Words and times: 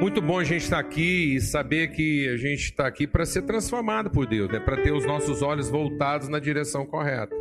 Muito 0.00 0.22
bom 0.22 0.38
a 0.38 0.44
gente 0.44 0.62
estar 0.62 0.78
aqui 0.78 1.34
e 1.34 1.40
saber 1.42 1.88
que 1.88 2.26
a 2.30 2.36
gente 2.38 2.64
está 2.64 2.86
aqui 2.86 3.06
para 3.06 3.26
ser 3.26 3.42
transformado 3.42 4.10
por 4.10 4.26
Deus, 4.26 4.50
né? 4.50 4.58
para 4.58 4.82
ter 4.82 4.92
os 4.92 5.04
nossos 5.04 5.42
olhos 5.42 5.68
voltados 5.68 6.26
na 6.26 6.38
direção 6.38 6.86
correta. 6.86 7.36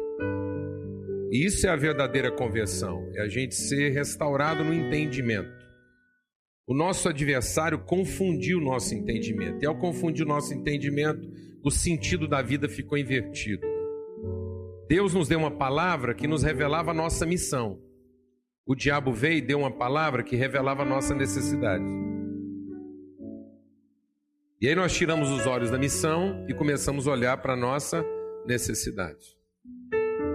Isso 1.32 1.65
é 1.65 1.69
a 1.69 1.75
verdadeira 1.77 2.29
conversão, 2.29 3.09
é 3.15 3.21
a 3.21 3.29
gente 3.29 3.55
ser 3.55 3.93
restaurado 3.93 4.61
no 4.61 4.73
entendimento. 4.73 5.50
O 6.68 6.73
nosso 6.75 7.07
adversário 7.07 7.79
confundiu 7.79 8.57
o 8.57 8.61
nosso 8.61 8.93
entendimento, 8.93 9.64
e 9.64 9.65
ao 9.65 9.79
confundir 9.79 10.25
o 10.25 10.29
nosso 10.29 10.54
entendimento, 10.54 11.32
o 11.64 11.71
sentido 11.71 12.28
da 12.28 12.41
vida 12.41 12.68
ficou 12.68 12.97
invertido. 12.97 13.65
Deus 14.89 15.14
nos 15.14 15.29
deu 15.29 15.39
uma 15.39 15.51
palavra 15.51 16.14
que 16.14 16.28
nos 16.28 16.43
revelava 16.43 16.91
a 16.91 16.93
nossa 16.93 17.25
missão. 17.25 17.79
O 18.65 18.75
diabo 18.75 19.14
veio 19.14 19.37
e 19.37 19.41
deu 19.41 19.60
uma 19.60 19.71
palavra 19.71 20.23
que 20.23 20.36
revelava 20.36 20.82
a 20.82 20.86
nossa 20.86 21.15
necessidade. 21.15 21.86
E 24.61 24.68
aí 24.68 24.75
nós 24.75 24.93
tiramos 24.93 25.29
os 25.29 25.47
olhos 25.47 25.71
da 25.71 25.77
missão 25.77 26.45
e 26.49 26.54
começamos 26.54 27.07
a 27.07 27.11
olhar 27.11 27.37
para 27.37 27.54
a 27.54 27.55
nossa 27.55 28.05
necessidade. 28.45 29.37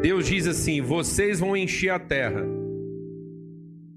Deus 0.00 0.26
diz 0.26 0.46
assim: 0.46 0.80
vocês 0.80 1.40
vão 1.40 1.54
encher 1.54 1.90
a 1.90 1.98
terra. 1.98 2.42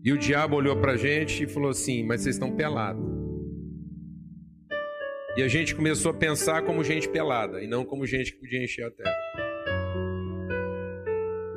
E 0.04 0.12
o 0.12 0.18
diabo 0.18 0.58
olhou 0.58 0.76
para 0.82 0.94
a 0.94 0.98
gente 0.98 1.46
e 1.46 1.48
falou 1.48 1.70
assim: 1.70 2.04
mas 2.04 2.22
vocês 2.22 2.36
estão 2.36 2.54
pelados. 2.54 3.02
E 5.38 5.44
a 5.44 5.48
gente 5.48 5.74
começou 5.74 6.12
a 6.12 6.14
pensar 6.14 6.62
como 6.64 6.84
gente 6.84 7.08
pelada 7.08 7.64
e 7.64 7.68
não 7.68 7.86
como 7.86 8.06
gente 8.06 8.34
que 8.34 8.40
podia 8.40 8.62
encher 8.62 8.86
a 8.86 8.92
terra. 8.92 9.16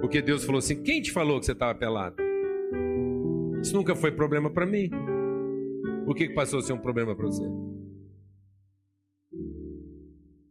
Porque 0.00 0.22
Deus 0.22 0.44
falou 0.44 0.60
assim: 0.60 0.80
quem 0.80 1.02
te 1.02 1.10
falou 1.10 1.40
que 1.40 1.46
você 1.46 1.52
estava 1.52 1.76
pelado? 1.76 2.22
Isso 3.60 3.74
nunca 3.74 3.96
foi 3.96 4.12
problema 4.12 4.48
para 4.48 4.64
mim. 4.64 4.88
Por 6.04 6.14
que 6.14 6.28
passou 6.30 6.60
a 6.60 6.62
ser 6.62 6.72
um 6.72 6.78
problema 6.78 7.16
para 7.16 7.26
você? 7.26 7.69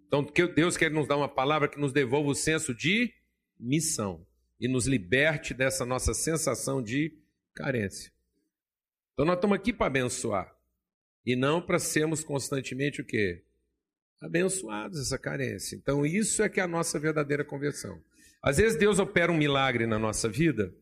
Então, 0.10 0.26
Deus 0.56 0.76
quer 0.76 0.90
nos 0.90 1.08
dar 1.08 1.18
uma 1.18 1.30
palavra 1.30 1.68
que 1.68 1.80
nos 1.80 1.94
devolva 1.94 2.32
o 2.32 2.36
senso 2.36 2.74
de 2.74 3.14
missão 3.60 4.26
e 4.60 4.68
nos 4.68 4.88
liberte 4.88 5.54
dessa 5.54 5.86
nossa 5.86 6.16
sensação 6.16 6.82
de 6.82 7.16
carência. 7.54 8.12
Então, 9.14 9.24
nós 9.24 9.36
estamos 9.36 9.56
aqui 9.56 9.72
para 9.72 9.86
abençoar 9.86 10.52
e 11.24 11.36
não 11.36 11.62
para 11.62 11.78
sermos 11.78 12.24
constantemente 12.24 13.02
o 13.02 13.06
quê? 13.06 13.44
Abençoados 14.20 15.00
essa 15.00 15.18
carência. 15.20 15.76
Então, 15.76 16.04
isso 16.04 16.42
é 16.42 16.50
que 16.50 16.60
é 16.60 16.64
a 16.64 16.68
nossa 16.68 17.00
verdadeira 17.00 17.46
conversão. 17.46 18.02
Às 18.42 18.58
vezes, 18.58 18.80
Deus 18.80 18.98
opera 18.98 19.32
um 19.32 19.38
milagre 19.38 19.86
na 19.86 20.00
nossa 20.00 20.28
vida 20.28 20.74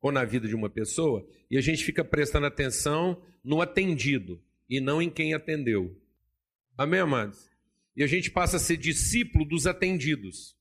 ou 0.00 0.12
na 0.12 0.24
vida 0.24 0.46
de 0.46 0.54
uma 0.54 0.70
pessoa 0.70 1.26
e 1.50 1.58
a 1.58 1.60
gente 1.60 1.84
fica 1.84 2.04
prestando 2.04 2.46
atenção 2.46 3.20
no 3.42 3.60
atendido 3.60 4.40
e 4.70 4.80
não 4.80 5.02
em 5.02 5.10
quem 5.10 5.34
atendeu. 5.34 6.00
Amém, 6.78 7.00
amados? 7.00 7.55
E 7.96 8.04
a 8.04 8.06
gente 8.06 8.30
passa 8.30 8.56
a 8.56 8.60
ser 8.60 8.76
discípulo 8.76 9.44
dos 9.44 9.66
atendidos. 9.66 10.54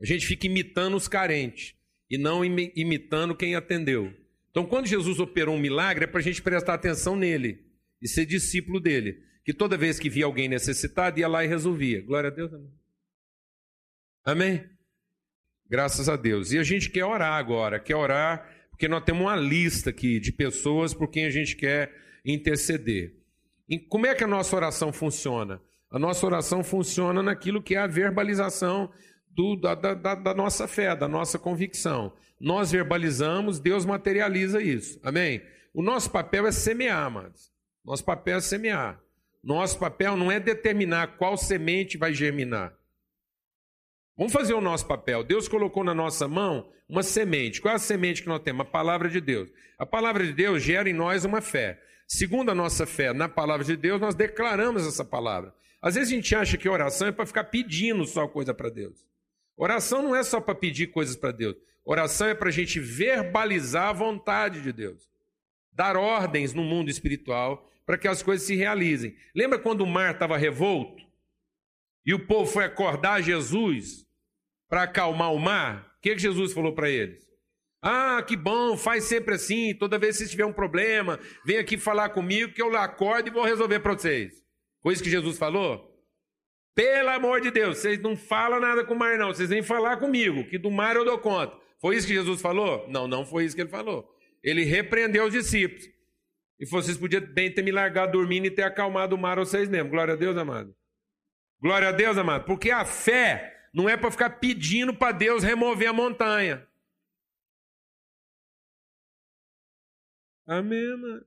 A 0.00 0.04
gente 0.04 0.26
fica 0.26 0.46
imitando 0.46 0.96
os 0.96 1.08
carentes 1.08 1.74
e 2.10 2.18
não 2.18 2.44
imitando 2.44 3.34
quem 3.34 3.54
atendeu. 3.54 4.14
Então, 4.50 4.66
quando 4.66 4.86
Jesus 4.86 5.18
operou 5.20 5.54
um 5.54 5.60
milagre, 5.60 6.04
é 6.04 6.06
para 6.06 6.20
a 6.20 6.22
gente 6.22 6.42
prestar 6.42 6.74
atenção 6.74 7.16
nele 7.16 7.64
e 8.02 8.08
ser 8.08 8.26
discípulo 8.26 8.80
dele. 8.80 9.22
Que 9.44 9.54
toda 9.54 9.76
vez 9.76 9.98
que 9.98 10.10
via 10.10 10.24
alguém 10.24 10.48
necessitado, 10.48 11.18
ia 11.18 11.28
lá 11.28 11.44
e 11.44 11.48
resolvia. 11.48 12.02
Glória 12.02 12.28
a 12.28 12.32
Deus. 12.32 12.52
Amém. 12.52 12.70
Amém? 14.24 14.70
Graças 15.68 16.08
a 16.08 16.16
Deus. 16.16 16.52
E 16.52 16.58
a 16.58 16.62
gente 16.62 16.90
quer 16.90 17.04
orar 17.04 17.34
agora, 17.34 17.78
quer 17.78 17.94
orar, 17.94 18.68
porque 18.70 18.88
nós 18.88 19.04
temos 19.04 19.22
uma 19.22 19.36
lista 19.36 19.90
aqui 19.90 20.18
de 20.18 20.32
pessoas 20.32 20.92
por 20.92 21.08
quem 21.08 21.26
a 21.26 21.30
gente 21.30 21.54
quer 21.54 21.94
interceder. 22.24 23.19
E 23.70 23.78
como 23.78 24.04
é 24.04 24.14
que 24.16 24.24
a 24.24 24.26
nossa 24.26 24.56
oração 24.56 24.92
funciona? 24.92 25.62
A 25.88 25.98
nossa 25.98 26.26
oração 26.26 26.64
funciona 26.64 27.22
naquilo 27.22 27.62
que 27.62 27.76
é 27.76 27.78
a 27.78 27.86
verbalização 27.86 28.90
do, 29.28 29.54
da, 29.54 29.76
da, 29.76 29.94
da, 29.94 30.34
nossa 30.34 30.66
fé, 30.66 30.96
da 30.96 31.06
nossa 31.06 31.38
convicção. 31.38 32.12
Nós 32.40 32.72
verbalizamos, 32.72 33.60
Deus 33.60 33.86
materializa 33.86 34.60
isso. 34.60 34.98
Amém? 35.04 35.40
O 35.72 35.82
nosso 35.82 36.10
papel 36.10 36.48
é 36.48 36.52
semear, 36.52 37.06
amados. 37.06 37.52
Nosso 37.84 38.04
papel 38.04 38.38
é 38.38 38.40
semear. 38.40 39.00
Nosso 39.42 39.78
papel 39.78 40.16
não 40.16 40.32
é 40.32 40.40
determinar 40.40 41.16
qual 41.16 41.36
semente 41.36 41.96
vai 41.96 42.12
germinar. 42.12 42.74
Vamos 44.16 44.32
fazer 44.32 44.52
o 44.52 44.60
nosso 44.60 44.86
papel. 44.86 45.22
Deus 45.22 45.46
colocou 45.46 45.84
na 45.84 45.94
nossa 45.94 46.26
mão 46.26 46.68
uma 46.88 47.04
semente. 47.04 47.60
Qual 47.60 47.72
é 47.72 47.76
a 47.76 47.78
semente 47.78 48.22
que 48.22 48.28
nós 48.28 48.42
temos? 48.42 48.62
A 48.66 48.70
palavra 48.70 49.08
de 49.08 49.20
Deus. 49.20 49.48
A 49.78 49.86
palavra 49.86 50.26
de 50.26 50.32
Deus 50.32 50.60
gera 50.60 50.90
em 50.90 50.92
nós 50.92 51.24
uma 51.24 51.40
fé. 51.40 51.80
Segundo 52.12 52.50
a 52.50 52.54
nossa 52.56 52.86
fé 52.86 53.12
na 53.12 53.28
palavra 53.28 53.64
de 53.64 53.76
Deus, 53.76 54.00
nós 54.00 54.16
declaramos 54.16 54.84
essa 54.84 55.04
palavra. 55.04 55.54
Às 55.80 55.94
vezes 55.94 56.12
a 56.12 56.16
gente 56.16 56.34
acha 56.34 56.58
que 56.58 56.68
oração 56.68 57.06
é 57.06 57.12
para 57.12 57.24
ficar 57.24 57.44
pedindo 57.44 58.04
só 58.04 58.26
coisa 58.26 58.52
para 58.52 58.68
Deus. 58.68 59.06
Oração 59.56 60.02
não 60.02 60.16
é 60.16 60.24
só 60.24 60.40
para 60.40 60.56
pedir 60.56 60.88
coisas 60.88 61.14
para 61.14 61.30
Deus. 61.30 61.54
Oração 61.84 62.26
é 62.26 62.34
para 62.34 62.48
a 62.48 62.52
gente 62.52 62.80
verbalizar 62.80 63.90
a 63.90 63.92
vontade 63.92 64.60
de 64.60 64.72
Deus. 64.72 65.08
Dar 65.72 65.96
ordens 65.96 66.52
no 66.52 66.64
mundo 66.64 66.90
espiritual 66.90 67.70
para 67.86 67.96
que 67.96 68.08
as 68.08 68.24
coisas 68.24 68.44
se 68.44 68.56
realizem. 68.56 69.14
Lembra 69.32 69.60
quando 69.60 69.82
o 69.82 69.86
mar 69.86 70.12
estava 70.12 70.36
revolto? 70.36 71.04
E 72.04 72.12
o 72.12 72.26
povo 72.26 72.50
foi 72.50 72.64
acordar 72.64 73.22
Jesus 73.22 74.04
para 74.68 74.82
acalmar 74.82 75.32
o 75.32 75.38
mar? 75.38 75.94
O 75.96 76.00
que, 76.00 76.16
que 76.16 76.22
Jesus 76.22 76.52
falou 76.52 76.72
para 76.74 76.90
eles? 76.90 77.29
Ah, 77.82 78.22
que 78.22 78.36
bom, 78.36 78.76
faz 78.76 79.04
sempre 79.04 79.34
assim. 79.34 79.74
Toda 79.74 79.98
vez 79.98 80.18
que 80.18 80.28
tiver 80.28 80.44
um 80.44 80.52
problema, 80.52 81.18
vem 81.44 81.58
aqui 81.58 81.78
falar 81.78 82.10
comigo 82.10 82.52
que 82.52 82.60
eu 82.60 82.76
acordo 82.76 83.28
e 83.28 83.32
vou 83.32 83.44
resolver 83.44 83.80
para 83.80 83.94
vocês. 83.94 84.42
Isso 84.86 85.02
que 85.02 85.10
Jesus 85.10 85.38
falou? 85.38 85.90
Pelo 86.74 87.10
amor 87.10 87.40
de 87.40 87.50
Deus, 87.50 87.78
vocês 87.78 88.00
não 88.00 88.16
falam 88.16 88.60
nada 88.60 88.84
com 88.84 88.94
o 88.94 88.98
mar, 88.98 89.18
não. 89.18 89.28
Vocês 89.28 89.48
vêm 89.48 89.62
falar 89.62 89.96
comigo, 89.96 90.44
que 90.44 90.58
do 90.58 90.70
mar 90.70 90.96
eu 90.96 91.04
dou 91.04 91.18
conta. 91.18 91.56
Foi 91.80 91.96
isso 91.96 92.06
que 92.06 92.14
Jesus 92.14 92.40
falou? 92.40 92.86
Não, 92.88 93.08
não 93.08 93.24
foi 93.24 93.44
isso 93.44 93.54
que 93.56 93.62
ele 93.62 93.70
falou. 93.70 94.08
Ele 94.42 94.64
repreendeu 94.64 95.24
os 95.24 95.32
discípulos. 95.32 95.84
E 96.58 96.66
vocês 96.66 96.96
podiam 96.98 97.22
bem 97.22 97.52
ter 97.52 97.62
me 97.62 97.72
largado 97.72 98.12
dormindo 98.12 98.46
e 98.46 98.50
ter 98.50 98.62
acalmado 98.62 99.16
o 99.16 99.18
mar 99.18 99.38
vocês 99.38 99.68
mesmos. 99.68 99.90
Glória 99.90 100.14
a 100.14 100.16
Deus, 100.16 100.36
amado. 100.36 100.74
Glória 101.60 101.88
a 101.88 101.92
Deus, 101.92 102.18
amado. 102.18 102.44
Porque 102.44 102.70
a 102.70 102.84
fé 102.84 103.54
não 103.74 103.88
é 103.88 103.96
para 103.96 104.10
ficar 104.10 104.30
pedindo 104.30 104.94
para 104.94 105.12
Deus 105.12 105.42
remover 105.42 105.88
a 105.88 105.92
montanha. 105.92 106.66
Amém, 110.50 110.96
mano. 110.96 111.24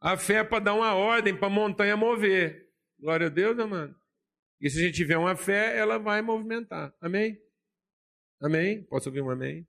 A 0.00 0.16
fé 0.16 0.38
é 0.38 0.44
para 0.44 0.58
dar 0.58 0.74
uma 0.74 0.92
ordem 0.92 1.36
para 1.36 1.46
a 1.46 1.50
montanha 1.50 1.96
mover. 1.96 2.68
Glória 2.98 3.28
a 3.28 3.30
Deus, 3.30 3.56
amado. 3.60 3.94
E 4.60 4.68
se 4.68 4.80
a 4.80 4.82
gente 4.82 4.96
tiver 4.96 5.16
uma 5.16 5.36
fé, 5.36 5.78
ela 5.78 5.98
vai 5.98 6.20
movimentar. 6.20 6.92
Amém? 7.00 7.38
Amém? 8.42 8.82
Posso 8.86 9.08
ouvir 9.08 9.22
um 9.22 9.30
amém? 9.30 9.64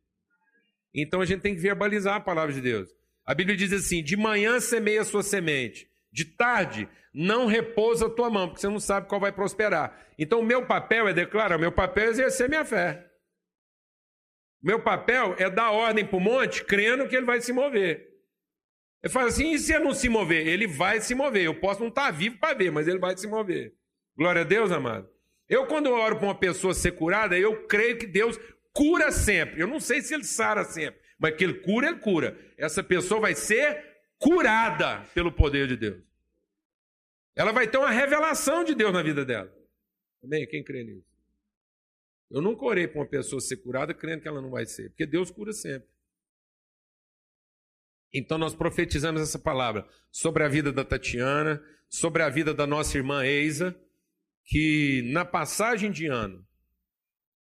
Então 0.92 1.22
a 1.22 1.26
gente 1.26 1.42
tem 1.42 1.54
que 1.54 1.62
verbalizar 1.62 2.16
a 2.16 2.20
palavra 2.20 2.52
de 2.52 2.60
Deus. 2.60 2.90
A 3.24 3.36
Bíblia 3.36 3.56
diz 3.56 3.72
assim: 3.72 4.04
de 4.04 4.18
manhã 4.18 4.60
semeia 4.60 5.02
a 5.02 5.06
sua 5.06 5.22
semente, 5.22 5.88
de 6.12 6.26
tarde 6.26 6.90
não 7.14 7.46
repousa 7.46 8.08
a 8.08 8.10
tua 8.10 8.32
mão, 8.32 8.48
porque 8.48 8.62
você 8.62 8.68
não 8.68 8.80
sabe 8.80 9.08
qual 9.08 9.22
vai 9.22 9.32
prosperar. 9.32 9.96
Então 10.18 10.40
o 10.40 10.46
meu 10.46 10.66
papel 10.66 11.08
é 11.08 11.14
declarar, 11.14 11.58
o 11.58 11.60
meu 11.60 11.72
papel 11.72 12.06
é 12.06 12.10
exercer 12.10 12.50
minha 12.50 12.66
fé. 12.66 13.12
Meu 14.60 14.82
papel 14.82 15.36
é 15.38 15.52
dar 15.52 15.70
ordem 15.70 16.04
para 16.04 16.18
o 16.18 16.20
monte, 16.20 16.66
crendo 16.66 17.08
que 17.08 17.16
ele 17.16 17.28
vai 17.28 17.40
se 17.42 17.54
mover. 17.54 18.15
Ele 19.06 19.14
fala 19.14 19.28
assim: 19.28 19.52
e 19.52 19.60
se 19.60 19.72
ele 19.72 19.84
não 19.84 19.94
se 19.94 20.10
mover? 20.10 20.48
Ele 20.48 20.66
vai 20.66 21.00
se 21.00 21.14
mover. 21.14 21.46
Eu 21.46 21.54
posso 21.54 21.80
não 21.80 21.90
estar 21.90 22.10
vivo 22.10 22.40
para 22.40 22.58
ver, 22.58 22.72
mas 22.72 22.88
ele 22.88 22.98
vai 22.98 23.16
se 23.16 23.28
mover. 23.28 23.72
Glória 24.18 24.42
a 24.42 24.44
Deus, 24.44 24.72
amado. 24.72 25.08
Eu, 25.48 25.68
quando 25.68 25.86
eu 25.86 25.94
oro 25.94 26.16
para 26.16 26.26
uma 26.26 26.34
pessoa 26.34 26.74
ser 26.74 26.94
curada, 26.94 27.38
eu 27.38 27.68
creio 27.68 28.00
que 28.00 28.08
Deus 28.08 28.36
cura 28.74 29.12
sempre. 29.12 29.62
Eu 29.62 29.68
não 29.68 29.80
sei 29.80 30.02
se 30.02 30.16
ele 30.16 30.24
sara 30.24 30.64
sempre, 30.64 31.00
mas 31.20 31.36
que 31.36 31.44
ele 31.44 31.54
cura, 31.54 31.90
ele 31.90 32.00
cura. 32.00 32.36
Essa 32.58 32.84
pessoa 32.84 33.22
vai 33.22 33.36
ser 33.36 33.80
curada 34.18 35.06
pelo 35.14 35.32
poder 35.32 35.68
de 35.68 35.78
Deus. 35.78 36.02
Ela 37.36 37.52
vai 37.52 37.68
ter 37.68 37.78
uma 37.78 37.92
revelação 37.92 38.64
de 38.64 38.74
Deus 38.74 38.92
na 38.92 39.04
vida 39.04 39.24
dela. 39.24 39.54
Amém? 40.24 40.48
Quem 40.48 40.64
crê 40.64 40.84
nisso? 40.84 41.06
Eu 42.32 42.42
nunca 42.42 42.66
orei 42.66 42.88
para 42.88 43.02
uma 43.02 43.08
pessoa 43.08 43.40
ser 43.40 43.58
curada 43.58 43.94
crendo 43.94 44.24
que 44.24 44.28
ela 44.28 44.42
não 44.42 44.50
vai 44.50 44.66
ser, 44.66 44.90
porque 44.90 45.06
Deus 45.06 45.30
cura 45.30 45.54
sempre. 45.54 45.95
Então 48.18 48.38
nós 48.38 48.56
profetizamos 48.56 49.22
essa 49.22 49.38
palavra 49.38 49.86
sobre 50.10 50.42
a 50.42 50.48
vida 50.48 50.72
da 50.72 50.86
Tatiana, 50.86 51.62
sobre 51.90 52.24
a 52.24 52.30
vida 52.30 52.54
da 52.54 52.66
nossa 52.66 52.98
irmã 52.98 53.26
Eisa, 53.26 53.76
que 54.46 55.02
na 55.12 55.26
passagem 55.26 55.92
de 55.92 56.08
ano, 56.08 56.42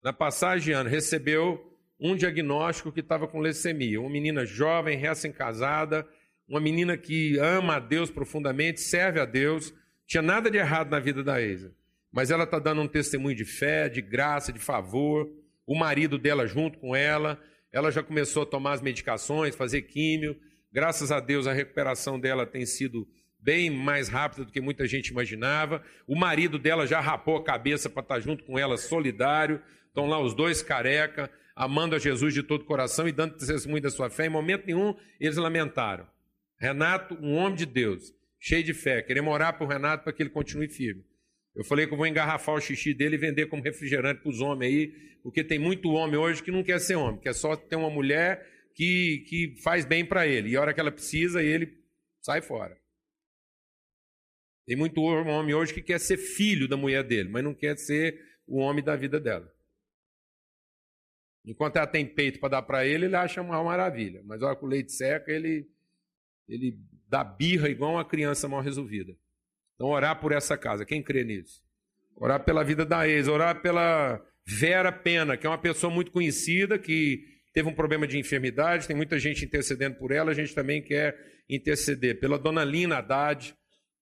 na 0.03 0.15
passagem 0.15 0.65
de 0.65 0.73
ano, 0.73 0.89
recebeu 0.89 1.61
um 2.01 2.17
diagnóstico 2.17 2.91
que 2.91 3.01
estava 3.01 3.29
com 3.29 3.39
leucemia. 3.39 4.01
Uma 4.01 4.09
menina 4.09 4.47
jovem, 4.47 4.97
recém-casada, 4.97 6.09
uma 6.49 6.59
menina 6.59 6.97
que 6.97 7.39
ama 7.39 7.77
a 7.77 7.79
Deus 7.79 8.11
profundamente, 8.11 8.81
serve 8.81 9.21
a 9.21 9.27
Deus. 9.27 9.75
Tinha 10.07 10.23
nada 10.23 10.51
de 10.51 10.57
errado 10.57 10.91
na 10.91 10.99
vida 10.99 11.23
da 11.23 11.41
Eisa. 11.41 11.75
Mas 12.11 12.31
ela 12.31 12.45
está 12.45 12.59
dando 12.59 12.81
um 12.81 12.89
testemunho 12.89 13.37
de 13.37 13.45
fé, 13.45 13.91
de 13.91 14.01
graça, 14.01 14.51
de 14.51 14.59
favor. 14.59 15.31
O 15.67 15.79
marido 15.79 16.19
dela 16.19 16.47
junto 16.47 16.79
com 16.79 16.97
ela. 16.97 17.39
Ela 17.71 17.91
já 17.91 18.03
começou 18.03 18.45
a 18.45 18.47
tomar 18.47 18.73
as 18.73 18.81
medicações, 18.81 19.55
fazer 19.55 19.83
químio 19.83 20.35
Graças 20.73 21.13
a 21.13 21.21
Deus 21.21 21.47
a 21.47 21.53
recuperação 21.53 22.19
dela 22.19 22.47
tem 22.47 22.65
sido 22.65 23.07
bem 23.39 23.69
mais 23.69 24.09
rápida 24.09 24.45
do 24.45 24.53
que 24.53 24.61
muita 24.61 24.87
gente 24.87 25.09
imaginava. 25.09 25.83
O 26.07 26.17
marido 26.17 26.59
dela 26.59 26.87
já 26.87 26.99
rapou 26.99 27.37
a 27.37 27.45
cabeça 27.45 27.91
para 27.91 28.03
estar 28.03 28.21
junto 28.21 28.43
com 28.45 28.59
ela, 28.59 28.79
solidário. 28.79 29.61
Estão 29.89 30.07
lá 30.07 30.19
os 30.19 30.35
dois 30.35 30.63
careca, 30.63 31.31
amando 31.55 31.95
a 31.95 31.99
Jesus 31.99 32.33
de 32.33 32.43
todo 32.43 32.65
coração 32.65 33.07
e 33.07 33.13
dando 33.13 33.37
testemunho 33.37 33.83
da 33.83 33.91
sua 33.91 34.09
fé. 34.09 34.27
Em 34.27 34.31
momento 34.31 34.65
nenhum 34.67 34.95
eles 35.21 35.37
lamentaram. 35.37 36.07
Renato, 36.59 37.19
um 37.21 37.35
homem 37.35 37.57
de 37.57 37.67
Deus, 37.67 38.15
cheio 38.41 38.65
de 38.65 38.73
fé. 38.73 39.03
Queremos 39.03 39.35
orar 39.35 39.59
para 39.59 39.67
o 39.67 39.69
Renato 39.69 40.05
para 40.05 40.13
que 40.13 40.23
ele 40.23 40.31
continue 40.31 40.69
firme. 40.69 41.05
Eu 41.55 41.65
falei 41.65 41.87
que 41.87 41.93
eu 41.93 41.99
vou 41.99 42.07
engarrafar 42.07 42.55
o 42.55 42.61
xixi 42.61 42.95
dele 42.95 43.17
e 43.17 43.19
vender 43.19 43.47
como 43.47 43.63
refrigerante 43.63 44.23
para 44.23 44.31
os 44.31 44.41
homens 44.41 44.73
aí, 44.73 44.87
porque 45.23 45.45
tem 45.45 45.59
muito 45.59 45.91
homem 45.91 46.17
hoje 46.17 46.43
que 46.43 46.51
não 46.51 46.63
quer 46.63 46.81
ser 46.81 46.95
homem, 46.95 47.21
quer 47.21 47.35
só 47.35 47.55
ter 47.55 47.77
uma 47.77 47.91
mulher 47.91 48.52
que, 48.75 49.25
que 49.29 49.57
faz 49.63 49.85
bem 49.85 50.05
para 50.05 50.27
ele. 50.27 50.51
E 50.51 50.57
a 50.57 50.61
hora 50.61 50.75
que 50.75 50.81
ela 50.81 50.93
precisa, 50.93 51.43
ele 51.43 51.79
sai 52.21 52.41
fora. 52.41 52.81
Tem 54.67 54.77
muito 54.77 55.01
homem 55.01 55.55
hoje 55.55 55.75
que 55.75 55.83
quer 55.83 55.99
ser 55.99 56.17
filho 56.17 56.69
da 56.69 56.77
mulher 56.77 57.03
dele, 57.03 57.29
mas 57.29 57.43
não 57.43 57.55
quer 57.55 57.77
ser 57.77 58.21
o 58.47 58.59
homem 58.59 58.83
da 58.83 58.95
vida 58.97 59.19
dela. 59.19 59.53
Enquanto 61.45 61.77
ela 61.77 61.87
tem 61.87 62.07
peito 62.07 62.39
para 62.39 62.51
dar 62.51 62.63
para 62.63 62.87
ele, 62.87 63.07
ele 63.07 63.17
acha 63.17 63.43
uma 63.43 63.63
maravilha. 63.63 64.23
Mas 64.25 64.43
olha, 64.43 64.55
com 64.55 64.67
o 64.67 64.69
leite 64.69 64.93
seca, 64.93 65.33
ele, 65.33 65.69
ele 66.49 66.79
dá 67.09 67.25
birra 67.25 67.69
igual 67.69 67.95
uma 67.95 68.05
criança 68.05 68.49
mal 68.49 68.61
resolvida. 68.61 69.17
Então, 69.75 69.89
orar 69.89 70.21
por 70.21 70.31
essa 70.31 70.57
casa. 70.57 70.85
Quem 70.85 71.03
crê 71.03 71.25
nisso? 71.25 71.61
Orar 72.15 72.45
pela 72.45 72.63
vida 72.63 72.85
da 72.87 73.09
ex, 73.09 73.27
orar 73.27 73.61
pela 73.61 74.25
Vera 74.47 74.93
Pena, 74.93 75.37
que 75.37 75.45
é 75.45 75.51
uma 75.51 75.59
pessoa 75.59 75.93
muito 75.93 76.13
conhecida, 76.13 76.79
que 76.79 77.32
teve 77.53 77.69
um 77.69 77.75
problema 77.75 78.07
de 78.07 78.19
enfermidade, 78.19 78.87
tem 78.87 78.97
muita 78.97 79.19
gente 79.19 79.45
intercedendo 79.45 79.97
por 79.97 80.11
ela, 80.11 80.31
a 80.31 80.35
gente 80.35 80.55
também 80.55 80.83
quer 80.83 81.17
interceder. 81.49 82.19
Pela 82.19 82.39
dona 82.39 82.65
Lina 82.65 82.99
Haddad, 82.99 83.55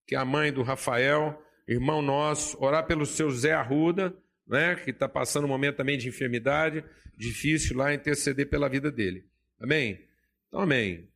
que 0.06 0.14
é 0.14 0.18
a 0.18 0.24
mãe 0.24 0.52
do 0.52 0.62
Rafael, 0.62 1.42
irmão 1.66 2.02
nosso, 2.02 2.56
orar 2.62 2.86
pelo 2.86 3.06
seu 3.06 3.30
Zé 3.30 3.52
Arruda, 3.52 4.14
né, 4.46 4.74
que 4.76 4.90
está 4.90 5.08
passando 5.08 5.44
um 5.44 5.48
momento 5.48 5.76
também 5.76 5.96
de 5.96 6.08
enfermidade, 6.08 6.84
difícil 7.16 7.76
lá, 7.76 7.94
interceder 7.94 8.48
pela 8.48 8.68
vida 8.68 8.90
dele. 8.90 9.24
Amém? 9.60 10.04
Então, 10.48 10.60
amém. 10.60 11.08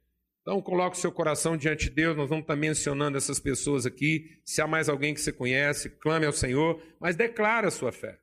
Então, 0.43 0.61
coloque 0.61 0.97
o 0.97 1.01
seu 1.01 1.11
coração 1.11 1.57
diante 1.57 1.89
de 1.89 1.91
Deus. 1.91 2.17
Nós 2.17 2.29
vamos 2.29 2.43
estar 2.43 2.55
mencionando 2.55 3.17
essas 3.17 3.41
pessoas 3.41 3.87
aqui. 3.87 4.39
Se 4.45 4.61
há 4.61 4.67
mais 4.67 4.91
alguém 4.91 5.15
que 5.15 5.21
você 5.21 5.33
conhece, 5.33 5.89
clame 5.89 6.27
ao 6.27 6.33
Senhor, 6.33 6.81
mas 7.01 7.17
declara 7.17 7.69
a 7.69 7.71
sua 7.71 7.91
fé. 7.91 8.19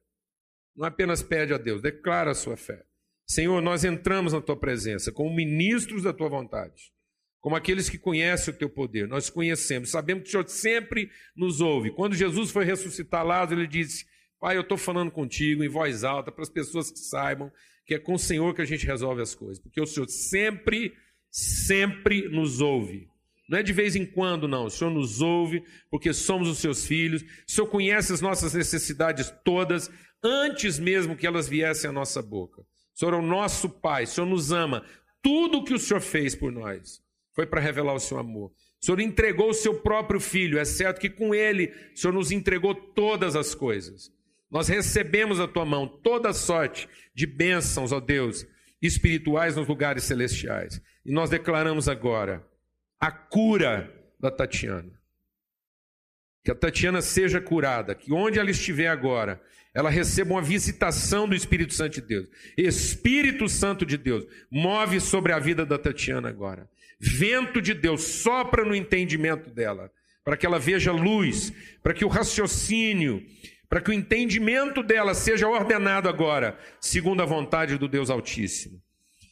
Não 0.76 0.86
apenas 0.86 1.24
pede 1.24 1.52
a 1.52 1.58
Deus, 1.58 1.82
declara 1.82 2.32
a 2.32 2.36
sua 2.36 2.56
fé. 2.56 2.86
Senhor, 3.32 3.62
nós 3.62 3.86
entramos 3.86 4.34
na 4.34 4.42
tua 4.42 4.58
presença 4.58 5.10
como 5.10 5.34
ministros 5.34 6.04
da 6.04 6.12
tua 6.12 6.28
vontade, 6.28 6.92
como 7.40 7.56
aqueles 7.56 7.90
que 7.90 7.98
conhecem 7.98 8.54
o 8.54 8.58
teu 8.58 8.70
poder. 8.70 9.08
Nós 9.08 9.30
conhecemos, 9.30 9.90
sabemos 9.90 10.24
que 10.24 10.28
o 10.28 10.32
Senhor 10.32 10.50
sempre 10.50 11.10
nos 11.34 11.62
ouve. 11.62 11.92
Quando 11.92 12.14
Jesus 12.14 12.52
foi 12.52 12.66
ressuscitar 12.66 13.26
Lázaro, 13.26 13.62
ele 13.62 13.68
disse: 13.68 14.06
Pai, 14.38 14.58
eu 14.58 14.62
estou 14.62 14.78
falando 14.78 15.10
contigo 15.10 15.64
em 15.64 15.70
voz 15.70 16.04
alta 16.04 16.30
para 16.30 16.44
as 16.44 16.50
pessoas 16.50 16.92
que 16.92 17.00
saibam 17.00 17.50
que 17.86 17.96
é 17.96 18.00
com 18.00 18.16
o 18.16 18.20
Senhor 18.20 18.54
que 18.54 18.62
a 18.62 18.66
gente 18.66 18.86
resolve 18.86 19.22
as 19.22 19.34
coisas, 19.34 19.60
porque 19.60 19.80
o 19.80 19.86
Senhor 19.86 20.10
sempre 20.10 20.94
sempre 21.30 22.28
nos 22.28 22.60
ouve. 22.60 23.08
Não 23.48 23.60
é 23.60 23.64
de 23.64 23.72
vez 23.72 23.96
em 23.96 24.06
quando, 24.06 24.46
não. 24.46 24.66
O 24.66 24.70
Senhor 24.70 24.92
nos 24.92 25.22
ouve 25.22 25.64
porque 25.90 26.12
somos 26.12 26.50
os 26.50 26.58
seus 26.58 26.86
filhos. 26.86 27.22
O 27.22 27.26
Senhor 27.48 27.68
conhece 27.68 28.12
as 28.12 28.20
nossas 28.20 28.54
necessidades 28.54 29.34
todas 29.46 29.90
antes 30.22 30.78
mesmo 30.78 31.16
que 31.16 31.26
elas 31.26 31.48
viessem 31.48 31.90
à 31.90 31.94
nossa 31.94 32.22
boca. 32.22 32.70
Senhor 33.02 33.16
é 33.16 33.18
o 33.18 33.22
nosso 33.24 33.68
Pai. 33.68 34.04
O 34.04 34.08
Senhor 34.08 34.28
nos 34.28 34.52
ama. 34.52 34.86
Tudo 35.24 35.58
o 35.58 35.64
que 35.64 35.74
o 35.74 35.80
Senhor 35.80 36.00
fez 36.00 36.36
por 36.36 36.52
nós 36.52 37.02
foi 37.34 37.48
para 37.48 37.60
revelar 37.60 37.96
o 37.96 38.00
seu 38.00 38.20
amor. 38.20 38.52
O 38.80 38.86
Senhor 38.86 39.00
entregou 39.00 39.50
o 39.50 39.56
seu 39.56 39.82
próprio 39.82 40.20
filho. 40.20 40.60
É 40.60 40.66
certo 40.66 41.00
que 41.00 41.10
com 41.10 41.34
ele 41.34 41.74
o 41.96 41.98
Senhor 41.98 42.14
nos 42.14 42.32
entregou 42.32 42.76
todas 42.76 43.36
as 43.36 43.56
coisas. 43.56 44.12
Nós 44.52 44.68
recebemos 44.68 45.40
a 45.40 45.48
tua 45.48 45.66
mão 45.66 45.88
toda 45.88 46.32
sorte 46.32 46.88
de 47.16 47.26
bênçãos, 47.26 47.92
ó 47.92 48.00
Deus, 48.00 48.46
espirituais 48.80 49.56
nos 49.56 49.68
lugares 49.68 50.04
celestiais. 50.04 50.80
E 51.04 51.12
nós 51.12 51.30
declaramos 51.30 51.90
agora 51.90 52.46
a 53.00 53.12
cura 53.12 53.92
da 54.20 54.30
Tatiana. 54.30 55.01
Que 56.44 56.52
a 56.52 56.56
Tatiana 56.56 57.02
seja 57.02 57.40
curada, 57.40 57.94
que 57.94 58.12
onde 58.12 58.40
ela 58.40 58.50
estiver 58.50 58.88
agora, 58.88 59.42
ela 59.74 59.90
receba 59.90 60.32
uma 60.32 60.42
visitação 60.42 61.28
do 61.28 61.36
Espírito 61.36 61.74
Santo 61.74 61.96
de 61.96 62.02
Deus. 62.02 62.28
Espírito 62.58 63.48
Santo 63.48 63.86
de 63.86 63.98
Deus, 63.98 64.26
move 64.50 65.00
sobre 65.00 65.32
a 65.34 65.40
vida 65.40 65.66
da 65.66 65.78
Tatiana 65.78 66.30
agora. 66.30 66.70
Vento 67.00 67.62
de 67.62 67.74
Deus 67.74 68.04
sopra 68.04 68.66
no 68.66 68.76
entendimento 68.76 69.50
dela, 69.50 69.92
para 70.24 70.36
que 70.36 70.46
ela 70.46 70.60
veja 70.60 70.92
luz, 70.92 71.54
para 71.82 71.94
que 71.94 72.06
o 72.06 72.10
raciocínio, 72.10 73.24
para 73.70 73.82
que 73.82 73.90
o 73.90 73.94
entendimento 73.94 74.84
dela 74.84 75.14
seja 75.14 75.48
ordenado 75.48 76.10
agora, 76.10 76.58
segundo 76.80 77.22
a 77.22 77.26
vontade 77.26 77.78
do 77.78 77.88
Deus 77.88 78.10
Altíssimo 78.10 78.82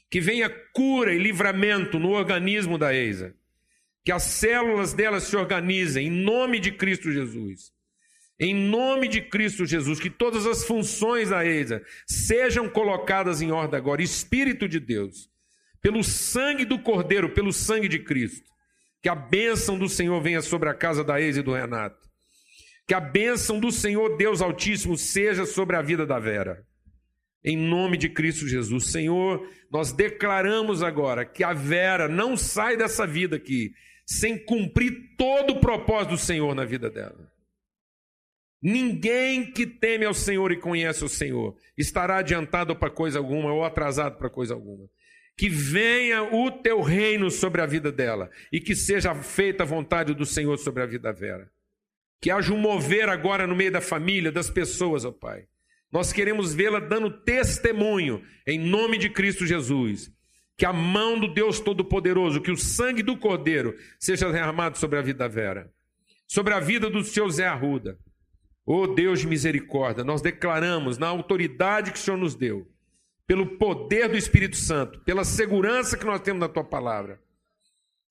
que 0.10 0.20
venha 0.20 0.50
cura 0.74 1.14
e 1.14 1.20
livramento 1.20 2.00
no 2.00 2.10
organismo 2.10 2.78
da 2.78 2.94
Eisa, 2.94 3.36
que 4.10 4.14
as 4.14 4.24
células 4.24 4.92
dela 4.92 5.20
se 5.20 5.36
organizem 5.36 6.08
em 6.08 6.10
nome 6.10 6.60
de 6.60 6.72
Cristo 6.72 7.12
Jesus. 7.12 7.72
Em 8.40 8.56
nome 8.56 9.08
de 9.08 9.22
Cristo 9.22 9.68
Jesus, 9.68 10.00
que 10.00 10.10
todas 10.10 10.48
as 10.48 10.64
funções 10.64 11.30
da 11.30 11.46
Eisa 11.46 11.84
sejam 12.08 12.68
colocadas 12.68 13.40
em 13.40 13.52
ordem 13.52 13.78
agora. 13.78 14.02
Espírito 14.02 14.68
de 14.68 14.80
Deus, 14.80 15.30
pelo 15.80 16.04
sangue 16.04 16.66
do 16.66 16.80
Cordeiro, 16.80 17.36
pelo 17.36 17.54
sangue 17.54 17.88
de 17.88 18.00
Cristo, 18.00 18.50
que 19.00 19.10
a 19.10 19.14
bênção 19.14 19.78
do 19.78 19.88
Senhor 19.88 20.20
venha 20.24 20.42
sobre 20.42 20.70
a 20.70 20.74
casa 20.74 21.04
da 21.04 21.22
Eisa 21.22 21.42
e 21.42 21.44
do 21.44 21.54
Renato. 21.54 22.10
Que 22.88 22.96
a 22.96 23.00
bênção 23.00 23.60
do 23.60 23.72
Senhor 23.72 24.18
Deus 24.18 24.42
Altíssimo 24.42 24.98
seja 24.98 25.46
sobre 25.46 25.76
a 25.76 25.84
vida 25.84 26.04
da 26.04 26.18
Vera. 26.18 26.66
Em 27.46 27.56
nome 27.56 27.96
de 27.96 28.10
Cristo 28.10 28.48
Jesus. 28.48 28.88
Senhor, 28.88 29.48
nós 29.72 29.92
declaramos 29.92 30.82
agora 30.82 31.24
que 31.24 31.44
a 31.44 31.54
Vera 31.54 32.08
não 32.08 32.36
sai 32.36 32.76
dessa 32.76 33.06
vida 33.06 33.36
aqui 33.36 33.72
sem 34.10 34.38
cumprir 34.38 35.16
todo 35.18 35.54
o 35.54 35.60
propósito 35.60 36.12
do 36.12 36.18
Senhor 36.18 36.56
na 36.56 36.66
vida 36.66 36.90
dela. 36.90 37.32
Ninguém 38.62 39.52
que 39.52 39.68
teme 39.68 40.06
ao 40.06 40.14
Senhor 40.14 40.52
e 40.52 40.58
conhece 40.58 41.06
o 41.06 41.10
Senhor 41.10 41.56
estará 41.78 42.18
adiantado 42.18 42.76
para 42.76 42.90
coisa 42.90 43.20
alguma 43.20 43.54
ou 43.54 43.64
atrasado 43.64 44.18
para 44.18 44.30
coisa 44.30 44.54
alguma. 44.54 44.90
Que 45.38 45.48
venha 45.48 46.24
o 46.24 46.52
teu 46.52 46.82
reino 46.82 47.30
sobre 47.30 47.62
a 47.62 47.66
vida 47.66 47.92
dela 47.92 48.30
e 48.52 48.60
que 48.60 48.76
seja 48.76 49.14
feita 49.16 49.64
a 49.64 49.68
vontade 49.68 50.14
do 50.14 50.26
Senhor 50.26 50.58
sobre 50.58 50.82
a 50.82 50.86
vida 50.86 51.04
da 51.04 51.12
Vera. 51.12 51.50
Que 52.20 52.32
haja 52.32 52.52
um 52.52 52.58
mover 52.58 53.08
agora 53.08 53.46
no 53.46 53.56
meio 53.56 53.72
da 53.72 53.80
família, 53.80 54.32
das 54.32 54.50
pessoas, 54.50 55.06
ó 55.06 55.12
Pai 55.12 55.48
nós 55.92 56.14
queremos 56.14 56.54
vê-la 56.54 56.80
dando 56.80 57.10
testemunho 57.10 58.24
em 58.46 58.60
nome 58.60 58.98
de 58.98 59.10
Cristo 59.10 59.46
Jesus. 59.46 60.12
Que 60.60 60.66
a 60.66 60.74
mão 60.74 61.20
do 61.20 61.28
Deus 61.28 61.60
Todo-Poderoso, 61.60 62.42
que 62.42 62.52
o 62.52 62.58
sangue 62.58 63.02
do 63.02 63.18
Cordeiro 63.18 63.76
seja 63.98 64.32
derramado 64.32 64.78
sobre 64.78 65.00
a 65.00 65.02
vida 65.02 65.20
da 65.20 65.28
Vera, 65.28 65.74
sobre 66.28 66.54
a 66.54 66.60
vida 66.60 66.90
do 66.90 67.04
seu 67.04 67.30
Zé 67.30 67.48
Arruda. 67.48 67.98
Ó 68.66 68.84
oh, 68.84 68.88
Deus 68.88 69.22
de 69.22 69.28
misericórdia, 69.28 70.04
nós 70.04 70.22
declaramos 70.22 70.98
na 70.98 71.08
autoridade 71.08 71.92
que 71.92 71.98
o 71.98 72.02
Senhor 72.02 72.18
nos 72.18 72.36
deu, 72.36 72.70
pelo 73.26 73.58
poder 73.58 74.10
do 74.10 74.18
Espírito 74.18 74.58
Santo, 74.58 75.00
pela 75.00 75.24
segurança 75.24 75.98
que 75.98 76.06
nós 76.06 76.22
temos 76.22 76.42
na 76.42 76.50
tua 76.50 76.64
palavra, 76.64 77.20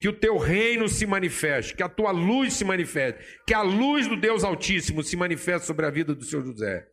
que 0.00 0.09
o 0.09 0.12
teu 0.12 0.38
reino 0.38 0.88
se 0.88 1.07
manifeste, 1.07 1.76
que 1.76 1.83
a 1.83 1.88
tua 1.88 2.11
luz 2.11 2.55
se 2.55 2.64
manifeste, 2.64 3.23
que 3.47 3.55
a 3.55 3.62
luz 3.62 4.09
do 4.09 4.17
Deus 4.17 4.43
Altíssimo 4.43 5.05
se 5.05 5.17
manifeste 5.17 5.67
sobre 5.67 5.87
a 5.87 5.90
vida 5.90 6.14
do 6.14 6.25
seu 6.25 6.40
José 6.40 6.88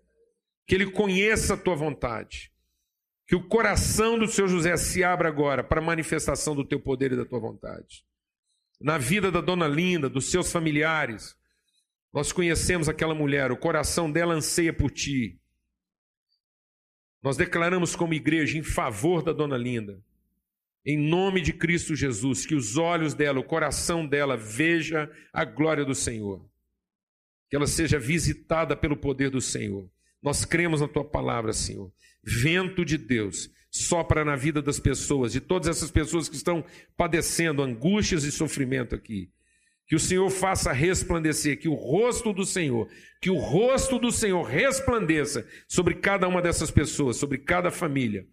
que 0.66 0.76
ele 0.76 0.92
conheça 0.92 1.54
a 1.54 1.58
tua 1.58 1.76
vontade. 1.76 2.52
Que 3.28 3.36
o 3.36 3.48
coração 3.48 4.20
do 4.20 4.28
seu 4.28 4.48
José 4.48 4.78
se 4.78 5.04
abra 5.04 5.28
agora 5.28 5.64
para 5.64 5.82
a 5.82 5.84
manifestação 5.84 6.56
do 6.56 6.64
teu 6.64 6.80
poder 6.80 7.12
e 7.12 7.18
da 7.18 7.26
tua 7.26 7.40
vontade. 7.40 8.06
Na 8.80 8.98
vida 8.98 9.32
da 9.32 9.42
dona 9.42 9.68
Linda, 9.68 10.10
dos 10.10 10.30
seus 10.30 10.52
familiares, 10.52 11.36
nós 12.14 12.32
conhecemos 12.32 12.88
aquela 12.88 13.16
mulher, 13.16 13.52
o 13.52 13.58
coração 13.58 14.12
dela 14.12 14.34
anseia 14.34 14.72
por 14.72 14.92
ti. 14.92 15.40
Nós 17.22 17.36
declaramos 17.36 17.96
como 17.96 18.14
igreja 18.14 18.58
em 18.58 18.64
favor 18.64 19.24
da 19.24 19.34
dona 19.34 19.58
Linda, 19.58 20.00
em 20.86 20.98
nome 20.98 21.42
de 21.42 21.52
Cristo 21.52 21.96
Jesus, 21.96 22.46
que 22.46 22.54
os 22.54 22.78
olhos 22.78 23.16
dela, 23.16 23.40
o 23.40 23.44
coração 23.44 24.06
dela 24.06 24.38
veja 24.38 25.12
a 25.34 25.44
glória 25.44 25.84
do 25.84 25.96
Senhor. 25.96 26.48
Que 27.50 27.56
ela 27.56 27.66
seja 27.66 27.98
visitada 27.98 28.78
pelo 28.78 28.96
poder 28.96 29.32
do 29.32 29.42
Senhor. 29.42 29.90
Nós 30.26 30.44
cremos 30.44 30.82
na 30.82 30.88
tua 30.88 31.06
palavra, 31.06 31.54
Senhor. 31.54 31.94
Vento 32.24 32.84
de 32.84 32.98
Deus 32.98 33.52
sopra 33.70 34.26
na 34.26 34.36
vida 34.36 34.60
das 34.60 34.80
pessoas, 34.80 35.32
de 35.32 35.40
todas 35.40 35.68
essas 35.68 35.92
pessoas 35.92 36.28
que 36.28 36.36
estão 36.36 36.66
padecendo 36.98 37.62
angústias 37.62 38.24
e 38.24 38.32
sofrimento 38.32 38.96
aqui. 38.96 39.30
Que 39.86 39.96
o 39.96 40.00
Senhor 40.00 40.28
faça 40.32 40.72
resplandecer, 40.72 41.60
que 41.60 41.68
o 41.68 41.76
rosto 41.76 42.34
do 42.34 42.44
Senhor, 42.44 42.90
que 43.22 43.30
o 43.30 43.38
rosto 43.38 44.00
do 44.00 44.12
Senhor 44.12 44.42
resplandeça 44.42 45.48
sobre 45.68 45.94
cada 45.94 46.28
uma 46.28 46.42
dessas 46.42 46.72
pessoas, 46.72 47.18
sobre 47.18 47.38
cada 47.38 47.70
família, 47.70 48.28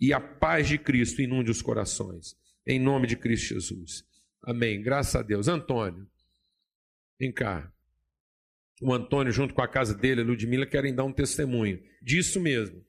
e 0.00 0.14
a 0.14 0.20
paz 0.20 0.66
de 0.66 0.78
Cristo 0.78 1.20
inunde 1.20 1.50
os 1.50 1.60
corações. 1.60 2.34
Em 2.66 2.80
nome 2.80 3.06
de 3.06 3.14
Cristo 3.14 3.52
Jesus. 3.52 4.04
Amém. 4.42 4.80
Graças 4.80 5.14
a 5.14 5.22
Deus. 5.22 5.48
Antônio, 5.48 6.06
vem 7.20 7.30
cá. 7.30 7.70
O 8.82 8.92
Antônio, 8.92 9.32
junto 9.32 9.54
com 9.54 9.62
a 9.62 9.68
casa 9.68 9.94
dele, 9.94 10.20
a 10.20 10.24
Ludmilla, 10.24 10.66
querem 10.66 10.94
dar 10.94 11.04
um 11.04 11.12
testemunho 11.12 11.80
disso 12.02 12.40
mesmo. 12.40 12.84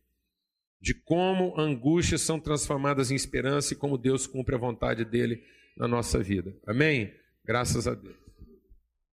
De 0.82 0.94
como 0.94 1.60
angústias 1.60 2.22
são 2.22 2.40
transformadas 2.40 3.10
em 3.10 3.16
esperança 3.16 3.74
e 3.74 3.78
como 3.78 3.98
Deus 3.98 4.28
cumpre 4.28 4.56
a 4.56 4.60
vontade 4.60 5.06
dele 5.06 5.42
na 5.78 5.88
nossa 5.88 6.20
vida. 6.20 6.54
Amém? 6.68 7.14
Graças 7.46 7.88
a 7.88 7.96
Deus. 7.96 8.16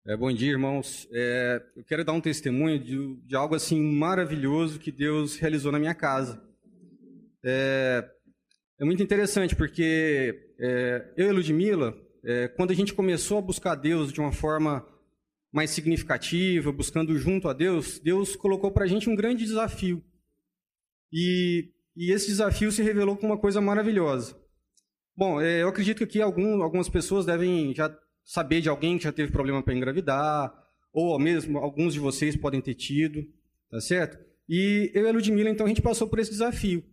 É, 0.08 0.18
bom 0.18 0.32
dia, 0.32 0.52
irmãos. 0.52 1.08
É, 1.12 1.62
eu 1.76 1.84
quero 1.84 2.04
dar 2.04 2.14
um 2.14 2.22
testemunho 2.22 2.80
de, 2.80 3.16
de, 3.28 3.36
algo 3.36 3.54
assim 3.54 3.80
maravilhoso 3.80 4.80
que 4.80 4.92
Deus 4.92 5.36
realizou 5.36 5.72
na 5.72 5.78
minha 5.78 5.94
casa. 5.94 6.42
É, 7.44 8.10
é 8.80 8.86
muito 8.86 9.04
interessante 9.04 9.56
porque 9.56 10.54
é, 10.60 11.14
eu 11.16 11.30
e 11.30 11.32
Ludmilla, 11.32 11.96
é, 12.24 12.48
quando 12.48 12.72
a 12.72 12.74
gente 12.74 12.96
começou 12.96 13.38
a 13.38 13.42
buscar 13.42 13.76
Deus 13.76 14.12
de 14.12 14.20
uma 14.20 14.32
forma 14.32 14.84
mais 15.52 15.72
significativa, 15.72 16.72
buscando 16.72 17.18
junto 17.18 17.50
a 17.50 17.54
Deus, 17.54 18.00
Deus 18.00 18.36
colocou 18.36 18.72
para 18.72 18.86
a 18.86 18.88
gente 18.88 19.10
um 19.10 19.16
grande 19.16 19.46
desafio. 19.46 20.04
E, 21.12 21.72
e, 21.96 22.12
esse 22.12 22.28
desafio 22.28 22.72
se 22.72 22.82
revelou 22.82 23.18
como 23.18 23.34
uma 23.34 23.40
coisa 23.40 23.60
maravilhosa. 23.60 24.40
Bom, 25.16 25.42
é, 25.42 25.62
eu 25.62 25.68
acredito 25.68 25.98
que 25.98 26.04
aqui 26.06 26.22
algum, 26.22 26.64
algumas 26.64 26.88
pessoas 26.88 27.26
devem 27.26 27.76
já 27.76 27.94
saber 28.24 28.62
de 28.62 28.70
alguém 28.70 28.98
que 28.98 29.04
já 29.04 29.12
teve 29.12 29.32
problema 29.32 29.62
para 29.62 29.74
engravidar, 29.74 30.54
ou 30.94 31.20
mesmo 31.20 31.58
alguns 31.58 31.94
de 31.94 32.00
vocês 32.00 32.36
podem 32.36 32.62
ter 32.62 32.76
tido, 32.76 33.26
tá 33.70 33.80
certo? 33.82 34.18
E 34.48 34.90
eu 34.94 35.06
e 35.06 35.10
a 35.10 35.12
Ludmilla, 35.12 35.50
então, 35.50 35.66
a 35.66 35.70
gente 35.70 35.82
passou 35.82 36.08
por 36.08 36.20
esse 36.20 36.32
desafio. 36.32 36.84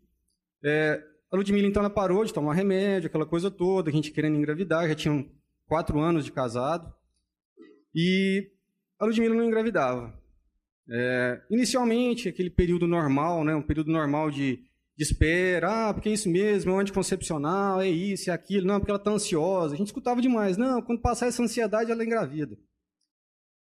É, 0.64 1.00
a 1.30 1.36
Ludmilla, 1.36 1.68
então, 1.68 1.80
ela 1.80 1.90
parou 1.90 2.24
de 2.24 2.32
tomar 2.32 2.54
remédio, 2.54 3.06
aquela 3.06 3.26
coisa 3.26 3.50
toda, 3.50 3.90
a 3.90 3.92
gente 3.92 4.10
querendo 4.10 4.36
engravidar, 4.36 4.88
já 4.88 4.94
tinham 4.94 5.30
quatro 5.66 6.00
anos 6.00 6.24
de 6.24 6.32
casado, 6.32 6.92
e 7.98 8.50
a 8.98 9.04
Ludmilla 9.04 9.34
não 9.34 9.44
engravidava. 9.44 10.16
É, 10.88 11.42
inicialmente, 11.50 12.28
aquele 12.28 12.50
período 12.50 12.86
normal, 12.86 13.44
né, 13.44 13.54
um 13.54 13.62
período 13.62 13.90
normal 13.90 14.30
de 14.30 14.64
de 14.98 15.04
espera, 15.04 15.90
ah, 15.90 15.94
porque 15.94 16.08
é 16.08 16.12
isso 16.12 16.28
mesmo, 16.28 16.72
é 16.72 16.80
anticoncepcional, 16.80 17.80
é 17.80 17.88
isso, 17.88 18.30
é 18.30 18.32
aquilo, 18.32 18.66
não, 18.66 18.80
porque 18.80 18.90
ela 18.90 18.98
está 18.98 19.12
ansiosa. 19.12 19.74
A 19.74 19.76
gente 19.76 19.86
escutava 19.86 20.20
demais, 20.20 20.56
não, 20.56 20.82
quando 20.82 21.00
passar 21.00 21.28
essa 21.28 21.40
ansiedade, 21.40 21.92
ela 21.92 22.04
engravida. 22.04 22.58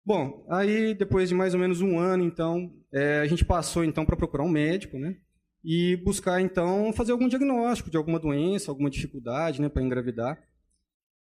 Bom, 0.04 0.44
aí 0.50 0.92
depois 0.92 1.28
de 1.28 1.34
mais 1.36 1.54
ou 1.54 1.60
menos 1.60 1.80
um 1.80 2.00
ano, 2.00 2.24
então, 2.24 2.74
é, 2.92 3.20
a 3.20 3.26
gente 3.26 3.44
passou 3.44 3.84
então 3.84 4.04
para 4.04 4.16
procurar 4.16 4.42
um 4.42 4.48
médico, 4.48 4.98
né? 4.98 5.18
E 5.62 5.96
buscar 5.98 6.40
então 6.40 6.92
fazer 6.92 7.12
algum 7.12 7.28
diagnóstico 7.28 7.90
de 7.90 7.96
alguma 7.96 8.18
doença, 8.18 8.68
alguma 8.68 8.90
dificuldade, 8.90 9.62
né, 9.62 9.68
para 9.68 9.84
engravidar. 9.84 10.42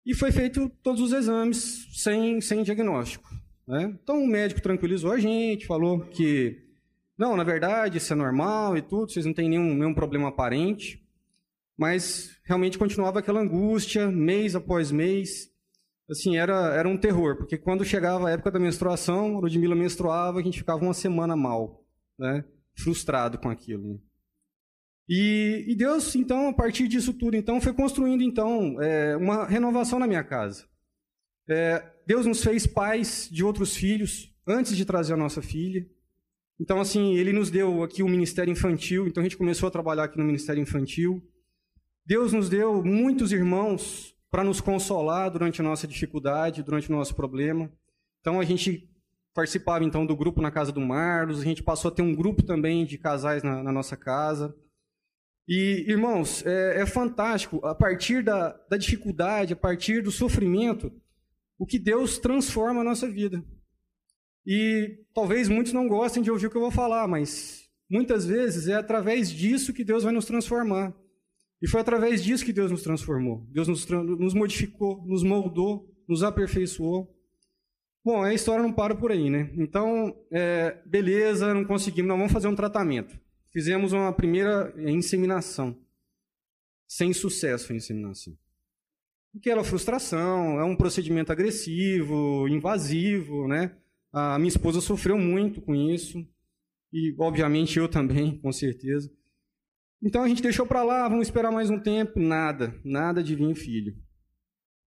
E 0.04 0.14
foi 0.14 0.30
feito 0.30 0.70
todos 0.82 1.00
os 1.00 1.12
exames 1.12 1.88
sem, 1.94 2.40
sem 2.40 2.62
diagnóstico. 2.62 3.28
Né? 3.66 3.96
Então 4.02 4.23
o 4.23 4.26
médico 4.26 4.61
tranquilizou 4.61 5.12
a 5.12 5.18
gente, 5.18 5.66
falou 5.66 6.00
que 6.00 6.62
não, 7.16 7.37
na 7.37 7.44
verdade, 7.44 7.99
isso 7.99 8.12
é 8.12 8.16
normal 8.16 8.76
e 8.76 8.82
tudo, 8.82 9.11
vocês 9.11 9.25
não 9.25 9.32
têm 9.32 9.49
nenhum, 9.49 9.75
nenhum 9.75 9.94
problema 9.94 10.28
aparente. 10.28 11.02
Mas 11.76 12.37
realmente 12.44 12.78
continuava 12.78 13.20
aquela 13.20 13.40
angústia, 13.40 14.11
mês 14.11 14.54
após 14.54 14.90
mês. 14.90 15.50
Assim, 16.11 16.37
era, 16.37 16.75
era 16.75 16.88
um 16.88 16.99
terror, 16.99 17.37
porque 17.37 17.56
quando 17.56 17.84
chegava 17.84 18.28
a 18.28 18.32
época 18.32 18.50
da 18.50 18.58
menstruação, 18.58 19.37
a 19.37 19.40
Ludmilla 19.40 19.75
menstruava, 19.75 20.38
a 20.38 20.42
gente 20.42 20.58
ficava 20.58 20.82
uma 20.82 20.92
semana 20.92 21.34
mal, 21.34 21.82
né? 22.18 22.44
frustrado 22.76 23.38
com 23.38 23.49
aquilo. 23.49 24.00
E, 25.08 25.64
e, 25.68 25.75
Deus, 25.75 26.14
então, 26.14 26.49
a 26.49 26.52
partir 26.52 26.88
disso 26.88 27.12
tudo, 27.12 27.37
então, 27.37 27.61
foi 27.61 27.75
construindo 27.75 28.23
então 28.23 28.80
é, 28.82 29.16
uma 29.16 29.44
renovação 29.44 29.99
na 29.99 30.06
minha 30.06 30.25
casa. 30.25 30.66
É, 31.49 31.84
Deus 32.06 32.25
nos 32.25 32.42
fez 32.42 32.66
pais 32.66 33.28
de 33.30 33.44
outros 33.44 33.76
filhos 33.76 34.34
antes 34.46 34.76
de 34.76 34.84
trazer 34.84 35.12
a 35.12 35.16
nossa 35.16 35.42
filha. 35.42 35.87
Então, 36.58 36.80
assim, 36.80 37.14
ele 37.16 37.32
nos 37.32 37.50
deu 37.50 37.82
aqui 37.82 38.02
o 38.02 38.08
ministério 38.08 38.50
infantil, 38.50 39.06
então 39.06 39.20
a 39.20 39.25
gente 39.25 39.37
começou 39.37 39.66
a 39.66 39.73
trabalhar 39.73 40.04
aqui 40.04 40.18
no 40.18 40.25
ministério 40.25 40.62
infantil. 40.62 41.23
Deus 42.06 42.32
nos 42.32 42.49
deu 42.49 42.82
muitos 42.82 43.32
irmãos 43.32 44.14
para 44.30 44.44
nos 44.44 44.61
consolar 44.61 45.30
durante 45.30 45.61
a 45.61 45.64
nossa 45.64 45.87
dificuldade, 45.87 46.62
durante 46.62 46.88
o 46.88 46.92
nosso 46.92 47.14
problema. 47.14 47.70
Então, 48.20 48.40
a 48.40 48.44
gente 48.44 48.88
participava 49.34 49.84
então 49.84 50.06
do 50.06 50.16
grupo 50.16 50.40
na 50.40 50.50
casa 50.50 50.70
do 50.70 50.80
Marlos, 50.80 51.40
a 51.40 51.44
gente 51.44 51.62
passou 51.62 51.90
a 51.90 51.94
ter 51.94 52.02
um 52.02 52.14
grupo 52.14 52.42
também 52.42 52.87
de 52.87 52.96
casais 52.96 53.42
na, 53.42 53.62
na 53.62 53.73
nossa 53.73 53.96
casa. 53.96 54.54
E, 55.46 55.84
irmãos, 55.88 56.44
é, 56.46 56.80
é, 56.80 56.86
fantástico, 56.86 57.64
a 57.66 57.74
partir 57.74 58.22
da, 58.22 58.50
da 58.68 58.76
dificuldade, 58.76 59.52
a 59.52 59.56
partir 59.56 60.02
do 60.02 60.10
sofrimento, 60.10 60.90
o 61.58 61.66
que 61.66 61.78
Deus 61.78 62.18
transforma 62.18 62.80
a 62.80 62.84
nossa 62.84 63.08
vida. 63.08 63.44
E 64.46 64.98
talvez 65.14 65.48
muitos 65.48 65.72
não 65.72 65.86
gostem 65.86 66.22
de 66.22 66.30
ouvir 66.30 66.46
o 66.46 66.50
que 66.50 66.56
eu 66.56 66.62
vou 66.62 66.70
falar, 66.70 67.06
mas 67.06 67.68
muitas 67.90 68.26
vezes 68.26 68.68
é 68.68 68.74
através 68.74 69.30
disso 69.30 69.72
que 69.72 69.84
Deus 69.84 70.02
vai 70.02 70.12
nos 70.12 70.24
transformar. 70.24 70.94
E 71.62 71.68
foi 71.68 71.80
através 71.80 72.22
disso 72.22 72.44
que 72.44 72.52
Deus 72.52 72.70
nos 72.70 72.82
transformou. 72.82 73.46
Deus 73.50 73.68
nos, 73.68 73.86
nos 73.86 74.34
modificou, 74.34 75.02
nos 75.06 75.22
moldou, 75.22 75.90
nos 76.08 76.22
aperfeiçoou. 76.22 77.10
Bom, 78.04 78.22
a 78.22 78.34
história 78.34 78.62
não 78.62 78.72
para 78.72 78.94
por 78.94 79.10
aí, 79.10 79.30
né? 79.30 79.50
Então, 79.56 80.14
é, 80.30 80.78
beleza, 80.84 81.54
não 81.54 81.64
conseguimos, 81.64 82.08
não 82.08 82.18
vamos 82.18 82.32
fazer 82.32 82.48
um 82.48 82.54
tratamento. 82.54 83.18
Fizemos 83.54 83.92
uma 83.92 84.12
primeira 84.12 84.75
inseminação. 84.76 85.78
Sem 86.88 87.12
sucesso 87.12 87.73
a 87.73 87.76
inseminação. 87.76 88.37
O 89.32 89.38
que 89.38 89.49
era 89.49 89.62
frustração, 89.62 90.58
é 90.58 90.64
um 90.64 90.76
procedimento 90.76 91.30
agressivo, 91.30 92.49
invasivo, 92.49 93.46
né? 93.46 93.76
A 94.12 94.38
minha 94.40 94.49
esposa 94.49 94.80
sofreu 94.80 95.16
muito 95.16 95.62
com 95.62 95.73
isso. 95.73 96.26
E, 96.92 97.14
obviamente, 97.16 97.78
eu 97.78 97.88
também, 97.88 98.38
com 98.38 98.50
certeza. 98.50 99.08
Então 100.02 100.23
a 100.23 100.28
gente 100.28 100.42
deixou 100.42 100.66
para 100.66 100.82
lá, 100.82 101.08
vamos 101.08 101.28
esperar 101.28 101.52
mais 101.52 101.70
um 101.70 101.78
tempo. 101.78 102.18
Nada, 102.18 102.78
nada 102.84 103.23
de 103.23 103.37
vir 103.37 103.54
filho. 103.54 103.96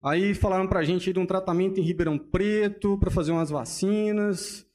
Aí 0.04 0.34
falaram 0.34 0.68
para 0.68 0.82
a 0.82 0.84
gente 0.84 1.10
ir 1.10 1.14
de 1.14 1.20
um 1.20 1.26
tratamento 1.26 1.80
em 1.80 1.84
Ribeirão 1.84 2.18
Preto 2.18 2.98
para 3.00 3.10
fazer 3.10 3.32
umas 3.32 3.50
vacinas. 3.50 4.66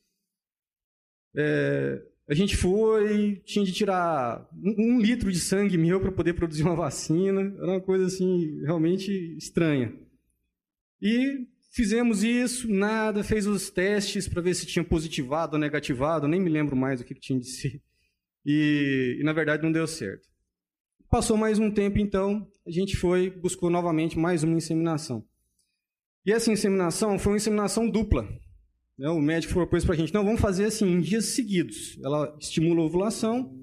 É, 1.37 2.03
a 2.29 2.35
gente 2.35 2.57
foi, 2.57 3.43
tinha 3.45 3.65
de 3.65 3.73
tirar 3.73 4.49
um, 4.53 4.97
um 4.97 5.01
litro 5.01 5.31
de 5.31 5.39
sangue 5.39 5.77
meu 5.77 6.01
para 6.01 6.13
poder 6.13 6.35
produzir 6.35 6.63
uma 6.63 6.77
vacina. 6.77 7.55
Era 7.59 7.73
uma 7.73 7.81
coisa 7.81 8.07
assim 8.07 8.61
realmente 8.65 9.11
estranha. 9.37 9.95
E 11.01 11.47
Fizemos 11.75 12.23
isso, 12.23 12.73
nada, 12.73 13.25
fez 13.25 13.49
os 13.49 13.69
testes 13.69 14.29
para 14.29 14.41
ver 14.41 14.55
se 14.55 14.65
tinha 14.65 14.85
positivado 14.85 15.55
ou 15.55 15.59
negativado, 15.59 16.29
nem 16.29 16.41
me 16.41 16.49
lembro 16.49 16.77
mais 16.77 17.01
o 17.01 17.05
que 17.05 17.17
tinha 17.17 17.41
de 17.41 17.49
ser. 17.49 17.83
E, 18.47 19.17
e, 19.19 19.25
na 19.25 19.33
verdade 19.33 19.65
não 19.65 19.73
deu 19.73 19.85
certo. 19.89 20.29
Passou 21.11 21.37
mais 21.37 21.59
um 21.59 21.73
tempo, 21.73 21.99
então, 21.99 22.49
a 22.65 22.71
gente 22.71 22.97
foi, 22.97 23.29
buscou 23.29 23.71
novamente 23.71 24.17
mais 24.17 24.45
uma 24.45 24.57
inseminação. 24.57 25.27
E 26.25 26.31
essa 26.31 26.53
inseminação 26.53 27.19
foi 27.19 27.33
uma 27.33 27.39
inseminação 27.39 27.91
dupla. 27.91 28.25
Né? 28.99 29.09
O 29.09 29.21
médico 29.21 29.55
propôs 29.55 29.85
para 29.85 29.95
a 29.95 29.97
gente, 29.97 30.13
não, 30.13 30.25
vamos 30.25 30.41
fazer 30.41 30.67
assim, 30.67 30.87
em 30.87 31.01
dias 31.01 31.27
seguidos. 31.27 31.99
Ela 32.05 32.37
estimula 32.41 32.81
a 32.81 32.85
ovulação 32.85 33.55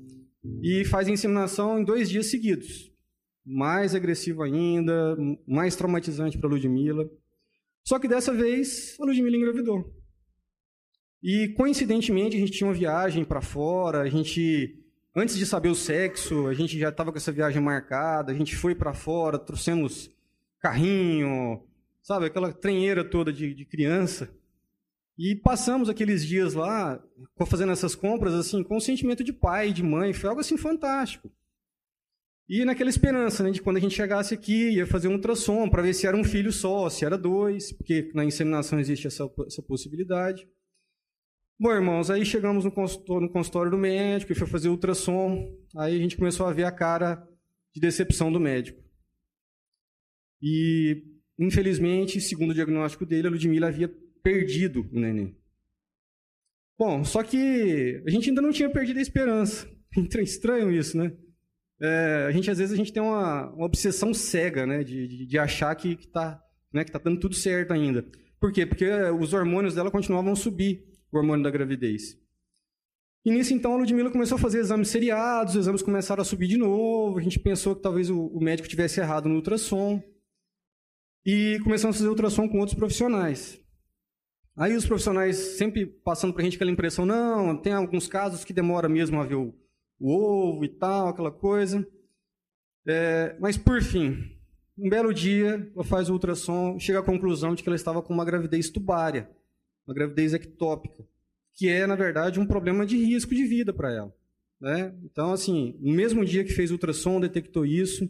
e 0.61 0.83
faz 0.85 1.07
a 1.07 1.11
inseminação 1.11 1.79
em 1.79 1.83
dois 1.83 2.09
dias 2.09 2.27
seguidos. 2.27 2.91
Mais 3.45 3.95
agressivo 3.95 4.43
ainda, 4.43 5.17
mais 5.47 5.75
traumatizante 5.75 6.37
para 6.37 6.47
a 6.47 6.51
Ludmilla. 6.51 7.09
Só 7.83 7.97
que 7.97 8.07
dessa 8.07 8.33
vez 8.33 8.95
a 8.99 9.05
Ludmilla 9.05 9.37
engravidou. 9.37 9.93
E 11.23 11.49
coincidentemente 11.49 12.35
a 12.35 12.39
gente 12.39 12.51
tinha 12.51 12.67
uma 12.67 12.73
viagem 12.73 13.23
para 13.23 13.41
fora, 13.41 14.01
a 14.01 14.09
gente 14.09 14.77
antes 15.15 15.37
de 15.37 15.45
saber 15.45 15.69
o 15.69 15.75
sexo, 15.75 16.47
a 16.47 16.53
gente 16.53 16.79
já 16.79 16.89
estava 16.89 17.11
com 17.11 17.17
essa 17.17 17.31
viagem 17.31 17.61
marcada, 17.61 18.31
a 18.31 18.35
gente 18.35 18.55
foi 18.55 18.73
para 18.73 18.93
fora, 18.93 19.37
trouxemos 19.37 20.09
carrinho, 20.59 21.63
sabe, 22.01 22.25
aquela 22.25 22.53
trenheira 22.53 23.03
toda 23.03 23.31
de, 23.31 23.53
de, 23.53 23.65
criança. 23.65 24.29
E 25.17 25.35
passamos 25.35 25.89
aqueles 25.89 26.25
dias 26.25 26.53
lá, 26.53 27.03
fazendo 27.47 27.71
essas 27.71 27.95
compras, 27.95 28.33
assim, 28.33 28.63
com 28.63 28.77
um 28.77 28.79
sentimento 28.79 29.23
de 29.23 29.33
pai, 29.33 29.71
de 29.71 29.83
mãe, 29.83 30.13
foi 30.13 30.29
algo 30.29 30.41
assim 30.41 30.57
fantástico. 30.57 31.31
E 32.49 32.65
naquela 32.65 32.89
esperança, 32.89 33.43
né, 33.43 33.51
de 33.51 33.61
quando 33.61 33.77
a 33.77 33.79
gente 33.79 33.95
chegasse 33.95 34.33
aqui, 34.33 34.71
ia 34.71 34.85
fazer 34.85 35.07
um 35.07 35.13
ultrassom 35.13 35.69
para 35.69 35.81
ver 35.81 35.93
se 35.93 36.05
era 36.05 36.17
um 36.17 36.23
filho 36.23 36.51
só, 36.51 36.89
se 36.89 37.05
era 37.05 37.17
dois, 37.17 37.71
porque 37.71 38.11
na 38.13 38.25
inseminação 38.25 38.79
existe 38.79 39.07
essa, 39.07 39.29
essa 39.45 39.61
possibilidade. 39.61 40.45
Bom, 41.57 41.71
irmãos, 41.71 42.09
aí 42.09 42.25
chegamos 42.25 42.65
no 42.65 42.71
consultório, 42.71 43.27
no 43.27 43.31
consultório 43.31 43.71
do 43.71 43.77
médico, 43.77 44.31
e 44.31 44.35
foi 44.35 44.47
fazer 44.47 44.67
o 44.67 44.71
ultrassom, 44.71 45.55
aí 45.77 45.95
a 45.95 45.99
gente 45.99 46.17
começou 46.17 46.45
a 46.45 46.51
ver 46.51 46.63
a 46.63 46.71
cara 46.71 47.25
de 47.73 47.79
decepção 47.79 48.31
do 48.31 48.39
médico. 48.39 48.83
E, 50.41 51.03
infelizmente, 51.39 52.19
segundo 52.19 52.51
o 52.51 52.55
diagnóstico 52.55 53.05
dele, 53.05 53.27
a 53.27 53.31
Ludmilla 53.31 53.67
havia 53.67 53.93
perdido 54.23 54.87
o 54.91 54.99
neném. 54.99 55.35
Bom, 56.77 57.03
só 57.03 57.23
que 57.23 58.01
a 58.05 58.09
gente 58.09 58.29
ainda 58.29 58.41
não 58.41 58.51
tinha 58.51 58.69
perdido 58.69 58.99
a 58.99 59.01
esperança. 59.01 59.67
Estranho 60.21 60.71
isso, 60.71 60.97
né? 60.97 61.11
é, 61.81 62.25
a 62.27 62.31
gente 62.31 62.49
às 62.49 62.59
vezes 62.59 62.73
a 62.73 62.77
gente 62.77 62.93
tem 62.93 63.01
uma, 63.01 63.49
uma 63.49 63.65
obsessão 63.65 64.13
cega, 64.13 64.67
né, 64.67 64.83
de, 64.83 65.07
de, 65.07 65.25
de 65.25 65.39
achar 65.39 65.73
que 65.75 65.93
está 65.93 66.39
né, 66.71 66.85
que 66.85 66.91
tá 66.91 66.99
dando 66.99 67.19
tudo 67.19 67.35
certo 67.35 67.73
ainda. 67.73 68.05
Por 68.39 68.51
quê? 68.51 68.65
Porque 68.65 68.89
os 69.19 69.33
hormônios 69.33 69.75
dela 69.75 69.91
continuavam 69.91 70.31
a 70.31 70.35
subir, 70.35 70.85
o 71.11 71.17
hormônio 71.17 71.43
da 71.43 71.49
gravidez. 71.49 72.17
E 73.25 73.29
nisso, 73.29 73.53
então, 73.53 73.73
a 73.73 73.77
Ludmilla 73.77 74.09
começou 74.09 74.35
a 74.37 74.39
fazer 74.39 74.59
exames 74.59 74.87
seriados, 74.87 75.53
os 75.53 75.59
exames 75.59 75.81
começaram 75.81 76.21
a 76.21 76.25
subir 76.25 76.47
de 76.47 76.57
novo, 76.57 77.19
a 77.19 77.21
gente 77.21 77.39
pensou 77.39 77.75
que 77.75 77.81
talvez 77.81 78.09
o, 78.09 78.27
o 78.27 78.41
médico 78.41 78.69
tivesse 78.69 78.99
errado 78.99 79.27
no 79.27 79.35
ultrassom. 79.35 80.01
E 81.25 81.59
começamos 81.63 81.97
a 81.97 81.99
fazer 81.99 82.09
ultrassom 82.09 82.47
com 82.47 82.59
outros 82.59 82.77
profissionais. 82.77 83.60
Aí 84.55 84.75
os 84.75 84.85
profissionais 84.85 85.37
sempre 85.37 85.85
passando 85.85 86.33
para 86.33 86.41
a 86.41 86.45
gente 86.45 86.55
aquela 86.55 86.71
impressão, 86.71 87.05
não, 87.05 87.55
tem 87.57 87.73
alguns 87.73 88.07
casos 88.07 88.43
que 88.43 88.53
demora 88.53 88.89
mesmo 88.89 89.19
a 89.19 89.25
ver 89.25 89.35
o, 89.35 89.53
o 89.99 90.11
ovo 90.11 90.65
e 90.65 90.69
tal, 90.69 91.07
aquela 91.07 91.31
coisa. 91.31 91.87
É, 92.85 93.35
mas, 93.39 93.57
por 93.57 93.81
fim, 93.81 94.37
um 94.77 94.89
belo 94.89 95.13
dia, 95.13 95.71
ela 95.73 95.83
faz 95.83 96.09
o 96.09 96.13
ultrassom, 96.13 96.77
chega 96.79 96.99
à 96.99 97.03
conclusão 97.03 97.55
de 97.55 97.63
que 97.63 97.69
ela 97.69 97.75
estava 97.75 98.01
com 98.01 98.13
uma 98.13 98.25
gravidez 98.25 98.69
tubária, 98.69 99.29
uma 99.87 99.93
gravidez 99.93 100.33
ectópica 100.33 101.05
que 101.53 101.69
é, 101.69 101.85
na 101.85 101.95
verdade, 101.95 102.39
um 102.39 102.45
problema 102.45 102.85
de 102.85 102.97
risco 102.97 103.35
de 103.35 103.43
vida 103.45 103.73
para 103.73 103.91
ela. 103.91 104.15
Né? 104.59 104.93
Então, 105.03 105.31
assim, 105.31 105.75
no 105.79 105.93
mesmo 105.93 106.25
dia 106.25 106.43
que 106.43 106.53
fez 106.53 106.71
o 106.71 106.73
ultrassom, 106.73 107.19
detectou 107.19 107.65
isso, 107.65 108.09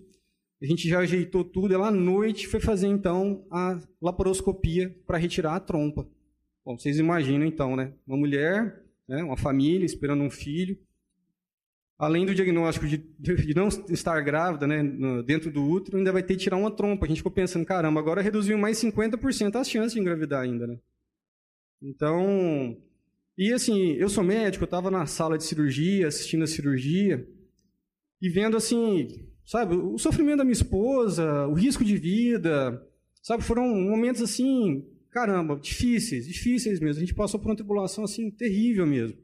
a 0.61 0.65
gente 0.65 0.87
já 0.87 0.99
ajeitou 0.99 1.43
tudo, 1.43 1.73
ela 1.73 1.87
à 1.87 1.91
noite 1.91 2.47
foi 2.47 2.59
fazer, 2.59 2.87
então, 2.87 3.45
a 3.49 3.79
laparoscopia 4.01 4.95
para 5.07 5.17
retirar 5.17 5.55
a 5.55 5.59
trompa. 5.59 6.07
Bom, 6.63 6.77
vocês 6.77 6.99
imaginam, 6.99 7.45
então, 7.45 7.75
né? 7.75 7.93
Uma 8.05 8.17
mulher, 8.17 8.83
né? 9.07 9.23
uma 9.23 9.37
família 9.37 9.85
esperando 9.85 10.23
um 10.23 10.29
filho, 10.29 10.77
além 11.97 12.25
do 12.25 12.33
diagnóstico 12.33 12.87
de, 12.87 12.97
de, 13.19 13.53
não 13.55 13.67
estar 13.67 14.19
grávida, 14.21 14.65
né, 14.65 14.83
dentro 15.23 15.51
do 15.51 15.63
útero, 15.63 15.97
ainda 15.97 16.11
vai 16.11 16.23
ter 16.23 16.33
que 16.33 16.41
tirar 16.41 16.57
uma 16.57 16.71
trompa. 16.71 17.05
A 17.05 17.07
gente 17.07 17.17
ficou 17.17 17.31
pensando, 17.31 17.65
caramba, 17.65 17.99
agora 17.99 18.21
reduziu 18.21 18.57
mais 18.57 18.77
50% 18.77 19.55
as 19.55 19.69
chances 19.69 19.93
de 19.93 19.99
engravidar 19.99 20.41
ainda, 20.41 20.65
né? 20.65 20.79
Então, 21.81 22.77
e 23.37 23.53
assim, 23.53 23.93
eu 23.93 24.09
sou 24.09 24.23
médico, 24.23 24.63
eu 24.63 24.65
estava 24.65 24.91
na 24.91 25.05
sala 25.05 25.37
de 25.37 25.43
cirurgia, 25.43 26.07
assistindo 26.07 26.43
a 26.43 26.47
cirurgia, 26.47 27.27
e 28.21 28.29
vendo 28.29 28.55
assim, 28.55 29.07
sabe, 29.45 29.75
o 29.75 29.97
sofrimento 29.97 30.37
da 30.37 30.43
minha 30.43 30.53
esposa, 30.53 31.47
o 31.47 31.53
risco 31.53 31.83
de 31.83 31.97
vida, 31.97 32.81
sabe, 33.21 33.43
foram 33.43 33.67
momentos 33.67 34.21
assim, 34.21 34.85
caramba, 35.11 35.57
difíceis, 35.57 36.25
difíceis 36.25 36.79
mesmo. 36.79 36.97
A 36.97 37.05
gente 37.05 37.13
passou 37.13 37.39
por 37.39 37.49
uma 37.49 37.55
tribulação 37.55 38.03
assim 38.03 38.31
terrível 38.31 38.85
mesmo. 38.85 39.17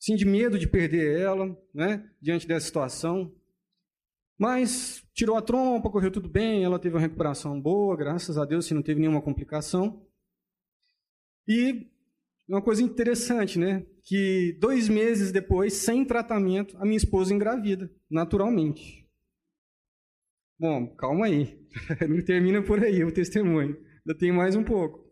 Assim, 0.00 0.16
de 0.16 0.24
medo 0.24 0.58
de 0.58 0.66
perder 0.66 1.20
ela, 1.20 1.56
né, 1.74 2.08
diante 2.20 2.46
dessa 2.46 2.66
situação. 2.66 3.34
Mas 4.38 5.04
tirou 5.12 5.36
a 5.36 5.42
trompa, 5.42 5.90
correu 5.90 6.10
tudo 6.10 6.28
bem, 6.28 6.64
ela 6.64 6.78
teve 6.78 6.94
uma 6.94 7.00
recuperação 7.00 7.60
boa, 7.60 7.94
graças 7.94 8.38
a 8.38 8.46
Deus, 8.46 8.64
assim, 8.64 8.74
não 8.74 8.82
teve 8.82 8.98
nenhuma 8.98 9.20
complicação. 9.20 10.06
E 11.46 11.90
uma 12.48 12.62
coisa 12.62 12.82
interessante, 12.82 13.58
né? 13.58 13.84
Que 14.02 14.56
dois 14.58 14.88
meses 14.88 15.30
depois, 15.30 15.74
sem 15.74 16.04
tratamento, 16.04 16.76
a 16.78 16.84
minha 16.84 16.96
esposa 16.96 17.34
engravida, 17.34 17.90
naturalmente. 18.10 19.06
Bom, 20.58 20.86
calma 20.96 21.26
aí. 21.26 21.58
Não 22.08 22.22
termina 22.22 22.62
por 22.62 22.82
aí 22.82 23.02
o 23.04 23.12
testemunho. 23.12 23.76
Ainda 24.10 24.18
tem 24.18 24.32
mais 24.32 24.56
um 24.56 24.64
pouco. 24.64 25.08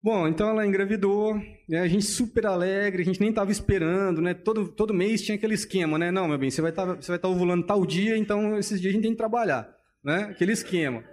Bom, 0.00 0.28
então 0.28 0.48
ela 0.48 0.64
engravidou, 0.64 1.34
né? 1.68 1.80
a 1.80 1.88
gente 1.88 2.04
super 2.04 2.46
alegre, 2.46 3.02
a 3.02 3.04
gente 3.04 3.18
nem 3.18 3.30
estava 3.30 3.50
esperando, 3.50 4.22
né? 4.22 4.32
Todo, 4.32 4.68
todo 4.68 4.94
mês 4.94 5.22
tinha 5.22 5.36
aquele 5.36 5.54
esquema, 5.54 5.98
né? 5.98 6.10
Não, 6.12 6.28
meu 6.28 6.38
bem, 6.38 6.50
você 6.50 6.62
vai 6.62 6.70
estar 6.70 6.86
tá, 6.86 7.00
vai 7.08 7.18
tá 7.18 7.28
ovulando 7.28 7.66
tal 7.66 7.84
dia, 7.84 8.16
então 8.16 8.56
esses 8.56 8.80
dias 8.80 8.92
a 8.92 8.94
gente 8.94 9.02
tem 9.02 9.10
que 9.10 9.18
trabalhar, 9.18 9.68
né? 10.04 10.28
Aquele 10.30 10.52
esquema. 10.52 11.04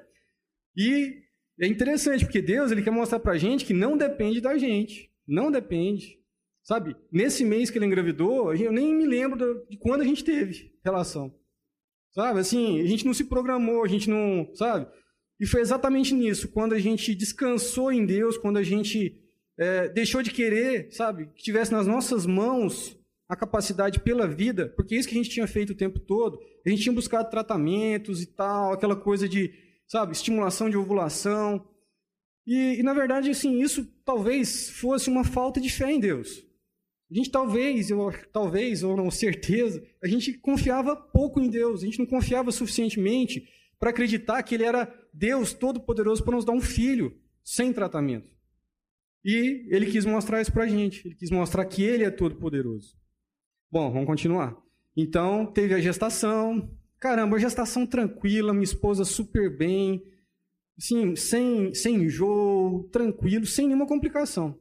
E 0.76 1.16
é 1.60 1.66
interessante, 1.66 2.24
porque 2.24 2.44
Deus 2.44 2.72
ele 2.72 2.84
quer 2.84 2.92
mostrar 2.92 3.20
para 3.20 3.34
a 3.34 3.38
gente 3.38 3.66
que 3.66 3.74
não 3.74 3.98
depende 3.98 4.40
da 4.40 4.56
gente. 4.56 5.10
Não 5.28 5.52
depende. 5.52 6.16
Sabe, 6.64 6.96
nesse 7.12 7.44
mês 7.44 7.72
que 7.72 7.80
ele 7.80 7.88
engravidou, 7.88 8.54
eu 8.54 8.72
nem 8.72 8.94
me 8.94 9.08
lembro 9.08 9.66
de 9.68 9.78
quando 9.78 10.02
a 10.02 10.06
gente 10.06 10.24
teve 10.24 10.74
relação. 10.86 11.34
Sabe, 12.12 12.40
assim, 12.40 12.80
a 12.82 12.86
gente 12.86 13.06
não 13.06 13.16
se 13.16 13.24
programou, 13.24 13.84
a 13.84 13.88
gente 13.88 14.08
não. 14.10 14.54
Sabe? 14.54 14.88
E 15.40 15.46
foi 15.46 15.62
exatamente 15.62 16.14
nisso, 16.14 16.48
quando 16.50 16.74
a 16.74 16.80
gente 16.80 17.14
descansou 17.14 17.92
em 17.92 18.06
Deus, 18.06 18.38
quando 18.38 18.58
a 18.58 18.64
gente 18.64 19.22
é, 19.58 19.88
deixou 19.90 20.22
de 20.24 20.32
querer, 20.32 20.92
sabe, 20.92 21.28
que 21.36 21.44
tivesse 21.44 21.72
nas 21.72 21.86
nossas 21.86 22.26
mãos 22.26 22.98
a 23.30 23.36
capacidade 23.36 24.00
pela 24.00 24.28
vida, 24.28 24.70
porque 24.76 24.96
isso 24.96 25.08
que 25.08 25.14
a 25.14 25.18
gente 25.18 25.30
tinha 25.30 25.48
feito 25.48 25.72
o 25.72 25.76
tempo 25.76 26.00
todo. 26.00 26.40
A 26.66 26.70
gente 26.70 26.82
tinha 26.82 26.94
buscado 26.94 27.30
tratamentos 27.30 28.22
e 28.22 28.26
tal, 28.26 28.74
aquela 28.74 28.96
coisa 28.96 29.28
de 29.28 29.52
sabe? 29.88 30.12
Estimulação 30.12 30.70
de 30.70 30.78
ovulação. 30.78 31.66
E, 32.46 32.80
e, 32.80 32.84
na 32.84 32.94
verdade, 32.94 33.30
assim, 33.30 33.62
isso 33.62 33.86
talvez 34.06 34.70
fosse 34.70 35.10
uma 35.10 35.24
falta 35.24 35.60
de 35.60 35.70
fé 35.70 35.92
em 35.92 36.00
Deus. 36.00 36.46
A 37.10 37.16
gente 37.16 37.32
talvez, 37.32 37.90
ou 37.90 38.12
talvez, 38.34 38.84
ou 38.84 38.98
não 38.98 39.10
certeza, 39.10 39.82
a 40.04 40.08
gente 40.08 40.34
confiava 40.34 40.96
pouco 40.96 41.40
em 41.40 41.50
Deus, 41.50 41.82
a 41.82 41.86
gente 41.86 42.00
não 42.00 42.06
confiava 42.06 42.52
suficientemente 42.52 43.48
para 43.80 43.90
acreditar 43.90 44.42
que 44.44 44.56
Ele 44.56 44.64
era 44.64 44.92
Deus 45.14 45.54
Todo-Poderoso 45.54 46.24
para 46.24 46.36
nos 46.36 46.46
dar 46.46 46.54
um 46.54 46.62
filho 46.62 47.20
sem 47.44 47.72
tratamento. 47.72 48.30
E 49.24 49.68
Ele 49.70 49.86
quis 49.86 50.06
mostrar 50.06 50.42
isso 50.42 50.52
para 50.52 50.64
a 50.64 50.68
gente, 50.68 51.08
Ele 51.08 51.16
quis 51.16 51.30
mostrar 51.32 51.66
que 51.66 51.84
Ele 51.84 52.04
é 52.04 52.12
Todo-Poderoso. 52.12 52.96
Bom, 53.72 53.92
vamos 53.92 54.08
continuar. 54.08 54.56
Então, 54.96 55.46
teve 55.46 55.74
a 55.74 55.80
gestação, 55.80 56.70
Caramba, 57.00 57.38
gestação 57.40 57.86
tranquila, 57.86 58.54
minha 58.54 58.64
esposa 58.64 59.06
super 59.06 59.56
bem, 59.56 60.04
assim, 60.78 61.16
sem, 61.16 61.74
sem 61.74 61.96
enjoo, 61.96 62.90
tranquilo, 62.92 63.46
sem 63.46 63.68
nenhuma 63.68 63.86
complicação. 63.86 64.60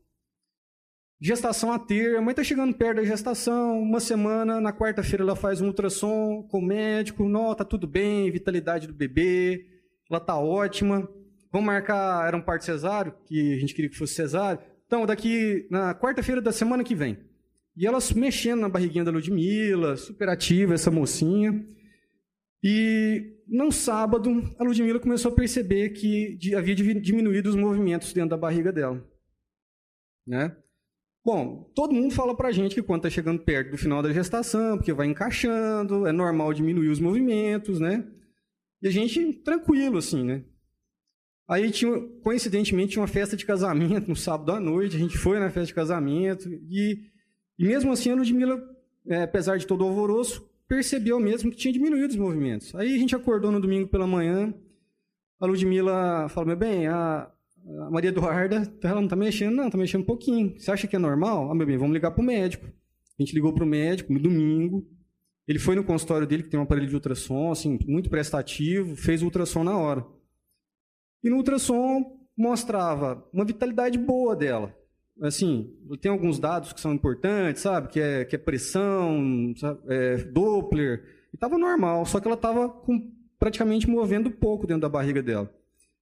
Gestação 1.19 1.73
a 1.73 1.79
ter, 1.79 2.17
a 2.17 2.21
mãe 2.21 2.33
está 2.33 2.45
chegando 2.45 2.77
perto 2.77 2.97
da 2.97 3.05
gestação, 3.05 3.81
uma 3.81 4.01
semana, 4.01 4.61
na 4.61 4.71
quarta-feira 4.71 5.23
ela 5.23 5.35
faz 5.35 5.63
um 5.63 5.69
ultrassom 5.69 6.47
com 6.51 6.59
o 6.59 6.63
médico, 6.63 7.27
não, 7.27 7.55
tá 7.55 7.65
tudo 7.65 7.87
bem, 7.87 8.31
vitalidade 8.31 8.87
do 8.87 8.93
bebê, 8.93 9.65
ela 10.11 10.21
tá 10.21 10.39
ótima. 10.39 11.09
Vamos 11.51 11.67
marcar, 11.67 12.29
era 12.29 12.37
um 12.37 12.43
parto 12.43 12.67
cesáreo, 12.67 13.15
que 13.27 13.55
a 13.55 13.59
gente 13.59 13.75
queria 13.75 13.91
que 13.91 13.97
fosse 13.97 14.13
cesáreo. 14.13 14.61
Então, 14.87 15.07
daqui 15.07 15.67
na 15.71 15.95
quarta-feira 15.95 16.43
da 16.43 16.53
semana 16.53 16.85
que 16.85 16.95
vem. 16.95 17.19
E 17.75 17.87
ela 17.87 17.99
mexendo 18.15 18.61
na 18.61 18.69
barriguinha 18.69 19.05
da 19.05 19.11
Ludmilla, 19.11 19.97
super 19.97 20.29
ativa 20.29 20.75
essa 20.75 20.91
mocinha. 20.91 21.67
E 22.63 23.37
no 23.49 23.73
sábado, 23.73 24.55
a 24.59 24.65
Ludmilla 24.65 25.01
começou 25.01 25.33
a 25.33 25.35
perceber 25.35 25.91
que 25.91 26.39
havia 26.55 26.75
diminuído 26.75 27.49
os 27.49 27.57
movimentos 27.57 28.13
dentro 28.13 28.31
da 28.31 28.37
barriga 28.37 28.73
dela. 28.73 29.03
Né? 30.27 30.55
Bom, 31.27 31.69
todo 31.75 31.93
mundo 31.93 32.15
fala 32.15 32.37
pra 32.37 32.53
gente 32.53 32.73
que 32.73 32.81
quando 32.81 33.01
está 33.01 33.11
chegando 33.11 33.43
perto 33.43 33.73
do 33.73 33.77
final 33.77 34.01
da 34.01 34.13
gestação, 34.13 34.77
porque 34.77 34.93
vai 34.93 35.09
encaixando, 35.09 36.07
é 36.07 36.13
normal 36.13 36.55
diminuir 36.55 36.89
os 36.89 37.01
movimentos, 37.01 37.81
né? 37.81 38.07
E 38.81 38.87
a 38.87 38.93
gente 38.93 39.33
tranquilo, 39.43 39.99
assim, 39.99 40.23
né? 40.23 40.45
Aí, 41.49 41.69
tinha, 41.73 42.01
coincidentemente, 42.23 42.93
tinha 42.93 43.01
uma 43.01 43.09
festa 43.09 43.37
de 43.37 43.45
casamento 43.45 44.07
no 44.09 44.15
sábado 44.15 44.53
à 44.53 44.61
noite, 44.61 44.95
a 44.95 45.01
gente 45.01 45.19
foi 45.19 45.41
na 45.41 45.51
festa 45.51 45.67
de 45.67 45.75
casamento, 45.75 46.49
e, 46.49 47.01
e 47.59 47.67
mesmo 47.67 47.91
assim 47.91 48.13
a 48.13 48.15
Ludmilla, 48.15 48.63
é, 49.09 49.25
apesar 49.25 49.59
de 49.59 49.67
todo 49.67 49.85
o 49.85 49.89
alvoroço, 49.89 50.49
percebeu 50.69 51.19
mesmo 51.19 51.51
que 51.51 51.57
tinha 51.57 51.75
diminuído 51.75 52.11
os 52.11 52.17
movimentos. 52.17 52.73
Aí 52.77 52.95
a 52.95 52.99
gente 52.99 53.17
acordou 53.17 53.51
no 53.51 53.61
domingo 53.61 53.89
pela 53.89 54.07
manhã, 54.07 54.55
a 55.41 55.47
Ludmilla 55.47 56.29
falou, 56.29 56.47
meu 56.47 56.57
bem, 56.57 56.87
a, 56.87 57.29
a 57.67 57.91
Maria 57.91 58.11
Eduarda, 58.11 58.63
ela 58.83 58.97
não 58.97 59.05
está 59.05 59.17
mexendo? 59.17 59.55
Não, 59.55 59.67
está 59.67 59.79
mexendo 59.79 60.03
um 60.03 60.07
pouquinho. 60.07 60.59
Você 60.59 60.71
acha 60.71 60.87
que 60.87 60.97
é 60.97 60.99
normal? 60.99 61.51
Ah, 61.51 61.55
meu 61.55 61.67
bem, 61.67 61.77
vamos 61.77 61.95
ligar 61.95 62.11
para 62.11 62.23
o 62.23 62.25
médico. 62.25 62.67
A 62.67 63.23
gente 63.23 63.35
ligou 63.35 63.53
para 63.53 63.65
o 63.65 63.67
médico 63.67 64.13
no 64.13 64.21
domingo, 64.21 64.87
ele 65.49 65.59
foi 65.59 65.75
no 65.75 65.85
consultório 65.85 66.27
dele, 66.27 66.43
que 66.43 66.51
tem 66.51 66.61
um 66.61 66.65
aparelho 66.65 66.89
de 66.89 66.95
ultrassom, 66.95 67.51
assim, 67.51 67.79
muito 67.87 68.11
prestativo, 68.11 68.95
fez 68.97 69.23
o 69.23 69.27
ultrassom 69.27 69.65
na 69.65 69.77
hora. 69.77 70.05
E 71.25 71.31
no 71.31 71.37
ultrassom 71.37 72.19
mostrava 72.37 73.27
uma 73.33 73.45
vitalidade 73.45 73.99
boa 73.99 74.37
dela 74.37 74.75
assim, 75.23 75.73
tem 76.01 76.11
alguns 76.11 76.39
dados 76.39 76.73
que 76.73 76.81
são 76.81 76.93
importantes, 76.93 77.63
sabe? 77.63 77.89
Que 77.89 78.01
é, 78.01 78.25
que 78.25 78.37
é 78.37 78.39
pressão, 78.39 79.55
é, 79.89 80.17
Doppler. 80.25 81.05
E 81.33 81.37
estava 81.37 81.59
normal, 81.59 82.05
só 82.05 82.21
que 82.21 82.27
ela 82.27 82.37
estava 82.37 82.73
praticamente 83.39 83.89
movendo 83.89 84.31
pouco 84.31 84.67
dentro 84.67 84.83
da 84.83 84.89
barriga 84.89 85.23
dela. 85.23 85.53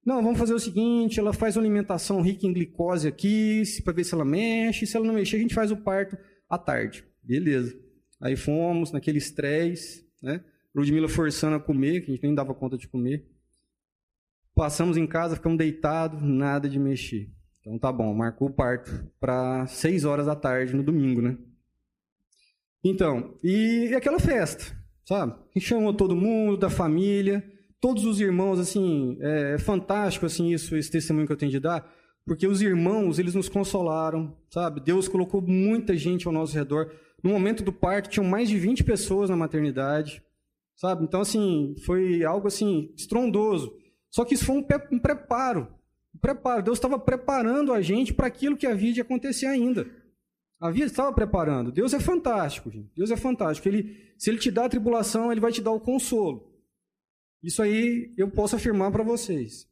Não, 0.05 0.21
vamos 0.21 0.37
fazer 0.37 0.53
o 0.53 0.59
seguinte, 0.59 1.19
ela 1.19 1.33
faz 1.33 1.57
uma 1.57 1.63
alimentação 1.63 2.21
rica 2.21 2.45
em 2.45 2.53
glicose 2.53 3.07
aqui, 3.07 3.63
para 3.83 3.93
ver 3.93 4.03
se 4.03 4.13
ela 4.13 4.23
mexe. 4.23 4.85
Se 4.85 4.95
ela 4.95 5.05
não 5.05 5.15
mexer, 5.15 5.37
a 5.37 5.39
gente 5.39 5.55
faz 5.55 5.71
o 5.71 5.77
parto 5.77 6.15
à 6.47 6.59
tarde. 6.59 7.03
Beleza. 7.23 7.75
Aí 8.21 8.35
fomos 8.35 8.91
naquele 8.91 9.17
estresse, 9.17 10.07
né? 10.21 10.43
Ludmilla 10.75 11.09
forçando 11.09 11.55
a 11.55 11.59
comer, 11.59 12.01
que 12.01 12.11
a 12.11 12.13
gente 12.13 12.23
nem 12.23 12.35
dava 12.35 12.53
conta 12.53 12.77
de 12.77 12.87
comer. 12.87 13.25
Passamos 14.53 14.95
em 14.95 15.07
casa, 15.07 15.35
ficamos 15.35 15.57
deitados, 15.57 16.21
nada 16.21 16.69
de 16.69 16.77
mexer. 16.77 17.31
Então 17.59 17.79
tá 17.79 17.91
bom, 17.91 18.13
marcou 18.13 18.49
o 18.49 18.53
parto 18.53 18.91
para 19.19 19.65
6 19.65 20.05
horas 20.05 20.27
da 20.27 20.35
tarde 20.35 20.75
no 20.75 20.83
domingo, 20.83 21.21
né? 21.21 21.35
Então, 22.83 23.39
e, 23.43 23.87
e 23.89 23.95
aquela 23.95 24.19
festa, 24.19 24.65
sabe? 25.03 25.33
Gente 25.55 25.65
chamou 25.65 25.93
todo 25.93 26.15
mundo, 26.15 26.57
da 26.57 26.69
família, 26.69 27.43
todos 27.85 28.03
os 28.03 28.19
irmãos, 28.19 28.57
assim, 28.57 29.15
é, 29.21 29.53
é 29.53 29.57
fantástico, 29.59 30.25
assim, 30.25 30.51
isso, 30.51 30.75
esse 30.75 30.89
testemunho 30.89 31.27
que 31.27 31.31
eu 31.31 31.37
tenho 31.37 31.51
de 31.51 31.59
dar, 31.59 31.87
porque 32.25 32.47
os 32.47 32.59
irmãos, 32.59 33.19
eles 33.19 33.35
nos 33.35 33.47
consolaram, 33.47 34.35
sabe? 34.49 34.81
Deus 34.81 35.07
colocou 35.07 35.39
muita 35.39 35.95
gente 35.95 36.25
ao 36.25 36.33
nosso 36.33 36.55
redor. 36.55 36.91
No 37.23 37.29
momento 37.29 37.63
do 37.63 37.71
parto, 37.71 38.09
tinham 38.09 38.25
mais 38.25 38.49
de 38.49 38.57
20 38.57 38.83
pessoas 38.83 39.29
na 39.29 39.35
maternidade, 39.35 40.23
sabe? 40.75 41.03
Então, 41.03 41.21
assim, 41.21 41.75
foi 41.85 42.23
algo, 42.23 42.47
assim, 42.47 42.91
estrondoso. 42.97 43.71
Só 44.09 44.25
que 44.25 44.33
isso 44.33 44.45
foi 44.45 44.55
um, 44.55 44.65
um 44.91 44.97
preparo, 44.97 45.67
um 46.15 46.17
preparo. 46.17 46.63
Deus 46.63 46.79
estava 46.79 46.97
preparando 46.97 47.71
a 47.71 47.83
gente 47.83 48.15
para 48.15 48.25
aquilo 48.25 48.57
que 48.57 48.65
havia 48.65 48.93
de 48.93 49.01
acontecer 49.01 49.45
ainda. 49.45 49.85
Havia 50.59 50.85
estava 50.85 51.13
preparando. 51.13 51.71
Deus 51.71 51.93
é 51.93 51.99
fantástico, 51.99 52.71
gente. 52.71 52.89
Deus 52.95 53.11
é 53.11 53.15
fantástico. 53.15 53.67
Ele, 53.67 53.95
se 54.17 54.31
Ele 54.31 54.39
te 54.39 54.49
dá 54.49 54.65
a 54.65 54.69
tribulação, 54.69 55.31
Ele 55.31 55.39
vai 55.39 55.51
te 55.51 55.61
dar 55.61 55.71
o 55.71 55.79
consolo. 55.79 56.54
Isso 57.45 57.61
aí 57.61 58.11
eu 58.17 58.27
posso 58.27 58.55
afirmar 58.55 58.91
para 58.91 59.03
vocês. 59.03 59.67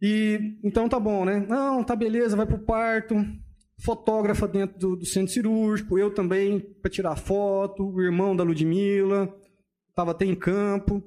E 0.00 0.56
então 0.64 0.88
tá 0.88 0.98
bom, 0.98 1.22
né? 1.22 1.44
Não, 1.46 1.84
tá 1.84 1.94
beleza, 1.94 2.34
vai 2.34 2.46
pro 2.46 2.58
parto. 2.58 3.14
Fotógrafa 3.80 4.48
dentro 4.48 4.78
do, 4.78 4.96
do 4.96 5.04
centro 5.04 5.32
cirúrgico, 5.32 5.98
eu 5.98 6.12
também 6.12 6.58
para 6.58 6.90
tirar 6.90 7.14
foto, 7.14 7.86
o 7.86 8.00
irmão 8.02 8.34
da 8.34 8.42
Ludmilla, 8.42 9.32
tava 9.94 10.12
até 10.12 10.24
em 10.24 10.34
campo. 10.34 11.02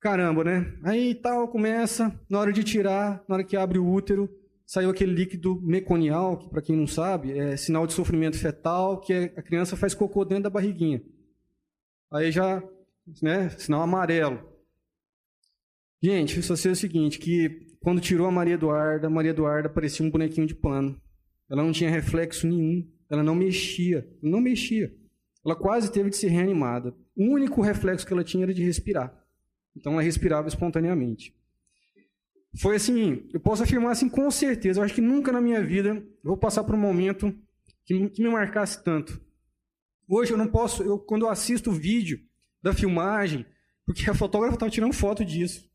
Caramba, 0.00 0.42
né? 0.42 0.74
Aí 0.82 1.14
tal, 1.14 1.46
começa, 1.48 2.18
na 2.28 2.40
hora 2.40 2.52
de 2.52 2.64
tirar, 2.64 3.22
na 3.28 3.36
hora 3.36 3.44
que 3.44 3.56
abre 3.56 3.78
o 3.78 3.88
útero, 3.88 4.28
saiu 4.64 4.90
aquele 4.90 5.12
líquido 5.12 5.60
meconial, 5.62 6.38
que 6.38 6.48
para 6.48 6.62
quem 6.62 6.74
não 6.74 6.86
sabe, 6.86 7.38
é 7.38 7.56
sinal 7.56 7.86
de 7.86 7.92
sofrimento 7.92 8.38
fetal, 8.38 8.98
que 8.98 9.12
a 9.12 9.42
criança 9.42 9.76
faz 9.76 9.94
cocô 9.94 10.24
dentro 10.24 10.44
da 10.44 10.50
barriguinha. 10.50 11.02
Aí 12.10 12.32
já, 12.32 12.62
né, 13.22 13.50
sinal 13.50 13.82
amarelo. 13.82 14.55
Gente, 16.02 16.42
só 16.42 16.54
sei 16.54 16.72
o 16.72 16.76
seguinte, 16.76 17.18
que 17.18 17.74
quando 17.80 18.00
tirou 18.00 18.26
a 18.26 18.30
Maria 18.30 18.54
Eduarda, 18.54 19.06
a 19.06 19.10
Maria 19.10 19.30
Eduarda 19.30 19.68
parecia 19.68 20.04
um 20.04 20.10
bonequinho 20.10 20.46
de 20.46 20.54
pano. 20.54 21.00
Ela 21.48 21.62
não 21.62 21.72
tinha 21.72 21.90
reflexo 21.90 22.46
nenhum, 22.46 22.86
ela 23.08 23.22
não 23.22 23.34
mexia, 23.34 24.08
não 24.22 24.40
mexia. 24.40 24.92
Ela 25.44 25.54
quase 25.54 25.92
teve 25.92 26.10
de 26.10 26.16
ser 26.16 26.28
reanimada. 26.28 26.94
O 27.16 27.24
único 27.24 27.62
reflexo 27.62 28.06
que 28.06 28.12
ela 28.12 28.24
tinha 28.24 28.44
era 28.44 28.52
de 28.52 28.62
respirar. 28.64 29.16
Então 29.76 29.92
ela 29.92 30.02
respirava 30.02 30.48
espontaneamente. 30.48 31.34
Foi 32.60 32.76
assim, 32.76 33.28
eu 33.32 33.38
posso 33.38 33.62
afirmar 33.62 33.92
assim 33.92 34.08
com 34.08 34.30
certeza, 34.30 34.80
eu 34.80 34.84
acho 34.84 34.94
que 34.94 35.00
nunca 35.00 35.30
na 35.30 35.40
minha 35.40 35.62
vida 35.62 36.02
vou 36.24 36.36
passar 36.36 36.64
por 36.64 36.74
um 36.74 36.78
momento 36.78 37.34
que, 37.84 38.08
que 38.08 38.22
me 38.22 38.30
marcasse 38.30 38.82
tanto. 38.82 39.20
Hoje 40.08 40.32
eu 40.32 40.38
não 40.38 40.48
posso, 40.48 40.82
eu, 40.82 40.98
quando 40.98 41.26
eu 41.26 41.30
assisto 41.30 41.70
o 41.70 41.74
vídeo 41.74 42.18
da 42.62 42.72
filmagem, 42.72 43.44
porque 43.84 44.08
a 44.08 44.14
fotógrafa 44.14 44.54
estava 44.54 44.70
tirando 44.70 44.92
foto 44.92 45.24
disso. 45.24 45.68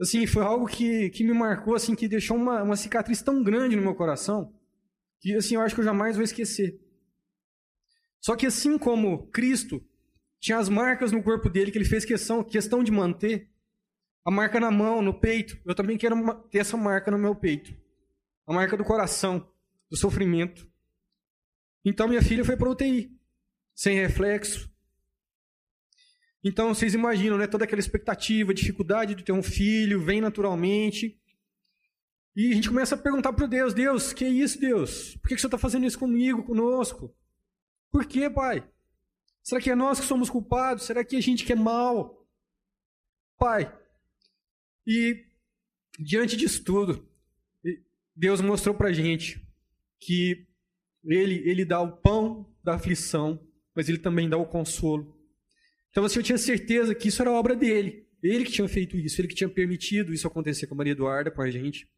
Assim, 0.00 0.26
foi 0.26 0.42
algo 0.42 0.66
que, 0.66 1.10
que 1.10 1.22
me 1.22 1.32
marcou, 1.32 1.74
assim, 1.74 1.94
que 1.94 2.08
deixou 2.08 2.36
uma, 2.36 2.62
uma 2.62 2.76
cicatriz 2.76 3.22
tão 3.22 3.42
grande 3.42 3.76
no 3.76 3.82
meu 3.82 3.94
coração, 3.94 4.52
que 5.20 5.34
assim, 5.34 5.54
eu 5.54 5.60
acho 5.60 5.74
que 5.74 5.80
eu 5.80 5.84
jamais 5.84 6.16
vou 6.16 6.24
esquecer. 6.24 6.80
Só 8.20 8.36
que 8.36 8.46
assim 8.46 8.78
como 8.78 9.26
Cristo 9.28 9.84
tinha 10.40 10.58
as 10.58 10.68
marcas 10.68 11.12
no 11.12 11.22
corpo 11.22 11.48
dele 11.48 11.70
que 11.70 11.78
ele 11.78 11.84
fez 11.84 12.04
questão, 12.04 12.42
questão 12.42 12.82
de 12.82 12.90
manter, 12.90 13.48
a 14.24 14.30
marca 14.30 14.58
na 14.58 14.70
mão, 14.70 15.02
no 15.02 15.12
peito. 15.12 15.60
Eu 15.64 15.74
também 15.74 15.98
quero 15.98 16.16
ter 16.50 16.58
essa 16.58 16.76
marca 16.76 17.10
no 17.10 17.18
meu 17.18 17.34
peito. 17.34 17.76
A 18.46 18.52
marca 18.52 18.76
do 18.76 18.84
coração, 18.84 19.48
do 19.90 19.96
sofrimento. 19.96 20.68
Então 21.84 22.08
minha 22.08 22.22
filha 22.22 22.44
foi 22.44 22.56
para 22.56 22.70
UTI, 22.70 23.16
sem 23.74 23.96
reflexo. 23.96 24.71
Então 26.44 26.74
vocês 26.74 26.94
imaginam, 26.94 27.38
né, 27.38 27.46
toda 27.46 27.64
aquela 27.64 27.80
expectativa, 27.80 28.52
dificuldade 28.52 29.14
de 29.14 29.22
ter 29.22 29.32
um 29.32 29.42
filho, 29.42 30.02
vem 30.02 30.20
naturalmente. 30.20 31.18
E 32.34 32.50
a 32.50 32.54
gente 32.54 32.68
começa 32.68 32.94
a 32.94 32.98
perguntar 32.98 33.32
para 33.32 33.46
Deus: 33.46 33.72
Deus, 33.74 34.12
que 34.12 34.24
é 34.24 34.28
isso, 34.28 34.60
Deus? 34.60 35.16
Por 35.16 35.28
que, 35.28 35.34
que 35.34 35.40
você 35.40 35.46
está 35.46 35.58
fazendo 35.58 35.86
isso 35.86 35.98
comigo, 35.98 36.42
conosco? 36.42 37.14
Por 37.90 38.06
que, 38.06 38.28
Pai? 38.28 38.66
Será 39.42 39.60
que 39.60 39.70
é 39.70 39.74
nós 39.74 40.00
que 40.00 40.06
somos 40.06 40.30
culpados? 40.30 40.84
Será 40.84 41.04
que 41.04 41.16
é 41.16 41.18
a 41.18 41.22
gente 41.22 41.44
que 41.44 41.52
é 41.52 41.56
mal? 41.56 42.26
Pai, 43.38 43.72
e 44.86 45.24
diante 45.98 46.36
disso 46.36 46.62
tudo, 46.64 47.08
Deus 48.14 48.40
mostrou 48.40 48.74
para 48.74 48.92
gente 48.92 49.44
que 49.98 50.46
ele, 51.04 51.48
ele 51.48 51.64
dá 51.64 51.80
o 51.80 51.96
pão 51.96 52.52
da 52.62 52.74
aflição, 52.74 53.40
mas 53.74 53.88
ele 53.88 53.98
também 53.98 54.28
dá 54.28 54.36
o 54.36 54.46
consolo. 54.46 55.16
Então 55.92 56.04
assim, 56.04 56.18
eu 56.18 56.24
tinha 56.24 56.38
certeza 56.38 56.94
que 56.94 57.06
isso 57.06 57.22
era 57.22 57.30
obra 57.30 57.54
dele. 57.54 58.08
Ele 58.20 58.44
que 58.44 58.50
tinha 58.50 58.68
feito 58.68 58.96
isso, 58.96 59.20
ele 59.20 59.28
que 59.28 59.34
tinha 59.34 59.48
permitido 59.48 60.12
isso 60.12 60.26
acontecer 60.26 60.66
com 60.66 60.74
a 60.74 60.78
Maria 60.78 60.92
Eduarda, 60.92 61.30
com 61.30 61.42
a 61.42 61.50
gente, 61.50 61.88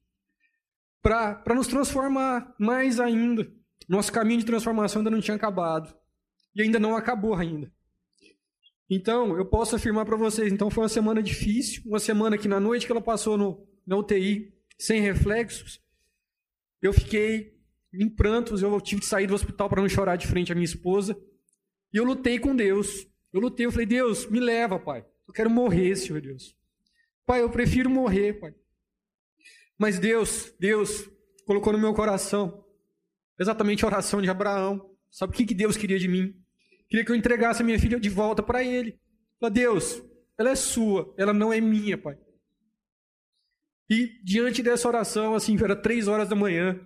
para 1.01 1.55
nos 1.55 1.67
transformar 1.67 2.55
mais 2.59 3.01
ainda. 3.01 3.51
Nosso 3.89 4.13
caminho 4.13 4.41
de 4.41 4.47
transformação 4.47 5.01
ainda 5.01 5.11
não 5.11 5.21
tinha 5.21 5.37
acabado. 5.37 5.95
E 6.55 6.63
ainda 6.63 6.79
não 6.79 6.97
acabou 6.97 7.35
ainda. 7.35 7.71
Então, 8.89 9.37
eu 9.37 9.45
posso 9.45 9.75
afirmar 9.75 10.05
para 10.05 10.17
vocês, 10.17 10.53
então 10.53 10.71
foi 10.71 10.83
uma 10.85 10.89
semana 10.89 11.23
difícil, 11.23 11.83
uma 11.87 11.99
semana 11.99 12.37
que 12.37 12.47
na 12.47 12.61
noite 12.61 12.87
que 12.87 12.93
ela 12.93 13.01
passou 13.01 13.37
no, 13.37 13.67
na 13.87 13.97
UTI, 13.97 14.53
sem 14.79 15.01
reflexos, 15.01 15.81
eu 16.83 16.93
fiquei 16.93 17.55
em 17.93 18.09
prantos, 18.09 18.63
eu 18.63 18.81
tive 18.81 19.01
que 19.01 19.07
sair 19.07 19.27
do 19.27 19.35
hospital 19.35 19.69
para 19.69 19.81
não 19.81 19.89
chorar 19.89 20.17
de 20.17 20.27
frente 20.27 20.53
à 20.53 20.55
minha 20.55 20.65
esposa, 20.65 21.19
e 21.93 21.97
eu 21.97 22.05
lutei 22.05 22.39
com 22.39 22.55
Deus. 22.55 23.07
Eu 23.35 23.41
lutei, 23.41 23.67
eu 23.67 23.73
falei, 23.73 23.85
Deus, 23.85 24.27
me 24.27 24.39
leva, 24.39 24.79
pai. 24.79 25.05
Eu 25.27 25.35
quero 25.35 25.51
morrer, 25.51 25.97
Senhor 25.97 26.21
Deus. 26.21 26.57
Pai, 27.27 27.43
eu 27.43 27.51
prefiro 27.51 27.91
morrer, 27.91 28.35
pai. 28.35 28.55
Mas 29.77 29.99
Deus, 29.99 30.55
Deus 30.61 31.11
colocou 31.45 31.73
no 31.73 31.79
meu 31.81 31.93
coração 31.93 32.65
exatamente 33.37 33.85
a 33.85 33.89
oração 33.89 34.23
de 34.23 34.31
Abraão. 34.31 34.89
Sabe 35.11 35.33
o 35.33 35.37
que, 35.37 35.47
que 35.47 35.55
Deus 35.55 35.77
queria 35.77 35.99
de 35.99 36.07
mim? 36.07 36.33
Queria 36.89 37.05
que 37.05 37.11
eu 37.11 37.17
entregasse 37.17 37.61
a 37.61 37.65
minha 37.65 37.77
filha 37.77 37.99
de 37.99 38.09
volta 38.09 38.41
para 38.41 38.63
ele. 38.63 39.01
Falei, 39.41 39.53
Deus, 39.53 40.01
ela 40.39 40.51
é 40.51 40.55
sua, 40.55 41.13
ela 41.19 41.33
não 41.33 41.53
é 41.53 41.61
minha, 41.61 41.99
pai. 41.99 42.17
E 43.91 44.23
diante 44.23 44.63
dessa 44.63 44.87
oração, 44.87 45.35
assim, 45.35 45.57
era 45.61 45.75
três 45.75 46.07
horas 46.07 46.29
da 46.29 46.37
manhã. 46.37 46.81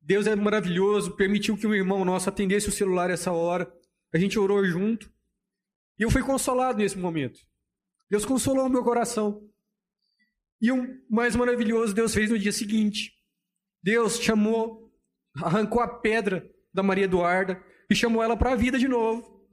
Deus 0.00 0.26
é 0.26 0.34
maravilhoso, 0.34 1.14
permitiu 1.14 1.56
que 1.56 1.68
um 1.68 1.74
irmão 1.74 2.04
nosso 2.04 2.28
atendesse 2.28 2.68
o 2.68 2.72
celular 2.72 3.10
essa 3.10 3.30
hora. 3.30 3.72
A 4.14 4.18
gente 4.18 4.38
orou 4.38 4.64
junto. 4.64 5.12
E 5.98 6.02
eu 6.04 6.10
fui 6.10 6.22
consolado 6.22 6.78
nesse 6.78 6.96
momento. 6.96 7.40
Deus 8.08 8.24
consolou 8.24 8.66
o 8.66 8.70
meu 8.70 8.84
coração. 8.84 9.46
E 10.60 10.70
o 10.70 10.98
mais 11.10 11.34
maravilhoso 11.34 11.92
Deus 11.94 12.14
fez 12.14 12.30
no 12.30 12.38
dia 12.38 12.52
seguinte. 12.52 13.12
Deus 13.82 14.20
chamou, 14.20 14.94
arrancou 15.34 15.80
a 15.80 15.88
pedra 15.88 16.48
da 16.72 16.82
Maria 16.82 17.04
Eduarda, 17.04 17.62
e 17.90 17.94
chamou 17.94 18.22
ela 18.22 18.36
para 18.36 18.52
a 18.52 18.56
vida 18.56 18.78
de 18.78 18.88
novo. 18.88 19.44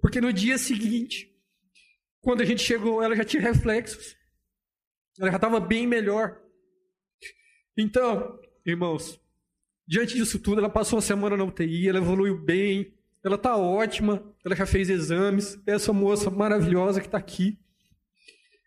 Porque 0.00 0.20
no 0.20 0.32
dia 0.32 0.58
seguinte, 0.58 1.34
quando 2.20 2.42
a 2.42 2.44
gente 2.44 2.62
chegou, 2.62 3.02
ela 3.02 3.16
já 3.16 3.24
tinha 3.24 3.42
reflexos. 3.42 4.16
Ela 5.18 5.30
já 5.30 5.36
estava 5.36 5.60
bem 5.60 5.86
melhor. 5.86 6.40
Então, 7.76 8.38
irmãos, 8.66 9.20
diante 9.86 10.14
disso 10.14 10.38
tudo, 10.38 10.58
ela 10.58 10.68
passou 10.68 10.96
uma 10.96 11.02
semana 11.02 11.36
na 11.36 11.44
UTI, 11.44 11.88
ela 11.88 11.98
evoluiu 11.98 12.38
bem, 12.38 12.94
ela 13.22 13.36
está 13.36 13.56
ótima, 13.56 14.22
ela 14.44 14.56
já 14.56 14.66
fez 14.66 14.88
exames. 14.88 15.58
Essa 15.66 15.92
moça 15.92 16.30
maravilhosa 16.30 17.00
que 17.00 17.06
está 17.06 17.18
aqui. 17.18 17.58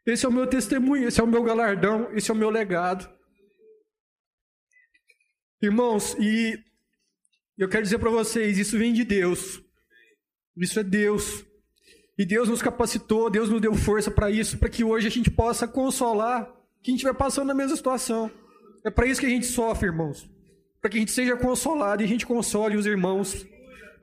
Esse 0.06 0.26
é 0.26 0.30
o 0.30 0.34
meu 0.34 0.46
testemunho, 0.46 1.08
esse 1.08 1.20
é 1.20 1.24
o 1.24 1.28
meu 1.28 1.44
galardão, 1.44 2.10
esse 2.14 2.30
é 2.30 2.34
o 2.34 2.38
meu 2.38 2.50
legado. 2.50 3.10
Irmãos, 5.62 6.16
e 6.20 6.60
eu 7.58 7.70
quero 7.70 7.84
dizer 7.84 7.98
para 7.98 8.10
vocês, 8.10 8.58
isso 8.58 8.78
vem 8.78 8.94
de 8.94 9.04
Deus. 9.04 9.62
Isso 10.58 10.80
é 10.80 10.84
Deus. 10.84 11.46
E 12.18 12.26
Deus 12.26 12.50
nos 12.50 12.62
capacitou, 12.62 13.30
Deus 13.30 13.50
nos 13.50 13.62
deu 13.62 13.74
força 13.74 14.12
para 14.12 14.30
isso, 14.30 14.58
para 14.58 14.70
que 14.70 14.84
hoje 14.84 15.08
a 15.08 15.10
gente 15.10 15.32
possa 15.32 15.68
consolar 15.68 16.54
quem 16.84 16.96
estiver 16.96 17.14
passando 17.14 17.48
na 17.48 17.54
mesma 17.56 17.76
situação. 17.76 18.30
É 18.86 18.92
para 18.92 19.08
isso 19.08 19.20
que 19.20 19.26
a 19.26 19.30
gente 19.30 19.46
sofre, 19.46 19.88
irmãos. 19.88 20.30
Para 20.80 20.92
que 20.92 20.98
a 20.98 21.00
gente 21.00 21.12
seja 21.12 21.38
consolado 21.38 22.04
e 22.04 22.06
a 22.06 22.08
gente 22.08 22.26
console 22.26 22.76
os 22.76 22.86
irmãos 22.86 23.48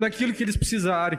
naquilo 0.00 0.32
que 0.32 0.42
eles 0.42 0.56
precisarem. 0.56 1.18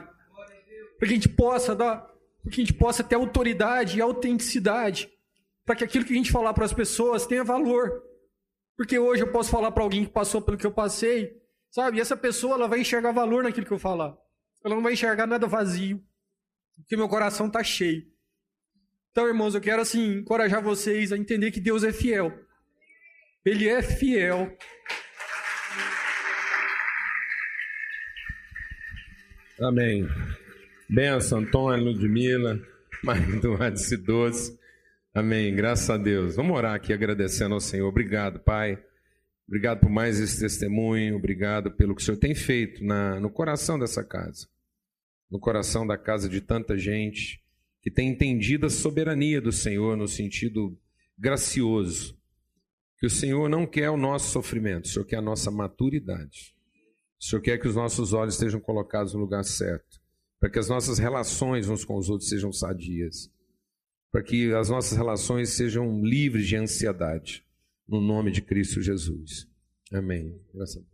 Para 0.98 1.08
que 1.08 1.14
a 1.14 1.16
gente 1.16 1.28
possa 1.28 1.74
dar, 1.74 2.06
para 2.42 2.50
que 2.50 2.60
a 2.60 2.64
gente 2.64 2.74
possa 2.74 3.02
ter 3.02 3.14
autoridade 3.14 3.96
e 3.96 4.02
autenticidade, 4.02 5.08
para 5.64 5.76
que 5.76 5.84
aquilo 5.84 6.04
que 6.04 6.12
a 6.12 6.16
gente 6.16 6.32
falar 6.32 6.52
para 6.52 6.64
as 6.64 6.72
pessoas 6.72 7.26
tenha 7.26 7.44
valor. 7.44 8.02
Porque 8.76 8.98
hoje 8.98 9.22
eu 9.22 9.30
posso 9.30 9.50
falar 9.50 9.70
para 9.70 9.82
alguém 9.82 10.04
que 10.04 10.10
passou 10.10 10.42
pelo 10.42 10.58
que 10.58 10.66
eu 10.66 10.72
passei, 10.72 11.40
Sabe? 11.72 11.96
E 11.96 12.00
essa 12.02 12.14
pessoa 12.14 12.54
ela 12.54 12.68
vai 12.68 12.80
enxergar 12.80 13.12
valor 13.12 13.42
naquilo 13.42 13.66
que 13.66 13.72
eu 13.72 13.78
falar. 13.78 14.14
Ela 14.62 14.74
não 14.74 14.82
vai 14.82 14.92
enxergar 14.92 15.26
nada 15.26 15.46
vazio. 15.46 16.04
Porque 16.76 16.96
meu 16.96 17.08
coração 17.08 17.46
está 17.46 17.64
cheio. 17.64 18.06
Então, 19.10 19.26
irmãos, 19.26 19.54
eu 19.54 19.60
quero 19.60 19.80
assim 19.80 20.18
encorajar 20.18 20.62
vocês 20.62 21.12
a 21.12 21.16
entender 21.16 21.50
que 21.50 21.60
Deus 21.60 21.82
é 21.82 21.90
fiel. 21.90 22.30
Ele 23.42 23.68
é 23.68 23.82
fiel. 23.82 24.54
Amém. 29.62 30.08
Benção, 30.90 31.38
Antônio, 31.38 31.84
Ludmila, 31.84 32.60
Maria 33.04 33.38
do 33.40 33.54
Radice 33.54 33.96
Doce. 33.96 34.58
Amém. 35.14 35.54
Graças 35.54 35.88
a 35.88 35.96
Deus. 35.96 36.34
Vamos 36.34 36.56
orar 36.56 36.74
aqui 36.74 36.92
agradecendo 36.92 37.54
ao 37.54 37.60
Senhor. 37.60 37.86
Obrigado, 37.86 38.40
Pai. 38.40 38.82
Obrigado 39.46 39.78
por 39.78 39.88
mais 39.88 40.18
esse 40.18 40.40
testemunho. 40.40 41.14
Obrigado 41.14 41.70
pelo 41.70 41.94
que 41.94 42.02
o 42.02 42.04
Senhor 42.04 42.16
tem 42.16 42.34
feito 42.34 42.82
na, 42.84 43.20
no 43.20 43.30
coração 43.30 43.78
dessa 43.78 44.02
casa. 44.02 44.48
No 45.30 45.38
coração 45.38 45.86
da 45.86 45.96
casa 45.96 46.28
de 46.28 46.40
tanta 46.40 46.76
gente 46.76 47.40
que 47.80 47.90
tem 47.90 48.08
entendido 48.08 48.66
a 48.66 48.70
soberania 48.70 49.40
do 49.40 49.52
Senhor 49.52 49.96
no 49.96 50.08
sentido 50.08 50.76
gracioso. 51.16 52.18
Que 52.98 53.06
o 53.06 53.10
Senhor 53.10 53.48
não 53.48 53.64
quer 53.64 53.90
o 53.90 53.96
nosso 53.96 54.32
sofrimento, 54.32 54.86
o 54.86 54.88
Senhor 54.88 55.04
quer 55.04 55.16
a 55.18 55.22
nossa 55.22 55.52
maturidade. 55.52 56.52
O 57.22 57.24
Senhor 57.24 57.40
quer 57.40 57.58
que 57.58 57.68
os 57.68 57.76
nossos 57.76 58.12
olhos 58.12 58.34
estejam 58.34 58.58
colocados 58.58 59.14
no 59.14 59.20
lugar 59.20 59.44
certo, 59.44 60.00
para 60.40 60.50
que 60.50 60.58
as 60.58 60.68
nossas 60.68 60.98
relações 60.98 61.68
uns 61.68 61.84
com 61.84 61.96
os 61.96 62.10
outros 62.10 62.28
sejam 62.28 62.52
sadias, 62.52 63.30
para 64.10 64.24
que 64.24 64.52
as 64.52 64.68
nossas 64.68 64.98
relações 64.98 65.50
sejam 65.50 66.04
livres 66.04 66.48
de 66.48 66.56
ansiedade, 66.56 67.44
no 67.88 68.00
nome 68.00 68.32
de 68.32 68.42
Cristo 68.42 68.82
Jesus. 68.82 69.46
Amém. 69.92 70.36
Graças 70.52 70.78
a 70.78 70.80
Deus. 70.80 70.92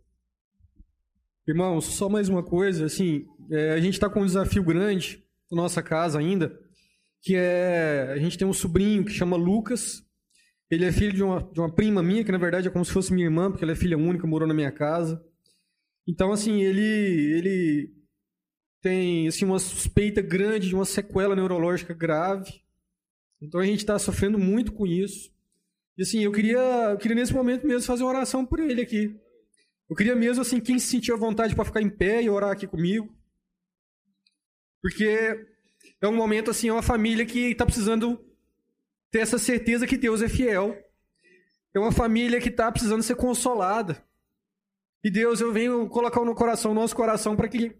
Irmãos, 1.47 1.85
só 1.85 2.07
mais 2.07 2.29
uma 2.29 2.43
coisa, 2.43 2.85
assim, 2.85 3.25
é, 3.49 3.71
a 3.71 3.79
gente 3.79 3.95
está 3.95 4.07
com 4.07 4.21
um 4.21 4.25
desafio 4.25 4.63
grande 4.63 5.23
na 5.51 5.63
nossa 5.63 5.81
casa 5.81 6.19
ainda, 6.19 6.55
que 7.23 7.35
é, 7.35 8.11
a 8.13 8.17
gente 8.19 8.37
tem 8.37 8.47
um 8.47 8.53
sobrinho 8.53 9.03
que 9.03 9.11
chama 9.11 9.35
Lucas, 9.35 10.03
ele 10.69 10.85
é 10.85 10.91
filho 10.91 11.11
de 11.11 11.23
uma, 11.23 11.41
de 11.41 11.59
uma 11.59 11.73
prima 11.73 12.03
minha, 12.03 12.23
que 12.23 12.31
na 12.31 12.37
verdade 12.37 12.67
é 12.67 12.71
como 12.71 12.85
se 12.85 12.93
fosse 12.93 13.11
minha 13.11 13.25
irmã, 13.25 13.49
porque 13.49 13.63
ela 13.63 13.73
é 13.73 13.75
filha 13.75 13.97
única, 13.97 14.27
morou 14.27 14.47
na 14.47 14.53
minha 14.53 14.71
casa. 14.71 15.19
Então, 16.09 16.31
assim, 16.31 16.63
ele, 16.63 16.81
ele 16.81 17.93
tem 18.81 19.27
assim, 19.27 19.45
uma 19.45 19.59
suspeita 19.59 20.23
grande 20.23 20.67
de 20.67 20.73
uma 20.73 20.83
sequela 20.83 21.35
neurológica 21.35 21.93
grave. 21.93 22.63
Então 23.39 23.61
a 23.61 23.65
gente 23.65 23.81
está 23.81 23.99
sofrendo 23.99 24.39
muito 24.39 24.71
com 24.71 24.87
isso. 24.87 25.31
E 25.95 26.01
assim, 26.01 26.23
eu 26.23 26.31
queria, 26.31 26.57
eu 26.57 26.97
queria 26.97 27.15
nesse 27.15 27.31
momento 27.31 27.67
mesmo 27.67 27.85
fazer 27.85 28.01
uma 28.03 28.09
oração 28.09 28.43
por 28.43 28.59
ele 28.59 28.81
aqui. 28.81 29.15
Eu 29.87 29.95
queria 29.95 30.15
mesmo, 30.15 30.41
assim, 30.41 30.59
quem 30.59 30.79
se 30.79 30.87
sentir 30.87 31.11
à 31.11 31.15
vontade 31.15 31.55
para 31.55 31.65
ficar 31.65 31.81
em 31.81 31.89
pé 31.89 32.23
e 32.23 32.29
orar 32.29 32.51
aqui 32.51 32.65
comigo. 32.65 33.15
Porque 34.81 35.45
é 36.01 36.07
um 36.07 36.15
momento, 36.15 36.49
assim, 36.49 36.69
é 36.69 36.73
uma 36.73 36.81
família 36.81 37.25
que 37.25 37.51
está 37.51 37.65
precisando 37.65 38.19
ter 39.11 39.19
essa 39.19 39.37
certeza 39.37 39.85
que 39.85 39.97
Deus 39.97 40.23
é 40.23 40.29
fiel. 40.29 40.75
É 41.71 41.79
uma 41.79 41.91
família 41.91 42.41
que 42.41 42.49
está 42.49 42.71
precisando 42.71 43.03
ser 43.03 43.15
consolada. 43.15 44.03
E 45.03 45.09
Deus, 45.09 45.39
eu 45.39 45.53
venho 45.53 45.87
colocar 45.87 46.23
no 46.25 46.35
coração, 46.35 46.73
no 46.73 46.81
nosso 46.81 46.95
coração, 46.95 47.35
para 47.35 47.47
que 47.47 47.71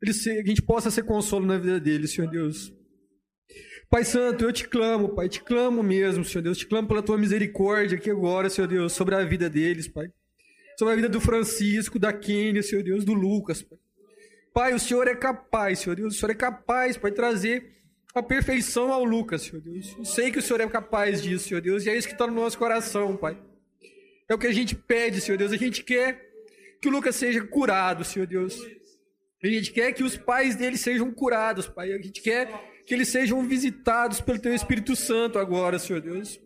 ele 0.00 0.12
se, 0.12 0.30
a 0.30 0.44
gente 0.44 0.62
possa 0.62 0.90
ser 0.90 1.02
consolo 1.02 1.44
na 1.44 1.58
vida 1.58 1.80
dele, 1.80 2.06
Senhor 2.06 2.30
Deus. 2.30 2.72
Pai 3.90 4.04
Santo, 4.04 4.44
eu 4.44 4.52
te 4.52 4.68
clamo, 4.68 5.08
Pai, 5.08 5.28
te 5.28 5.42
clamo 5.42 5.82
mesmo, 5.82 6.24
Senhor 6.24 6.42
Deus, 6.42 6.58
te 6.58 6.66
clamo 6.66 6.86
pela 6.86 7.02
tua 7.02 7.18
misericórdia 7.18 7.98
aqui 7.98 8.10
agora, 8.10 8.48
Senhor 8.48 8.68
Deus, 8.68 8.92
sobre 8.92 9.14
a 9.14 9.24
vida 9.24 9.48
deles, 9.48 9.88
Pai. 9.88 10.12
Sobre 10.78 10.92
a 10.92 10.96
vida 10.96 11.08
do 11.08 11.20
Francisco, 11.20 11.98
da 11.98 12.12
Kênia, 12.12 12.62
Senhor 12.62 12.84
Deus, 12.84 13.04
do 13.04 13.12
Lucas, 13.12 13.62
Pai. 13.62 13.78
Pai, 14.54 14.74
o 14.74 14.78
Senhor 14.78 15.08
é 15.08 15.16
capaz, 15.16 15.80
Senhor 15.80 15.96
Deus, 15.96 16.14
o 16.14 16.18
Senhor 16.18 16.30
é 16.30 16.34
capaz, 16.34 16.96
Pai, 16.96 17.10
trazer 17.10 17.72
a 18.14 18.22
perfeição 18.22 18.92
ao 18.92 19.04
Lucas, 19.04 19.42
Senhor 19.42 19.60
Deus. 19.60 19.96
Eu 19.98 20.04
sei 20.04 20.30
que 20.30 20.38
o 20.38 20.42
Senhor 20.42 20.60
é 20.60 20.68
capaz 20.68 21.22
disso, 21.22 21.48
Senhor 21.48 21.60
Deus, 21.60 21.84
e 21.84 21.90
é 21.90 21.96
isso 21.96 22.06
que 22.06 22.14
está 22.14 22.26
no 22.26 22.34
nosso 22.34 22.58
coração, 22.58 23.16
Pai. 23.16 23.36
É 24.28 24.34
o 24.34 24.38
que 24.38 24.46
a 24.46 24.52
gente 24.52 24.74
pede, 24.74 25.20
Senhor 25.20 25.38
Deus. 25.38 25.50
A 25.50 25.56
gente 25.56 25.82
quer 25.82 26.27
que 26.80 26.88
o 26.88 26.90
Lucas 26.90 27.16
seja 27.16 27.44
curado, 27.44 28.04
Senhor 28.04 28.26
Deus. 28.26 28.58
A 29.42 29.46
gente 29.46 29.72
quer 29.72 29.92
que 29.92 30.02
os 30.02 30.16
pais 30.16 30.56
dele 30.56 30.76
sejam 30.76 31.12
curados, 31.12 31.68
Pai. 31.68 31.92
A 31.92 32.00
gente 32.00 32.20
quer 32.20 32.48
que 32.84 32.94
eles 32.94 33.08
sejam 33.08 33.46
visitados 33.46 34.20
pelo 34.20 34.38
Teu 34.38 34.54
Espírito 34.54 34.96
Santo 34.96 35.38
agora, 35.38 35.78
Senhor 35.78 36.00
Deus. 36.00 36.40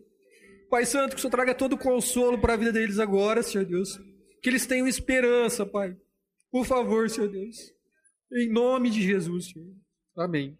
Pai 0.69 0.85
Santo, 0.85 1.11
que 1.11 1.17
o 1.17 1.21
Senhor 1.21 1.31
traga 1.31 1.55
todo 1.55 1.73
o 1.73 1.77
consolo 1.77 2.37
para 2.37 2.53
a 2.53 2.57
vida 2.57 2.71
deles 2.71 2.99
agora, 2.99 3.41
Senhor 3.41 3.65
Deus. 3.65 3.99
Que 4.41 4.49
eles 4.49 4.65
tenham 4.65 4.87
esperança, 4.87 5.65
Pai. 5.65 5.95
Por 6.51 6.65
favor, 6.65 7.09
Senhor 7.09 7.29
Deus. 7.29 7.71
Em 8.31 8.51
nome 8.51 8.89
de 8.89 9.01
Jesus, 9.01 9.51
Senhor. 9.51 9.73
Amém. 10.15 10.57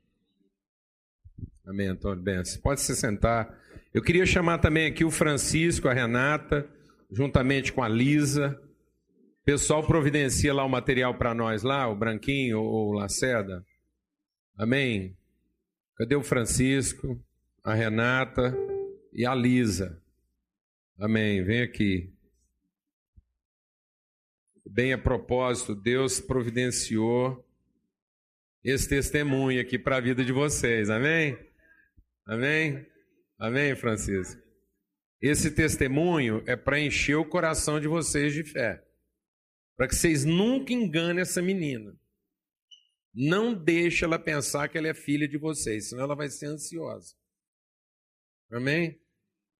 Amém, 1.66 1.88
Antônio 1.88 2.24
Benção. 2.24 2.62
Pode 2.62 2.82
se 2.82 2.96
sentar. 2.96 3.58
Eu 3.94 4.02
queria 4.02 4.26
chamar 4.26 4.58
também 4.58 4.88
aqui 4.88 5.04
o 5.06 5.12
Francisco, 5.12 5.88
a 5.88 5.94
Renata, 5.94 6.68
juntamente 7.12 7.72
com 7.72 7.84
a 7.84 7.88
Lisa. 7.88 8.60
Pessoal 9.46 9.86
providencia 9.86 10.54
lá 10.54 10.64
o 10.64 10.70
material 10.70 11.18
para 11.18 11.34
nós, 11.34 11.64
lá, 11.64 11.90
o 11.90 11.96
Branquinho 11.96 12.62
ou 12.62 12.92
o 12.92 12.94
Lacerda. 12.94 13.66
Amém? 14.58 15.18
Cadê 15.98 16.16
o 16.16 16.24
Francisco, 16.24 17.22
a 17.62 17.74
Renata 17.74 18.56
e 19.12 19.26
a 19.26 19.36
Lisa? 19.36 20.02
Amém. 20.98 21.44
Vem 21.44 21.62
aqui. 21.62 22.14
Bem 24.66 24.94
a 24.94 24.98
propósito, 24.98 25.76
Deus 25.76 26.22
providenciou 26.22 27.46
esse 28.64 28.88
testemunho 28.88 29.60
aqui 29.60 29.78
para 29.78 29.98
a 29.98 30.02
vida 30.02 30.24
de 30.24 30.32
vocês. 30.32 30.90
Amém? 30.90 31.38
Amém? 32.26 32.88
Amém, 33.38 33.76
Francisco? 33.76 34.42
Esse 35.22 35.52
testemunho 35.52 36.42
é 36.46 36.56
para 36.56 36.80
encher 36.80 37.16
o 37.16 37.26
coração 37.26 37.78
de 37.78 37.90
vocês 37.90 38.34
de 38.34 38.46
fé. 38.46 38.82
Para 39.76 39.88
que 39.88 39.96
vocês 39.96 40.24
nunca 40.24 40.72
enganem 40.72 41.22
essa 41.22 41.42
menina. 41.42 41.98
Não 43.14 43.54
deixe 43.54 44.04
ela 44.04 44.18
pensar 44.18 44.68
que 44.68 44.78
ela 44.78 44.88
é 44.88 44.94
filha 44.94 45.28
de 45.28 45.38
vocês, 45.38 45.90
senão 45.90 46.04
ela 46.04 46.16
vai 46.16 46.30
ser 46.30 46.48
ansiosa. 46.48 47.16
Amém? 48.52 49.00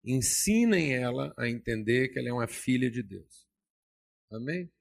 Ensinem 0.04 0.94
ela 0.94 1.34
a 1.38 1.48
entender 1.48 2.10
que 2.10 2.20
ela 2.20 2.30
é 2.30 2.34
uma 2.34 2.48
filha 2.48 2.90
de 2.90 3.02
Deus. 3.02 3.48
Amém? 4.32 4.72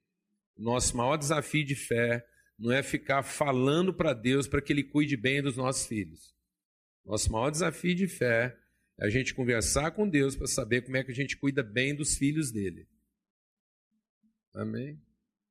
Nosso 0.57 0.95
maior 0.97 1.17
desafio 1.17 1.63
de 1.63 1.75
fé 1.75 2.25
não 2.57 2.71
é 2.71 2.83
ficar 2.83 3.23
falando 3.23 3.93
para 3.93 4.13
Deus 4.13 4.47
para 4.47 4.61
que 4.61 4.73
Ele 4.73 4.83
cuide 4.83 5.17
bem 5.17 5.41
dos 5.41 5.57
nossos 5.57 5.87
filhos. 5.87 6.33
Nosso 7.05 7.31
maior 7.31 7.49
desafio 7.49 7.95
de 7.95 8.07
fé 8.07 8.57
é 8.99 9.05
a 9.05 9.09
gente 9.09 9.33
conversar 9.33 9.91
com 9.91 10.07
Deus 10.07 10.35
para 10.35 10.47
saber 10.47 10.81
como 10.81 10.97
é 10.97 11.03
que 11.03 11.11
a 11.11 11.15
gente 11.15 11.37
cuida 11.37 11.63
bem 11.63 11.95
dos 11.95 12.15
filhos 12.15 12.51
dele. 12.51 12.87
Amém? 14.53 15.01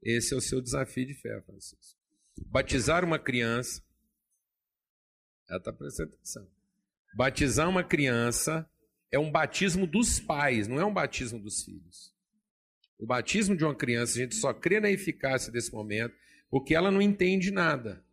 Esse 0.02 0.34
é 0.34 0.36
o 0.36 0.40
seu 0.40 0.60
desafio 0.60 1.06
de 1.06 1.14
fé, 1.14 1.40
Francisco. 1.42 1.98
Batizar 2.46 3.04
uma 3.04 3.18
criança. 3.18 3.82
Ela 5.48 5.58
está 5.58 5.72
prestando 5.72 6.14
atenção. 6.14 6.48
Batizar 7.14 7.68
uma 7.68 7.84
criança 7.84 8.68
é 9.10 9.18
um 9.18 9.30
batismo 9.30 9.86
dos 9.86 10.18
pais, 10.18 10.66
não 10.66 10.80
é 10.80 10.84
um 10.84 10.92
batismo 10.92 11.38
dos 11.38 11.62
filhos. 11.62 12.12
O 12.98 13.06
batismo 13.06 13.56
de 13.56 13.64
uma 13.64 13.74
criança, 13.74 14.18
a 14.18 14.22
gente 14.22 14.34
só 14.34 14.54
crê 14.54 14.80
na 14.80 14.90
eficácia 14.90 15.52
desse 15.52 15.72
momento 15.72 16.14
porque 16.50 16.74
ela 16.74 16.90
não 16.90 17.00
entende 17.00 17.50
nada. 17.50 18.04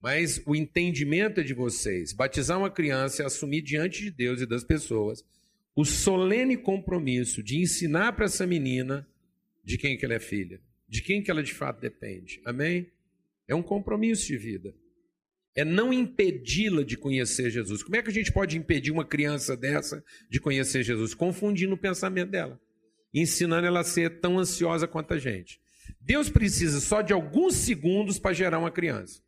Mas 0.00 0.40
o 0.46 0.54
entendimento 0.54 1.40
é 1.40 1.42
de 1.42 1.54
vocês. 1.54 2.12
Batizar 2.12 2.58
uma 2.58 2.70
criança 2.70 3.22
é 3.22 3.26
assumir 3.26 3.62
diante 3.62 4.04
de 4.04 4.10
Deus 4.10 4.40
e 4.40 4.46
das 4.46 4.64
pessoas 4.64 5.24
o 5.74 5.84
solene 5.84 6.56
compromisso 6.56 7.42
de 7.42 7.60
ensinar 7.60 8.12
para 8.12 8.24
essa 8.24 8.46
menina 8.46 9.06
de 9.64 9.78
quem 9.78 9.96
que 9.96 10.04
ela 10.04 10.14
é 10.14 10.20
filha, 10.20 10.60
de 10.88 11.02
quem 11.02 11.22
que 11.22 11.30
ela 11.30 11.42
de 11.42 11.52
fato 11.52 11.80
depende. 11.80 12.40
Amém? 12.44 12.90
É 13.46 13.54
um 13.54 13.62
compromisso 13.62 14.26
de 14.26 14.36
vida. 14.36 14.74
É 15.54 15.64
não 15.64 15.92
impedi-la 15.92 16.84
de 16.84 16.96
conhecer 16.96 17.50
Jesus. 17.50 17.82
Como 17.82 17.96
é 17.96 18.02
que 18.02 18.10
a 18.10 18.12
gente 18.12 18.32
pode 18.32 18.56
impedir 18.56 18.92
uma 18.92 19.04
criança 19.04 19.56
dessa 19.56 20.04
de 20.30 20.40
conhecer 20.40 20.82
Jesus? 20.82 21.14
Confundindo 21.14 21.74
o 21.74 21.78
pensamento 21.78 22.30
dela, 22.30 22.60
ensinando 23.12 23.66
ela 23.66 23.80
a 23.80 23.84
ser 23.84 24.20
tão 24.20 24.38
ansiosa 24.38 24.86
quanto 24.86 25.14
a 25.14 25.18
gente. 25.18 25.60
Deus 26.00 26.30
precisa 26.30 26.80
só 26.80 27.02
de 27.02 27.12
alguns 27.12 27.54
segundos 27.54 28.18
para 28.18 28.34
gerar 28.34 28.58
uma 28.58 28.70
criança. 28.70 29.20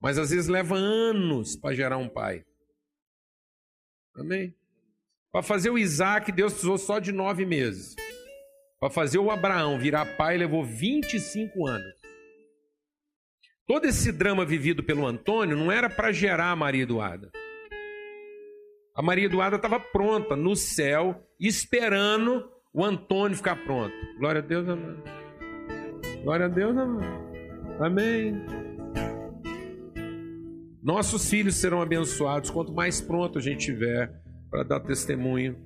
Mas 0.00 0.16
às 0.16 0.30
vezes 0.30 0.46
leva 0.48 0.76
anos 0.76 1.56
para 1.56 1.74
gerar 1.74 1.98
um 1.98 2.08
pai. 2.08 2.44
Amém? 4.14 4.54
Para 5.30 5.42
fazer 5.42 5.70
o 5.70 5.78
Isaac, 5.78 6.32
Deus 6.32 6.52
precisou 6.52 6.78
só 6.78 6.98
de 6.98 7.12
nove 7.12 7.44
meses. 7.44 7.96
Para 8.80 8.90
fazer 8.90 9.18
o 9.18 9.30
Abraão 9.30 9.78
virar 9.78 10.16
pai, 10.16 10.36
levou 10.36 10.64
25 10.64 11.66
anos. 11.66 11.94
Todo 13.66 13.86
esse 13.86 14.12
drama 14.12 14.46
vivido 14.46 14.84
pelo 14.84 15.06
Antônio 15.06 15.56
não 15.56 15.70
era 15.70 15.90
para 15.90 16.12
gerar 16.12 16.52
a 16.52 16.56
Maria 16.56 16.84
Eduarda. 16.84 17.30
A 18.94 19.02
Maria 19.02 19.26
Eduarda 19.26 19.56
estava 19.56 19.80
pronta 19.80 20.36
no 20.36 20.54
céu, 20.54 21.22
esperando 21.40 22.48
o 22.72 22.84
Antônio 22.84 23.36
ficar 23.36 23.56
pronto. 23.64 23.94
Glória 24.16 24.40
a 24.40 24.44
Deus, 24.44 24.68
amém. 24.68 25.02
Glória 26.22 26.46
a 26.46 26.48
Deus, 26.48 26.76
amém. 26.76 27.08
Amém. 27.80 28.46
Nossos 30.82 31.28
filhos 31.28 31.56
serão 31.56 31.82
abençoados 31.82 32.50
quanto 32.50 32.72
mais 32.72 33.00
pronto 33.00 33.38
a 33.38 33.42
gente 33.42 33.66
tiver 33.66 34.10
para 34.50 34.62
dar 34.62 34.80
testemunho 34.80 35.56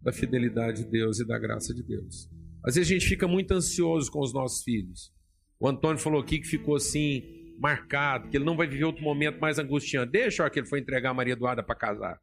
da 0.00 0.12
fidelidade 0.12 0.84
de 0.84 0.90
Deus 0.90 1.20
e 1.20 1.26
da 1.26 1.38
graça 1.38 1.74
de 1.74 1.82
Deus. 1.82 2.30
Às 2.64 2.76
vezes 2.76 2.90
a 2.90 2.94
gente 2.94 3.08
fica 3.08 3.26
muito 3.26 3.52
ansioso 3.52 4.10
com 4.10 4.20
os 4.20 4.32
nossos 4.32 4.62
filhos. 4.62 5.12
O 5.58 5.68
Antônio 5.68 5.98
falou 5.98 6.20
aqui 6.20 6.38
que 6.38 6.46
ficou 6.46 6.76
assim 6.76 7.54
marcado, 7.58 8.28
que 8.28 8.36
ele 8.36 8.44
não 8.44 8.56
vai 8.56 8.66
viver 8.66 8.84
outro 8.84 9.02
momento 9.02 9.40
mais 9.40 9.58
angustiante. 9.58 10.12
Deixa 10.12 10.42
a 10.42 10.44
hora 10.44 10.52
que 10.52 10.58
ele 10.60 10.66
for 10.66 10.78
entregar 10.78 11.10
a 11.10 11.14
Maria 11.14 11.34
Eduarda 11.34 11.62
para 11.62 11.74
casar. 11.74 12.20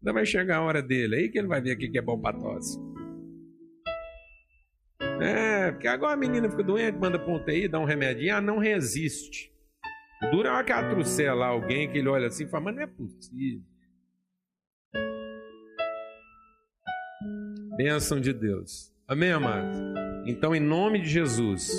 Ainda 0.00 0.12
vai 0.12 0.26
chegar 0.26 0.58
a 0.58 0.62
hora 0.62 0.82
dele, 0.82 1.16
aí 1.16 1.28
que 1.30 1.38
ele 1.38 1.48
vai 1.48 1.60
ver 1.60 1.76
o 1.76 1.78
que 1.78 1.98
é 1.98 2.02
bom 2.02 2.20
para 2.20 2.38
tosse. 2.38 2.78
É, 5.22 5.72
porque 5.72 5.88
agora 5.88 6.12
a 6.12 6.16
menina 6.16 6.50
fica 6.50 6.62
doente, 6.62 6.98
manda 6.98 7.18
para 7.18 7.34
UTI, 7.34 7.68
dá 7.68 7.78
um 7.78 7.84
remedinho, 7.84 8.36
ah, 8.36 8.40
não 8.40 8.58
resiste. 8.58 9.50
Dura 10.30 10.52
uma 10.52 10.64
que 10.64 11.22
lá 11.22 11.46
alguém 11.46 11.90
que 11.90 11.98
ele 11.98 12.08
olha 12.08 12.26
assim 12.26 12.44
e 12.44 12.48
fala, 12.48 12.64
mas 12.64 12.76
não 12.76 12.82
é 12.82 12.86
possível. 12.86 13.62
Bênção 17.76 18.20
de 18.20 18.32
Deus. 18.32 18.93
Amém, 19.06 19.32
amados? 19.32 19.78
Então, 20.24 20.54
em 20.54 20.60
nome 20.60 20.98
de 20.98 21.10
Jesus, 21.10 21.70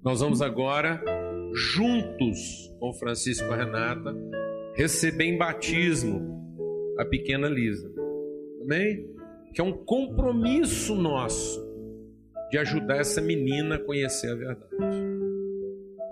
nós 0.00 0.20
vamos 0.20 0.40
agora, 0.40 1.02
juntos 1.52 2.72
com 2.78 2.92
Francisco 2.92 3.52
e 3.52 3.56
Renata, 3.56 4.14
receber 4.76 5.24
em 5.24 5.36
batismo 5.36 6.22
a 7.00 7.04
pequena 7.04 7.48
Lisa. 7.48 7.92
Amém? 8.62 9.04
Que 9.52 9.60
é 9.60 9.64
um 9.64 9.72
compromisso 9.72 10.94
nosso 10.94 11.60
de 12.48 12.58
ajudar 12.58 12.98
essa 12.98 13.20
menina 13.20 13.74
a 13.74 13.84
conhecer 13.84 14.30
a 14.30 14.36
verdade. 14.36 14.70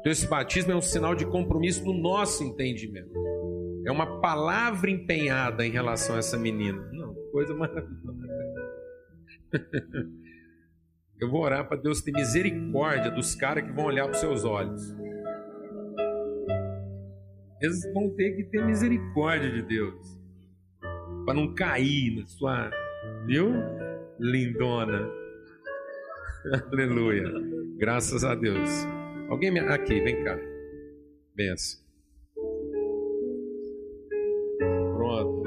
Então, 0.00 0.10
esse 0.10 0.26
batismo 0.26 0.72
é 0.72 0.76
um 0.76 0.82
sinal 0.82 1.14
de 1.14 1.24
compromisso 1.26 1.84
do 1.84 1.92
nosso 1.92 2.42
entendimento. 2.42 3.12
É 3.86 3.92
uma 3.92 4.20
palavra 4.20 4.90
empenhada 4.90 5.64
em 5.64 5.70
relação 5.70 6.16
a 6.16 6.18
essa 6.18 6.36
menina. 6.36 6.90
Não, 6.90 7.14
coisa 7.30 7.54
maravilhosa. 7.54 8.32
Eu 11.20 11.30
vou 11.30 11.42
orar 11.42 11.68
para 11.68 11.80
Deus 11.80 12.00
ter 12.00 12.12
misericórdia 12.12 13.10
dos 13.10 13.34
caras 13.34 13.64
que 13.64 13.72
vão 13.72 13.84
olhar 13.86 14.04
para 14.04 14.14
os 14.14 14.18
seus 14.18 14.44
olhos. 14.44 14.82
Eles 17.60 17.92
vão 17.92 18.10
ter 18.16 18.32
que 18.32 18.44
ter 18.44 18.64
misericórdia 18.64 19.50
de 19.50 19.62
Deus. 19.62 20.20
Para 21.24 21.34
não 21.34 21.54
cair 21.54 22.16
na 22.16 22.26
sua. 22.26 22.70
Viu? 23.24 23.52
Lindona. 24.18 25.08
Aleluia. 26.72 27.30
Graças 27.78 28.24
a 28.24 28.34
Deus. 28.34 28.68
Alguém 29.28 29.52
me... 29.52 29.60
aqui, 29.60 30.00
vem 30.00 30.24
cá. 30.24 30.36
Benção. 31.36 31.80
Pronto. 34.96 35.44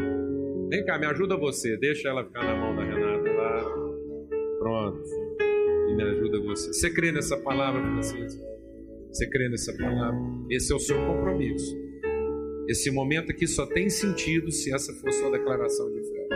Vem 0.69 0.85
cá, 0.85 0.97
me 0.97 1.05
ajuda 1.07 1.35
você. 1.35 1.75
Deixa 1.77 2.07
ela 2.07 2.23
ficar 2.23 2.45
na 2.45 2.55
mão 2.55 2.73
da. 2.75 2.94
Pronto. 4.75 5.01
E 5.89 5.95
me 5.95 6.03
ajuda 6.03 6.39
você. 6.41 6.73
Você 6.73 6.89
crê 6.89 7.11
nessa 7.11 7.37
palavra, 7.37 7.81
Francisco? 7.81 8.43
Você 9.09 9.29
crê 9.29 9.47
nessa 9.47 9.73
palavra? 9.77 10.19
Esse 10.49 10.73
é 10.73 10.75
o 10.75 10.79
seu 10.79 10.97
compromisso. 10.97 11.73
Esse 12.67 12.91
momento 12.91 13.31
aqui 13.31 13.47
só 13.47 13.65
tem 13.65 13.89
sentido 13.89 14.51
se 14.51 14.73
essa 14.73 14.91
for 14.95 15.11
sua 15.13 15.31
declaração 15.31 15.89
de 15.91 16.01
fé. 16.01 16.27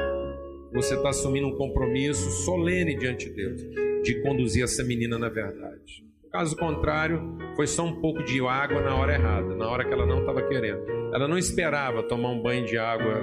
Você 0.73 0.95
está 0.95 1.10
assumindo 1.10 1.47
um 1.47 1.58
compromisso 1.58 2.30
solene 2.45 2.95
diante 2.95 3.28
de 3.30 3.36
Deus 3.36 3.62
de 4.04 4.21
conduzir 4.21 4.63
essa 4.63 4.84
menina 4.84 5.17
na 5.17 5.28
verdade. 5.28 6.06
Caso 6.32 6.56
contrário, 6.56 7.38
foi 7.56 7.67
só 7.67 7.84
um 7.84 7.99
pouco 7.99 8.23
de 8.23 8.39
água 8.39 8.82
na 8.82 8.95
hora 8.95 9.15
errada, 9.15 9.56
na 9.56 9.67
hora 9.67 9.84
que 9.84 9.91
ela 9.91 10.06
não 10.06 10.19
estava 10.19 10.47
querendo. 10.47 10.80
Ela 11.13 11.28
não 11.28 11.38
esperava 11.38 12.04
tomar 12.04 12.30
um 12.30 12.41
banho 12.41 12.65
de 12.65 12.78
água 12.78 13.21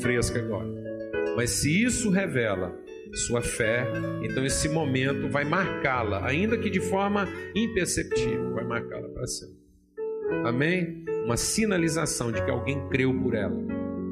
fresca 0.00 0.38
agora. 0.38 0.72
Mas 1.36 1.50
se 1.50 1.82
isso 1.82 2.10
revela 2.10 2.83
sua 3.14 3.40
fé, 3.40 3.86
então 4.22 4.44
esse 4.44 4.68
momento 4.68 5.28
vai 5.28 5.44
marcá-la, 5.44 6.26
ainda 6.26 6.58
que 6.58 6.68
de 6.68 6.80
forma 6.80 7.28
imperceptível, 7.54 8.52
vai 8.52 8.64
marcá-la 8.64 9.08
para 9.08 9.26
sempre. 9.26 9.56
Amém? 10.44 11.04
Uma 11.24 11.36
sinalização 11.36 12.32
de 12.32 12.44
que 12.44 12.50
alguém 12.50 12.86
creu 12.88 13.14
por 13.22 13.34
ela. 13.34 13.56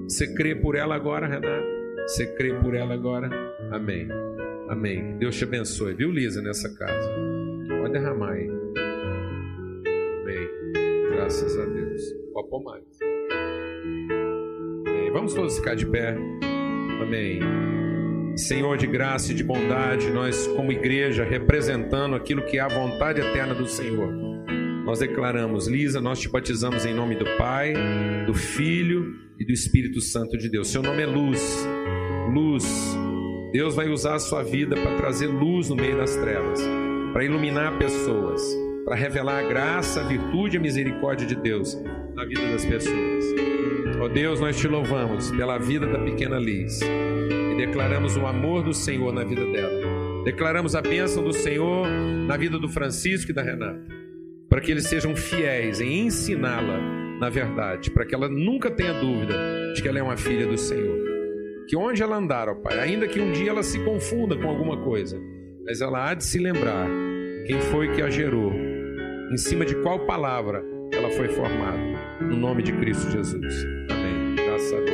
Você 0.05 0.33
crê 0.35 0.55
por 0.55 0.75
ela 0.75 0.95
agora, 0.95 1.27
Renata? 1.27 1.63
Você 2.07 2.27
crê 2.35 2.55
por 2.55 2.75
ela 2.75 2.95
agora? 2.95 3.31
Amém. 3.71 4.09
Amém. 4.69 5.17
Deus 5.19 5.37
te 5.37 5.45
abençoe, 5.45 5.95
viu, 5.95 6.11
Lisa, 6.11 6.41
nessa 6.41 6.75
casa. 6.75 7.11
Pode 7.69 7.93
derramar 7.93 8.33
aí. 8.33 8.49
Amém. 10.23 10.49
Graças 11.13 11.59
a 11.59 11.65
Deus. 11.65 12.03
Pôr 12.33 12.63
mais. 12.63 12.85
Amém. 14.87 15.13
Vamos 15.13 15.35
todos 15.35 15.59
ficar 15.59 15.75
de 15.75 15.87
pé. 15.87 16.17
Amém. 17.03 17.41
Senhor 18.37 18.79
de 18.79 18.87
graça 18.87 19.33
e 19.33 19.35
de 19.35 19.45
bondade, 19.45 20.11
nós, 20.11 20.47
como 20.49 20.73
igreja, 20.73 21.25
representando 21.25 22.15
aquilo 22.15 22.43
que 22.43 22.59
é 22.59 22.61
a 22.61 22.69
vontade 22.69 23.21
eterna 23.21 23.55
do 23.55 23.67
Senhor, 23.67 24.11
nós 24.85 24.99
declaramos, 24.99 25.69
Lisa, 25.69 26.01
nós 26.01 26.19
te 26.19 26.29
batizamos 26.29 26.85
em 26.87 26.95
nome 26.95 27.15
do 27.15 27.25
Pai, 27.37 27.75
do 28.27 28.35
Filho 28.35 29.15
e 29.39 29.45
do 29.45 29.53
Espírito 29.53 30.01
Santo 30.01 30.37
de 30.37 30.49
Deus. 30.49 30.69
Seu 30.69 30.83
nome 30.83 31.03
é 31.03 31.07
luz, 31.07 31.67
luz. 32.33 32.65
Deus 33.53 33.77
vai 33.77 33.89
usar 33.89 34.15
a 34.15 34.19
sua 34.19 34.43
vida 34.43 34.75
para 34.77 34.97
trazer 34.97 35.27
luz 35.27 35.69
no 35.69 35.77
meio 35.77 35.99
das 35.99 36.17
trevas, 36.17 36.61
para 37.13 37.25
iluminar 37.25 37.79
pessoas, 37.79 38.43
para 38.85 38.97
revelar 38.97 39.45
a 39.45 39.49
graça, 39.49 40.01
a 40.01 40.05
virtude 40.05 40.57
e 40.57 40.59
a 40.59 40.63
misericórdia 40.63 41.27
de 41.27 41.37
Deus 41.37 41.79
na 42.15 42.25
vida 42.25 42.51
das 42.51 42.65
pessoas. 42.65 43.25
Ó 44.01 44.07
oh 44.07 44.09
Deus, 44.09 44.41
nós 44.41 44.57
te 44.57 44.67
louvamos 44.67 45.31
pela 45.31 45.59
vida 45.59 45.87
da 45.87 45.99
pequena 45.99 46.39
Liz 46.39 46.81
e 47.53 47.57
declaramos 47.67 48.17
o 48.17 48.27
amor 48.27 48.63
do 48.63 48.73
Senhor 48.73 49.13
na 49.13 49.25
vida 49.25 49.45
dela. 49.47 50.25
Declaramos 50.25 50.75
a 50.75 50.81
bênção 50.81 51.23
do 51.23 51.33
Senhor 51.33 51.87
na 52.27 52.37
vida 52.37 52.59
do 52.59 52.69
Francisco 52.69 53.31
e 53.31 53.35
da 53.35 53.43
Renata, 53.43 53.81
para 54.49 54.61
que 54.61 54.71
eles 54.71 54.87
sejam 54.87 55.15
fiéis 55.15 55.81
em 55.81 56.07
ensiná-la 56.07 57.03
na 57.23 57.29
verdade, 57.29 57.89
para 57.89 58.05
que 58.05 58.17
ela 58.17 58.29
nunca 58.29 58.69
tenha 58.69 58.93
dúvida 58.95 59.73
de 59.75 59.81
que 59.81 59.87
ela 59.87 60.01
é 60.01 60.03
uma 60.03 60.17
filha 60.17 60.45
do 60.45 60.59
Senhor. 60.59 60.99
Que 61.69 61.77
onde 61.77 62.03
ela 62.03 62.17
andar, 62.17 62.49
ó 62.49 62.55
Pai, 62.57 62.81
ainda 62.81 63.07
que 63.07 63.21
um 63.21 63.31
dia 63.31 63.51
ela 63.51 63.63
se 63.63 63.79
confunda 63.85 64.37
com 64.37 64.49
alguma 64.49 64.77
coisa, 64.79 65.17
mas 65.65 65.81
ela 65.81 66.11
há 66.11 66.15
de 66.15 66.25
se 66.25 66.41
lembrar 66.41 66.89
quem 67.47 67.61
foi 67.61 67.93
que 67.95 68.03
a 68.03 68.11
gerou, 68.11 68.53
em 69.31 69.37
cima 69.37 69.65
de 69.65 69.77
qual 69.83 70.01
palavra 70.01 70.65
ela 70.93 71.11
foi 71.11 71.29
formada, 71.29 71.79
no 72.21 72.37
nome 72.37 72.65
de 72.65 72.73
Cristo 72.73 73.09
Jesus. 73.09 73.65
Amém. 73.89 74.35
Graças 74.35 74.73
a 74.73 74.81
Deus. 74.81 74.92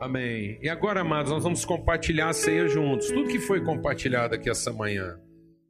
Amém. 0.00 0.58
E 0.62 0.68
agora, 0.68 1.02
amados, 1.02 1.30
nós 1.30 1.42
vamos 1.44 1.62
compartilhar 1.64 2.30
a 2.30 2.32
ceia 2.32 2.66
juntos. 2.66 3.08
Tudo 3.08 3.28
que 3.28 3.38
foi 3.38 3.62
compartilhado 3.62 4.34
aqui 4.34 4.48
essa 4.48 4.72
manhã 4.72 5.20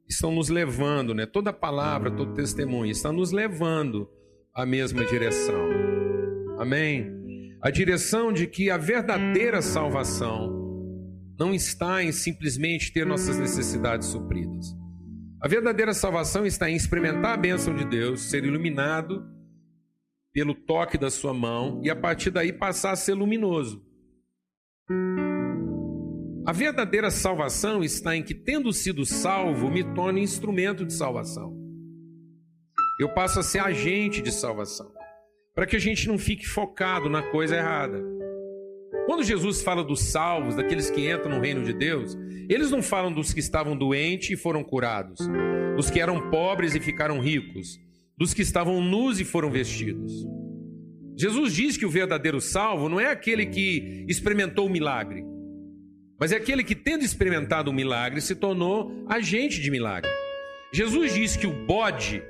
estão 0.07 0.31
nos 0.31 0.47
levando, 0.47 1.13
né? 1.13 1.25
Toda 1.25 1.51
palavra, 1.51 2.09
todo 2.09 2.33
testemunho 2.33 2.89
está 2.89 3.11
nos 3.11 3.33
levando 3.33 4.09
à 4.53 4.65
mesma 4.65 5.03
direção. 5.03 5.69
Amém. 6.57 7.57
A 7.61 7.69
direção 7.69 8.31
de 8.31 8.47
que 8.47 8.69
a 8.71 8.77
verdadeira 8.77 9.61
salvação 9.61 10.61
não 11.37 11.53
está 11.53 12.01
em 12.01 12.13
simplesmente 12.13 12.93
ter 12.93 13.05
nossas 13.05 13.37
necessidades 13.37 14.07
supridas. 14.07 14.67
A 15.41 15.47
verdadeira 15.47 15.93
salvação 15.93 16.45
está 16.45 16.69
em 16.69 16.75
experimentar 16.75 17.33
a 17.33 17.37
bênção 17.37 17.75
de 17.75 17.83
Deus, 17.83 18.29
ser 18.29 18.45
iluminado 18.45 19.25
pelo 20.31 20.53
toque 20.53 20.97
da 20.97 21.09
sua 21.09 21.33
mão 21.33 21.81
e 21.83 21.89
a 21.89 21.95
partir 21.95 22.29
daí 22.29 22.53
passar 22.53 22.91
a 22.91 22.95
ser 22.95 23.13
luminoso. 23.13 23.90
A 26.43 26.53
verdadeira 26.53 27.11
salvação 27.11 27.83
está 27.83 28.15
em 28.15 28.23
que, 28.23 28.33
tendo 28.33 28.73
sido 28.73 29.05
salvo, 29.05 29.69
me 29.69 29.83
torne 29.93 30.21
instrumento 30.21 30.85
de 30.85 30.91
salvação. 30.91 31.55
Eu 32.99 33.13
passo 33.13 33.39
a 33.39 33.43
ser 33.43 33.59
agente 33.59 34.21
de 34.21 34.31
salvação, 34.31 34.91
para 35.55 35.65
que 35.65 35.75
a 35.75 35.79
gente 35.79 36.07
não 36.07 36.17
fique 36.17 36.45
focado 36.45 37.09
na 37.09 37.21
coisa 37.21 37.55
errada. 37.55 38.03
Quando 39.05 39.23
Jesus 39.23 39.61
fala 39.61 39.83
dos 39.83 40.01
salvos, 40.01 40.55
daqueles 40.55 40.89
que 40.89 41.09
entram 41.09 41.31
no 41.31 41.41
reino 41.41 41.63
de 41.63 41.73
Deus, 41.73 42.17
eles 42.49 42.69
não 42.69 42.81
falam 42.81 43.13
dos 43.13 43.33
que 43.33 43.39
estavam 43.39 43.77
doentes 43.77 44.31
e 44.31 44.35
foram 44.35 44.63
curados, 44.63 45.19
dos 45.75 45.89
que 45.89 45.99
eram 45.99 46.29
pobres 46.29 46.75
e 46.75 46.79
ficaram 46.79 47.19
ricos, 47.19 47.79
dos 48.17 48.33
que 48.33 48.41
estavam 48.41 48.81
nus 48.81 49.19
e 49.19 49.23
foram 49.23 49.49
vestidos. 49.49 50.25
Jesus 51.17 51.53
diz 51.53 51.77
que 51.77 51.85
o 51.85 51.89
verdadeiro 51.89 52.39
salvo 52.39 52.89
não 52.89 52.99
é 52.99 53.07
aquele 53.07 53.45
que 53.45 54.05
experimentou 54.07 54.67
o 54.67 54.69
milagre, 54.69 55.23
mas 56.19 56.31
é 56.31 56.35
aquele 56.35 56.63
que, 56.63 56.75
tendo 56.75 57.03
experimentado 57.03 57.71
o 57.71 57.73
milagre, 57.73 58.21
se 58.21 58.35
tornou 58.35 59.05
agente 59.07 59.59
de 59.59 59.71
milagre. 59.71 60.09
Jesus 60.71 61.13
diz 61.13 61.35
que 61.35 61.47
o 61.47 61.65
bode, 61.65 62.23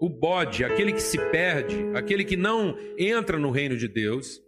o 0.00 0.08
bode, 0.08 0.64
aquele 0.64 0.92
que 0.92 1.02
se 1.02 1.18
perde, 1.30 1.76
aquele 1.94 2.24
que 2.24 2.36
não 2.36 2.76
entra 2.98 3.38
no 3.38 3.50
reino 3.50 3.76
de 3.76 3.88
Deus, 3.88 4.42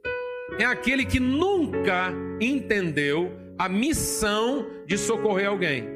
é 0.58 0.64
aquele 0.64 1.04
que 1.04 1.18
nunca 1.18 2.12
entendeu 2.40 3.32
a 3.58 3.68
missão 3.68 4.66
de 4.86 4.98
socorrer 4.98 5.48
alguém. 5.48 5.88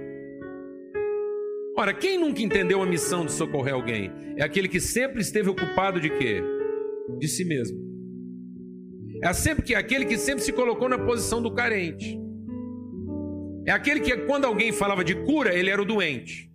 Ora, 1.77 1.95
quem 1.95 2.19
nunca 2.19 2.43
entendeu 2.43 2.83
a 2.83 2.87
missão 2.87 3.25
de 3.25 3.33
socorrer 3.33 3.75
alguém? 3.75 4.11
É 4.37 4.43
aquele 4.43 4.67
que 4.67 4.81
sempre 4.81 5.21
esteve 5.21 5.49
ocupado 5.49 6.01
de 6.01 6.11
quê? 6.11 6.43
De 7.19 7.29
si 7.29 7.45
mesmo. 7.45 7.79
É 9.23 9.33
sempre 9.33 9.65
que 9.65 9.75
aquele 9.75 10.05
que 10.05 10.17
sempre 10.17 10.43
se 10.45 10.53
colocou 10.53 10.89
na 10.89 10.99
posição 10.99 11.43
do 11.43 11.53
carente. 11.53 12.19
É 13.67 13.71
aquele 13.73 14.01
que, 14.01 14.17
quando 14.19 14.45
alguém 14.45 14.73
falava 14.73 15.05
de 15.05 15.15
cura, 15.15 15.55
ele 15.55 15.71
era 15.71 15.83
o 15.83 15.85
doente. 15.85 16.51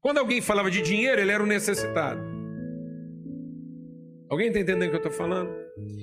Quando 0.00 0.18
alguém 0.18 0.40
falava 0.40 0.70
de 0.70 0.80
dinheiro, 0.80 1.20
ele 1.20 1.30
era 1.30 1.42
o 1.42 1.46
necessitado. 1.46 2.20
Alguém 4.30 4.48
está 4.48 4.60
entendendo 4.60 4.88
o 4.88 4.90
que 4.90 4.96
eu 4.96 5.10
estou 5.10 5.12
falando? 5.12 5.50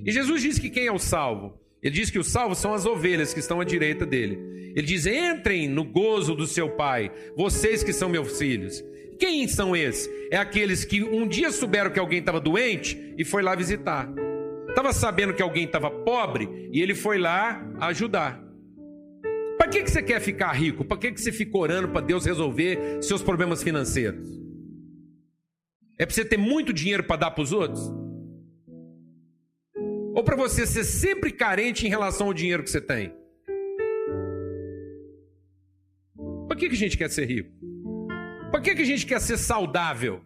E 0.06 0.12
Jesus 0.12 0.42
diz 0.42 0.60
que 0.60 0.70
quem 0.70 0.88
é 0.88 0.92
o 0.92 1.00
salvo? 1.00 1.60
Ele 1.82 1.94
diz 1.94 2.10
que 2.10 2.20
os 2.20 2.28
salvos 2.28 2.58
são 2.58 2.74
as 2.74 2.86
ovelhas 2.86 3.34
que 3.34 3.40
estão 3.40 3.62
à 3.62 3.64
direita 3.64 4.06
dele. 4.06 4.40
Ele 4.76 4.88
diz: 4.88 5.06
entrem 5.06 5.68
no 5.68 5.84
gozo 5.84 6.36
do 6.36 6.48
seu 6.48 6.70
Pai, 6.70 7.12
vocês 7.36 7.84
que 7.84 7.94
são 7.94 8.10
meus 8.10 8.38
filhos. 8.38 8.84
Quem 9.20 9.48
são 9.48 9.76
esses? 9.76 10.10
É 10.32 10.38
aqueles 10.38 10.84
que 10.84 11.04
um 11.04 11.28
dia 11.28 11.52
souberam 11.52 11.92
que 11.92 12.00
alguém 12.00 12.20
estava 12.20 12.40
doente 12.40 13.14
e 13.18 13.24
foi 13.24 13.42
lá 13.42 13.56
visitar. 13.56 14.12
Estava 14.70 14.92
sabendo 14.92 15.34
que 15.34 15.42
alguém 15.42 15.66
estava 15.66 15.90
pobre 15.90 16.70
e 16.72 16.82
ele 16.82 16.94
foi 16.94 17.18
lá 17.18 17.66
ajudar. 17.82 18.44
Para 19.58 19.70
que, 19.70 19.84
que 19.84 19.90
você 19.90 20.04
quer 20.04 20.20
ficar 20.20 20.52
rico? 20.52 20.84
Para 20.84 20.98
que, 20.98 21.12
que 21.14 21.22
você 21.22 21.32
fica 21.32 21.58
orando 21.58 21.90
para 21.90 22.02
Deus 22.02 22.26
resolver 22.26 23.02
seus 23.02 23.22
problemas 23.22 23.64
financeiros? 23.64 24.28
É 25.98 26.06
para 26.06 26.14
você 26.14 26.26
ter 26.26 26.38
muito 26.38 26.74
dinheiro 26.74 27.04
para 27.04 27.16
dar 27.16 27.32
para 27.32 27.42
os 27.42 27.54
outros? 27.54 27.82
Ou 30.14 30.24
para 30.24 30.36
você 30.36 30.66
ser 30.66 30.84
sempre 30.84 31.32
carente 31.32 31.86
em 31.86 31.90
relação 31.90 32.28
ao 32.28 32.34
dinheiro 32.34 32.64
que 32.64 32.70
você 32.70 32.82
tem? 32.82 33.14
Para 36.48 36.58
que, 36.58 36.68
que 36.68 36.76
a 36.76 36.78
gente 36.78 36.98
quer 36.98 37.10
ser 37.10 37.26
rico? 37.26 37.75
Para 38.56 38.62
que, 38.62 38.74
que 38.74 38.84
a 38.84 38.86
gente 38.86 39.06
quer 39.06 39.20
ser 39.20 39.36
saudável? 39.36 40.22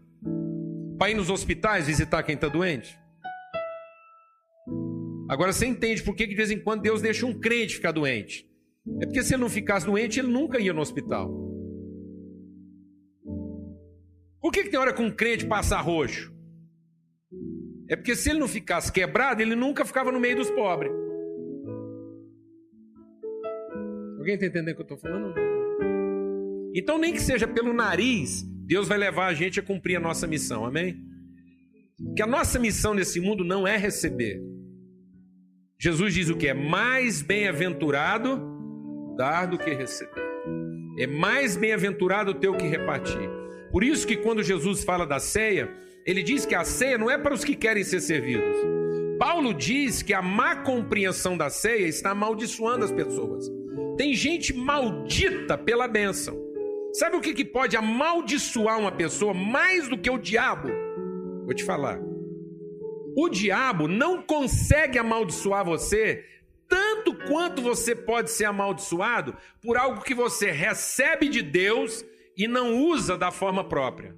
Para 1.00 1.10
ir 1.10 1.16
nos 1.16 1.32
hospitais 1.32 1.88
visitar 1.88 2.22
quem 2.22 2.36
está 2.36 2.48
doente? 2.48 2.96
Agora 5.28 5.52
você 5.52 5.66
entende 5.66 6.04
por 6.04 6.16
que 6.16 6.28
de 6.28 6.36
vez 6.36 6.52
em 6.52 6.60
quando 6.60 6.84
Deus 6.84 7.02
deixa 7.02 7.26
um 7.26 7.34
crente 7.34 7.78
ficar 7.78 7.92
doente. 7.92 8.48
É 9.02 9.08
porque 9.08 9.24
se 9.24 9.34
ele 9.34 9.42
não 9.42 9.50
ficasse 9.50 9.84
doente, 9.84 10.20
ele 10.20 10.28
nunca 10.28 10.60
ia 10.60 10.72
no 10.72 10.80
hospital. 10.80 11.28
Por 14.40 14.52
que, 14.52 14.62
que 14.62 14.70
tem 14.70 14.80
hora 14.80 14.94
que 14.94 15.02
um 15.02 15.10
crente 15.10 15.48
passa 15.48 15.82
roxo? 15.82 16.32
É 17.90 17.96
porque 17.96 18.16
se 18.16 18.30
ele 18.30 18.38
não 18.38 18.48
ficasse 18.48 18.92
quebrado, 18.92 19.42
ele 19.42 19.56
nunca 19.56 19.84
ficava 19.84 20.12
no 20.12 20.20
meio 20.20 20.36
dos 20.36 20.52
pobres. 20.52 20.92
Alguém 24.20 24.36
está 24.36 24.46
entendendo 24.46 24.74
o 24.74 24.76
que 24.76 24.82
eu 24.82 24.96
estou 24.96 24.98
falando? 25.00 25.59
Então, 26.76 26.98
nem 26.98 27.14
que 27.14 27.22
seja 27.22 27.48
pelo 27.48 27.74
nariz, 27.74 28.44
Deus 28.66 28.88
vai 28.88 28.98
levar 28.98 29.28
a 29.28 29.34
gente 29.34 29.60
a 29.60 29.64
cumprir 29.64 29.96
a 29.96 30.00
nossa 30.00 30.28
missão, 30.28 30.66
amém? 30.66 30.98
Que 32.16 32.22
a 32.22 32.28
nossa 32.28 32.60
missão 32.60 32.94
nesse 32.94 33.20
mundo 33.20 33.44
não 33.44 33.68
é 33.68 33.76
receber. 33.76 34.40
Jesus 35.80 36.14
diz 36.14 36.30
o 36.30 36.36
que? 36.36 36.48
É 36.48 36.54
mais 36.54 37.22
bem-aventurado 37.22 38.40
dar 39.18 39.46
do 39.46 39.58
que 39.58 39.74
receber. 39.74 40.22
É 41.00 41.08
mais 41.08 41.56
bem-aventurado 41.56 42.34
ter 42.34 42.48
o 42.48 42.58
que 42.58 42.68
repartir. 42.68 43.30
Por 43.72 43.84
isso 43.84 44.06
que 44.06 44.18
quando 44.18 44.44
Jesus 44.44 44.84
fala 44.84 45.06
da 45.06 45.20
ceia, 45.20 45.70
ele 46.06 46.22
diz 46.22 46.46
que 46.46 46.56
a 46.56 46.64
ceia 46.64 46.98
não 46.98 47.10
é 47.10 47.18
para 47.18 47.34
os 47.34 47.44
que 47.44 47.56
querem 47.56 47.84
ser 47.84 48.02
servidos. 48.02 48.58
Paulo 49.18 49.54
diz 49.54 50.02
que 50.02 50.14
a 50.14 50.22
má 50.22 50.58
compreensão 50.58 51.38
da 51.38 51.50
ceia 51.50 51.88
está 51.88 52.12
amaldiçoando 52.12 52.86
as 52.86 52.92
pessoas. 52.92 53.50
Tem 53.98 54.14
gente 54.14 54.54
maldita 54.54 55.58
pela 55.58 55.88
bênção. 55.88 56.49
Sabe 56.94 57.16
o 57.16 57.22
que, 57.22 57.34
que 57.34 57.46
pode 57.46 57.78
amaldiçoar 57.78 58.80
uma 58.80 58.92
pessoa 58.92 59.34
mais 59.34 59.88
do 59.88 59.98
que 59.98 60.10
o 60.10 60.18
diabo? 60.18 60.70
Vou 61.46 61.54
te 61.54 61.64
falar. 61.64 62.00
O 63.16 63.30
diabo 63.30 63.88
não 63.88 64.22
consegue 64.22 64.98
amaldiçoar 64.98 65.64
você 65.66 66.26
tanto 66.68 67.16
quanto 67.28 67.62
você 67.62 67.96
pode 67.96 68.30
ser 68.32 68.46
amaldiçoado 68.46 69.36
por 69.62 69.78
algo 69.78 70.04
que 70.04 70.14
você 70.14 70.52
recebe 70.52 71.28
de 71.28 71.42
Deus 71.42 72.06
e 72.38 72.48
não 72.48 72.78
usa 72.78 73.18
da 73.18 73.32
forma 73.32 73.68
própria. 73.68 74.16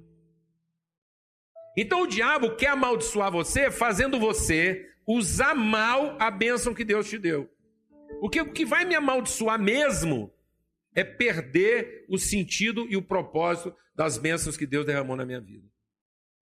Então 1.76 2.02
o 2.02 2.06
diabo 2.06 2.54
quer 2.54 2.68
amaldiçoar 2.68 3.32
você 3.32 3.70
fazendo 3.70 4.20
você 4.20 4.86
usar 5.06 5.54
mal 5.54 6.16
a 6.20 6.30
bênção 6.30 6.74
que 6.74 6.84
Deus 6.84 7.08
te 7.08 7.18
deu. 7.18 7.50
Porque 8.20 8.40
o 8.40 8.52
que 8.52 8.64
vai 8.64 8.84
me 8.84 8.94
amaldiçoar 8.94 9.58
mesmo 9.58 10.32
é 10.94 11.04
perder 11.04 12.04
o 12.08 12.18
sentido 12.18 12.86
e 12.88 12.96
o 12.96 13.02
propósito 13.02 13.74
das 13.94 14.18
bênçãos 14.18 14.56
que 14.56 14.66
Deus 14.66 14.86
derramou 14.86 15.16
na 15.16 15.26
minha 15.26 15.40
vida, 15.40 15.66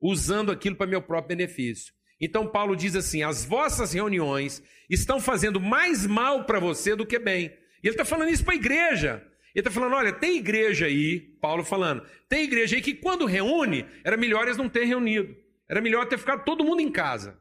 usando 0.01 0.51
aquilo 0.51 0.76
para 0.76 0.86
meu 0.86 1.03
próprio 1.03 1.36
benefício. 1.36 1.92
Então 2.20 2.46
Paulo 2.46 2.76
diz 2.76 2.94
assim: 2.94 3.22
as 3.22 3.44
vossas 3.44 3.92
reuniões 3.92 4.62
estão 4.88 5.20
fazendo 5.20 5.61
mais 5.61 6.07
mal 6.07 6.44
para 6.44 6.61
você 6.61 6.94
do 6.94 7.07
que 7.07 7.18
bem. 7.18 7.46
E 7.82 7.86
ele 7.86 7.94
está 7.94 8.05
falando 8.05 8.30
isso 8.30 8.44
para 8.44 8.55
a 8.55 8.57
igreja. 8.57 9.26
Ele 9.55 9.61
está 9.61 9.70
falando: 9.70 9.94
olha, 9.94 10.12
tem 10.12 10.36
igreja 10.36 10.86
aí, 10.86 11.18
Paulo 11.40 11.64
falando, 11.64 12.07
tem 12.28 12.44
igreja 12.44 12.76
aí 12.76 12.82
que 12.82 12.94
quando 12.94 13.24
reúne, 13.24 13.86
era 14.05 14.16
melhor 14.16 14.44
eles 14.44 14.57
não 14.57 14.68
terem 14.68 14.88
reunido. 14.88 15.34
Era 15.68 15.80
melhor 15.80 16.07
ter 16.07 16.18
ficado 16.18 16.44
todo 16.44 16.64
mundo 16.64 16.80
em 16.80 16.90
casa. 16.90 17.40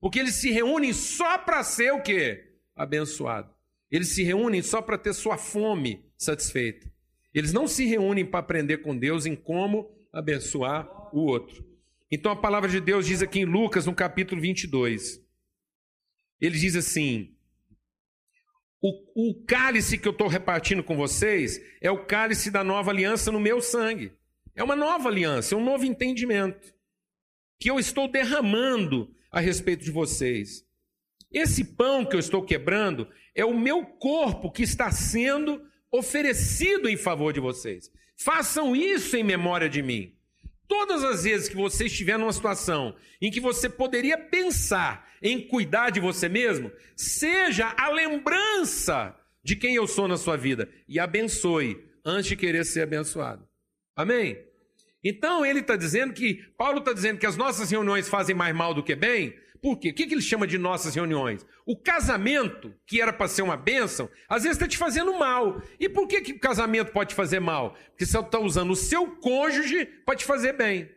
Porque 0.00 0.18
eles 0.18 0.34
se 0.34 0.50
reúnem 0.50 0.92
só 0.92 1.38
para 1.38 1.62
ser 1.62 1.92
o 1.92 2.02
quê? 2.02 2.54
Abençoado. 2.76 3.52
Eles 3.90 4.08
se 4.08 4.22
reúnem 4.22 4.62
só 4.62 4.80
para 4.80 4.98
ter 4.98 5.12
sua 5.12 5.36
fome 5.36 6.04
satisfeita. 6.16 6.90
Eles 7.34 7.52
não 7.52 7.66
se 7.66 7.84
reúnem 7.84 8.24
para 8.24 8.40
aprender 8.40 8.78
com 8.78 8.96
Deus 8.96 9.26
em 9.26 9.34
como 9.34 9.90
abençoar 10.12 10.88
o 11.14 11.20
outro. 11.20 11.64
Então 12.10 12.32
a 12.32 12.36
palavra 12.36 12.68
de 12.68 12.80
Deus 12.80 13.06
diz 13.06 13.22
aqui 13.22 13.40
em 13.40 13.44
Lucas, 13.44 13.86
no 13.86 13.94
capítulo 13.94 14.40
22. 14.40 15.20
Ele 16.40 16.58
diz 16.58 16.74
assim: 16.74 17.34
o, 18.80 19.30
o 19.30 19.44
cálice 19.44 19.98
que 19.98 20.08
eu 20.08 20.12
estou 20.12 20.26
repartindo 20.26 20.82
com 20.82 20.96
vocês 20.96 21.60
é 21.80 21.90
o 21.90 22.04
cálice 22.04 22.50
da 22.50 22.64
nova 22.64 22.90
aliança 22.90 23.30
no 23.30 23.38
meu 23.38 23.60
sangue. 23.60 24.12
É 24.56 24.64
uma 24.64 24.74
nova 24.74 25.08
aliança, 25.08 25.54
é 25.54 25.58
um 25.58 25.64
novo 25.64 25.84
entendimento 25.84 26.74
que 27.58 27.70
eu 27.70 27.78
estou 27.78 28.08
derramando 28.08 29.14
a 29.30 29.38
respeito 29.38 29.84
de 29.84 29.90
vocês. 29.90 30.64
Esse 31.30 31.62
pão 31.62 32.04
que 32.04 32.16
eu 32.16 32.20
estou 32.20 32.42
quebrando 32.42 33.06
é 33.34 33.44
o 33.44 33.58
meu 33.58 33.84
corpo 33.84 34.50
que 34.50 34.62
está 34.62 34.90
sendo 34.90 35.62
oferecido 35.90 36.88
em 36.88 36.96
favor 36.96 37.32
de 37.32 37.40
vocês. 37.40 37.90
Façam 38.16 38.76
isso 38.76 39.16
em 39.16 39.24
memória 39.24 39.68
de 39.68 39.82
mim. 39.82 40.14
Todas 40.68 41.02
as 41.02 41.24
vezes 41.24 41.48
que 41.48 41.56
você 41.56 41.86
estiver 41.86 42.18
numa 42.18 42.32
situação 42.32 42.94
em 43.20 43.30
que 43.30 43.40
você 43.40 43.68
poderia 43.68 44.16
pensar 44.16 45.08
em 45.20 45.40
cuidar 45.46 45.90
de 45.90 45.98
você 46.00 46.28
mesmo, 46.28 46.70
seja 46.94 47.74
a 47.76 47.90
lembrança 47.90 49.16
de 49.42 49.56
quem 49.56 49.74
eu 49.74 49.86
sou 49.86 50.06
na 50.06 50.16
sua 50.16 50.36
vida 50.36 50.68
e 50.88 51.00
abençoe 51.00 51.76
antes 52.04 52.28
de 52.28 52.36
querer 52.36 52.64
ser 52.64 52.82
abençoado. 52.82 53.46
Amém? 53.96 54.38
Então 55.02 55.44
ele 55.44 55.60
está 55.60 55.76
dizendo 55.76 56.12
que, 56.12 56.34
Paulo 56.56 56.78
está 56.78 56.92
dizendo 56.92 57.18
que 57.18 57.26
as 57.26 57.36
nossas 57.36 57.70
reuniões 57.70 58.08
fazem 58.08 58.34
mais 58.34 58.54
mal 58.54 58.74
do 58.74 58.82
que 58.82 58.94
bem, 58.94 59.34
por 59.62 59.78
quê? 59.78 59.90
O 59.90 59.94
que, 59.94 60.02
ele 60.04 60.22
chama 60.22 60.46
de 60.46 60.56
nossas 60.56 60.94
reuniões? 60.94 61.44
O 61.66 61.76
casamento, 61.76 62.74
que 62.86 63.00
era 63.00 63.12
para 63.12 63.28
ser 63.28 63.42
uma 63.42 63.56
bênção, 63.56 64.08
às 64.28 64.42
vezes 64.42 64.56
está 64.56 64.66
te 64.66 64.78
fazendo 64.78 65.18
mal. 65.18 65.60
E 65.78 65.88
por 65.88 66.08
que, 66.08 66.22
que 66.22 66.32
o 66.32 66.40
casamento 66.40 66.92
pode 66.92 67.10
te 67.10 67.14
fazer 67.14 67.40
mal? 67.40 67.76
Porque 67.90 68.06
você 68.06 68.18
está 68.18 68.38
usando 68.38 68.70
o 68.70 68.76
seu 68.76 69.16
cônjuge 69.16 69.84
para 70.04 70.16
te 70.16 70.24
fazer 70.24 70.54
bem. 70.54 70.90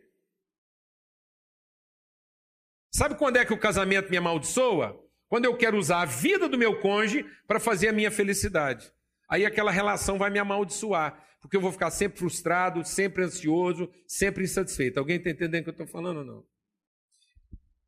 Sabe 2.91 3.15
quando 3.15 3.37
é 3.37 3.45
que 3.45 3.53
o 3.53 3.59
casamento 3.59 4.09
me 4.09 4.17
amaldiçoa? 4.17 4.99
Quando 5.27 5.45
eu 5.45 5.57
quero 5.57 5.77
usar 5.77 6.01
a 6.01 6.05
vida 6.05 6.47
do 6.47 6.57
meu 6.57 6.79
cônjuge 6.79 7.25
para 7.47 7.59
fazer 7.59 7.89
a 7.89 7.93
minha 7.93 8.11
felicidade. 8.11 8.93
Aí 9.27 9.45
aquela 9.45 9.71
relação 9.71 10.17
vai 10.17 10.29
me 10.29 10.37
amaldiçoar, 10.37 11.21
porque 11.41 11.57
eu 11.57 11.61
vou 11.61 11.71
ficar 11.71 11.89
sempre 11.89 12.19
frustrado, 12.19 12.85
sempre 12.85 13.23
ansioso, 13.23 13.91
sempre 14.07 14.43
insatisfeito. 14.43 14.99
Alguém 14.99 15.17
está 15.17 15.31
entendendo 15.31 15.61
o 15.61 15.63
que 15.63 15.69
eu 15.69 15.83
estou 15.83 15.87
falando 15.87 16.17
ou 16.17 16.23
não? 16.23 16.52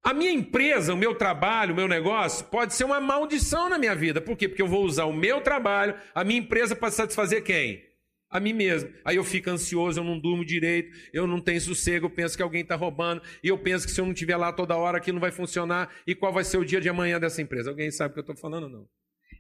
A 0.05 0.13
minha 0.13 0.31
empresa, 0.31 0.93
o 0.93 0.97
meu 0.97 1.15
trabalho, 1.15 1.73
o 1.73 1.75
meu 1.75 1.87
negócio 1.87 2.45
pode 2.45 2.75
ser 2.75 2.83
uma 2.83 3.01
maldição 3.01 3.67
na 3.67 3.79
minha 3.79 3.95
vida. 3.95 4.21
Por 4.21 4.37
quê? 4.37 4.47
Porque 4.47 4.61
eu 4.61 4.67
vou 4.67 4.85
usar 4.85 5.05
o 5.05 5.11
meu 5.11 5.41
trabalho, 5.41 5.95
a 6.13 6.23
minha 6.23 6.39
empresa 6.39 6.75
para 6.75 6.91
satisfazer 6.91 7.43
quem? 7.43 7.83
A 8.29 8.39
mim 8.39 8.53
mesmo. 8.53 8.93
Aí 9.03 9.15
eu 9.15 9.23
fico 9.23 9.49
ansioso, 9.49 9.99
eu 9.99 10.03
não 10.03 10.19
durmo 10.19 10.45
direito, 10.45 10.95
eu 11.11 11.25
não 11.25 11.41
tenho 11.41 11.59
sossego, 11.59 12.05
eu 12.05 12.09
penso 12.11 12.37
que 12.37 12.43
alguém 12.43 12.61
está 12.61 12.75
roubando, 12.75 13.19
e 13.43 13.47
eu 13.47 13.57
penso 13.57 13.87
que 13.87 13.91
se 13.91 13.99
eu 13.99 14.05
não 14.05 14.13
estiver 14.13 14.37
lá 14.37 14.53
toda 14.53 14.77
hora 14.77 14.99
aquilo 14.99 15.15
não 15.15 15.21
vai 15.21 15.31
funcionar, 15.31 15.89
e 16.05 16.13
qual 16.13 16.31
vai 16.31 16.43
ser 16.43 16.59
o 16.59 16.65
dia 16.65 16.79
de 16.79 16.87
amanhã 16.87 17.19
dessa 17.19 17.41
empresa? 17.41 17.71
Alguém 17.71 17.89
sabe 17.89 18.11
o 18.11 18.13
que 18.13 18.19
eu 18.19 18.21
estou 18.21 18.37
falando 18.37 18.65
ou 18.65 18.69
não? 18.69 18.87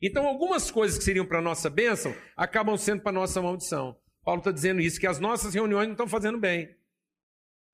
Então, 0.01 0.25
algumas 0.25 0.71
coisas 0.71 0.97
que 0.97 1.03
seriam 1.03 1.27
para 1.27 1.43
nossa 1.43 1.69
bênção 1.69 2.15
acabam 2.35 2.75
sendo 2.75 3.03
para 3.03 3.11
nossa 3.11 3.39
maldição. 3.39 3.95
Paulo 4.23 4.39
está 4.39 4.49
dizendo 4.49 4.81
isso, 4.81 4.99
que 4.99 5.05
as 5.05 5.19
nossas 5.19 5.53
reuniões 5.53 5.85
não 5.85 5.93
estão 5.93 6.07
fazendo 6.07 6.39
bem. 6.39 6.75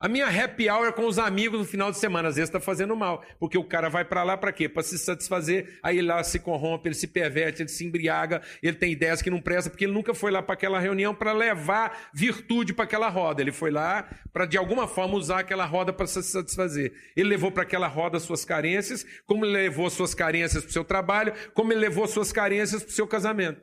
A 0.02 0.08
minha 0.08 0.26
happy 0.26 0.68
hour 0.68 0.92
com 0.94 1.06
os 1.06 1.20
amigos 1.20 1.60
no 1.60 1.66
final 1.66 1.92
de 1.92 2.00
semana, 2.00 2.30
às 2.30 2.36
vezes 2.36 2.50
está 2.50 2.60
fazendo 2.60 2.96
mal, 2.96 3.24
porque 3.40 3.56
o 3.56 3.64
cara 3.64 3.88
vai 3.88 4.04
para 4.04 4.24
lá 4.24 4.36
para 4.36 4.52
quê? 4.52 4.68
Para 4.68 4.82
se 4.82 4.98
satisfazer, 4.98 5.78
aí 5.84 6.02
lá 6.02 6.24
se 6.24 6.40
corrompe, 6.40 6.88
ele 6.88 6.96
se 6.96 7.06
perverte, 7.06 7.62
ele 7.62 7.70
se 7.70 7.86
embriaga, 7.86 8.42
ele 8.64 8.76
tem 8.76 8.92
ideias 8.92 9.22
que 9.22 9.30
não 9.30 9.40
prestam, 9.40 9.70
porque 9.70 9.86
ele 9.86 9.94
nunca 9.94 10.16
foi 10.16 10.32
lá 10.32 10.42
para 10.42 10.56
aquela 10.56 10.80
reunião 10.80 11.14
para 11.14 11.32
levar 11.34 12.10
virtude 12.16 12.74
para 12.74 12.86
aquela 12.86 13.10
roda. 13.10 13.44
Ele 13.44 13.52
foi 13.52 13.70
lá 13.70 14.10
para 14.34 14.48
de 14.48 14.58
alguma 14.58 14.88
forma 14.88 15.14
usar 15.14 15.42
aquela 15.42 15.66
roda 15.66 15.94
para 15.94 16.08
se 16.08 16.24
satisfazer. 16.24 16.92
Ele 17.16 17.30
levou 17.30 17.52
para 17.52 17.62
aquela 17.62 17.88
roda 17.88 18.20
suas 18.20 18.44
carências, 18.44 19.06
como 19.28 19.46
ele 19.46 19.54
levou 19.54 19.88
suas 19.92 20.16
carências 20.16 20.64
para 20.64 20.70
o 20.72 20.74
seu 20.74 20.84
trabalho, 20.84 21.32
como 21.54 21.74
ele 21.74 21.80
levou 21.80 22.08
suas 22.08 22.32
carências 22.32 22.82
para 22.82 22.90
o 22.90 22.96
seu 22.96 23.06
casamento. 23.06 23.62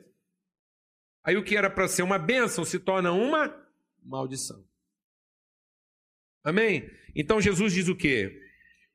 Aí 1.21 1.35
o 1.35 1.43
que 1.43 1.57
era 1.57 1.69
para 1.69 1.89
ser 1.89 2.03
uma 2.03 2.17
bênção 2.17 2.63
se 2.63 2.79
torna 2.79 3.11
uma 3.11 3.53
maldição. 4.01 4.68
Amém? 6.49 6.89
Então 7.15 7.39
Jesus 7.39 7.73
diz 7.73 7.87
o 7.87 7.95
quê? 7.95 8.41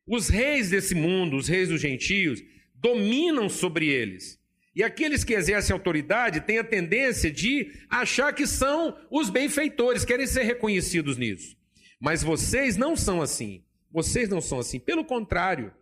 Os 0.07 0.29
reis 0.29 0.71
desse 0.71 0.95
mundo, 0.95 1.37
os 1.37 1.49
reis 1.49 1.69
dos 1.69 1.81
gentios, 1.81 2.43
dominam 2.75 3.49
sobre 3.49 3.87
eles. 3.87 4.39
E 4.75 4.83
aqueles 4.83 5.23
que 5.23 5.35
exercem 5.35 5.73
autoridade 5.73 6.41
têm 6.41 6.59
a 6.59 6.65
tendência 6.65 7.31
de 7.31 7.73
achar 7.89 8.33
que 8.33 8.47
são 8.47 8.99
os 9.11 9.31
benfeitores, 9.31 10.05
querem 10.05 10.27
ser 10.27 10.43
reconhecidos 10.43 11.17
nisso. 11.17 11.57
Mas 12.01 12.23
vocês 12.23 12.77
não 12.77 12.97
são 12.97 13.23
assim. 13.23 13.65
Vocês 13.91 14.29
não 14.29 14.41
são 14.41 14.59
assim. 14.59 14.81
Pelo 14.81 15.05
contrário, 15.05 15.73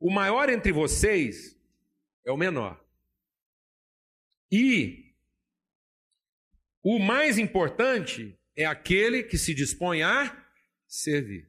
o 0.00 0.10
maior 0.10 0.48
entre 0.48 0.72
vocês 0.72 1.56
é 2.26 2.32
o 2.32 2.36
menor. 2.36 2.84
E 4.50 5.14
o 6.82 6.98
mais 6.98 7.38
importante 7.38 8.36
é 8.56 8.66
aquele 8.66 9.22
que 9.22 9.38
se 9.38 9.54
dispõe 9.54 10.02
a 10.02 10.43
servir. 10.94 11.48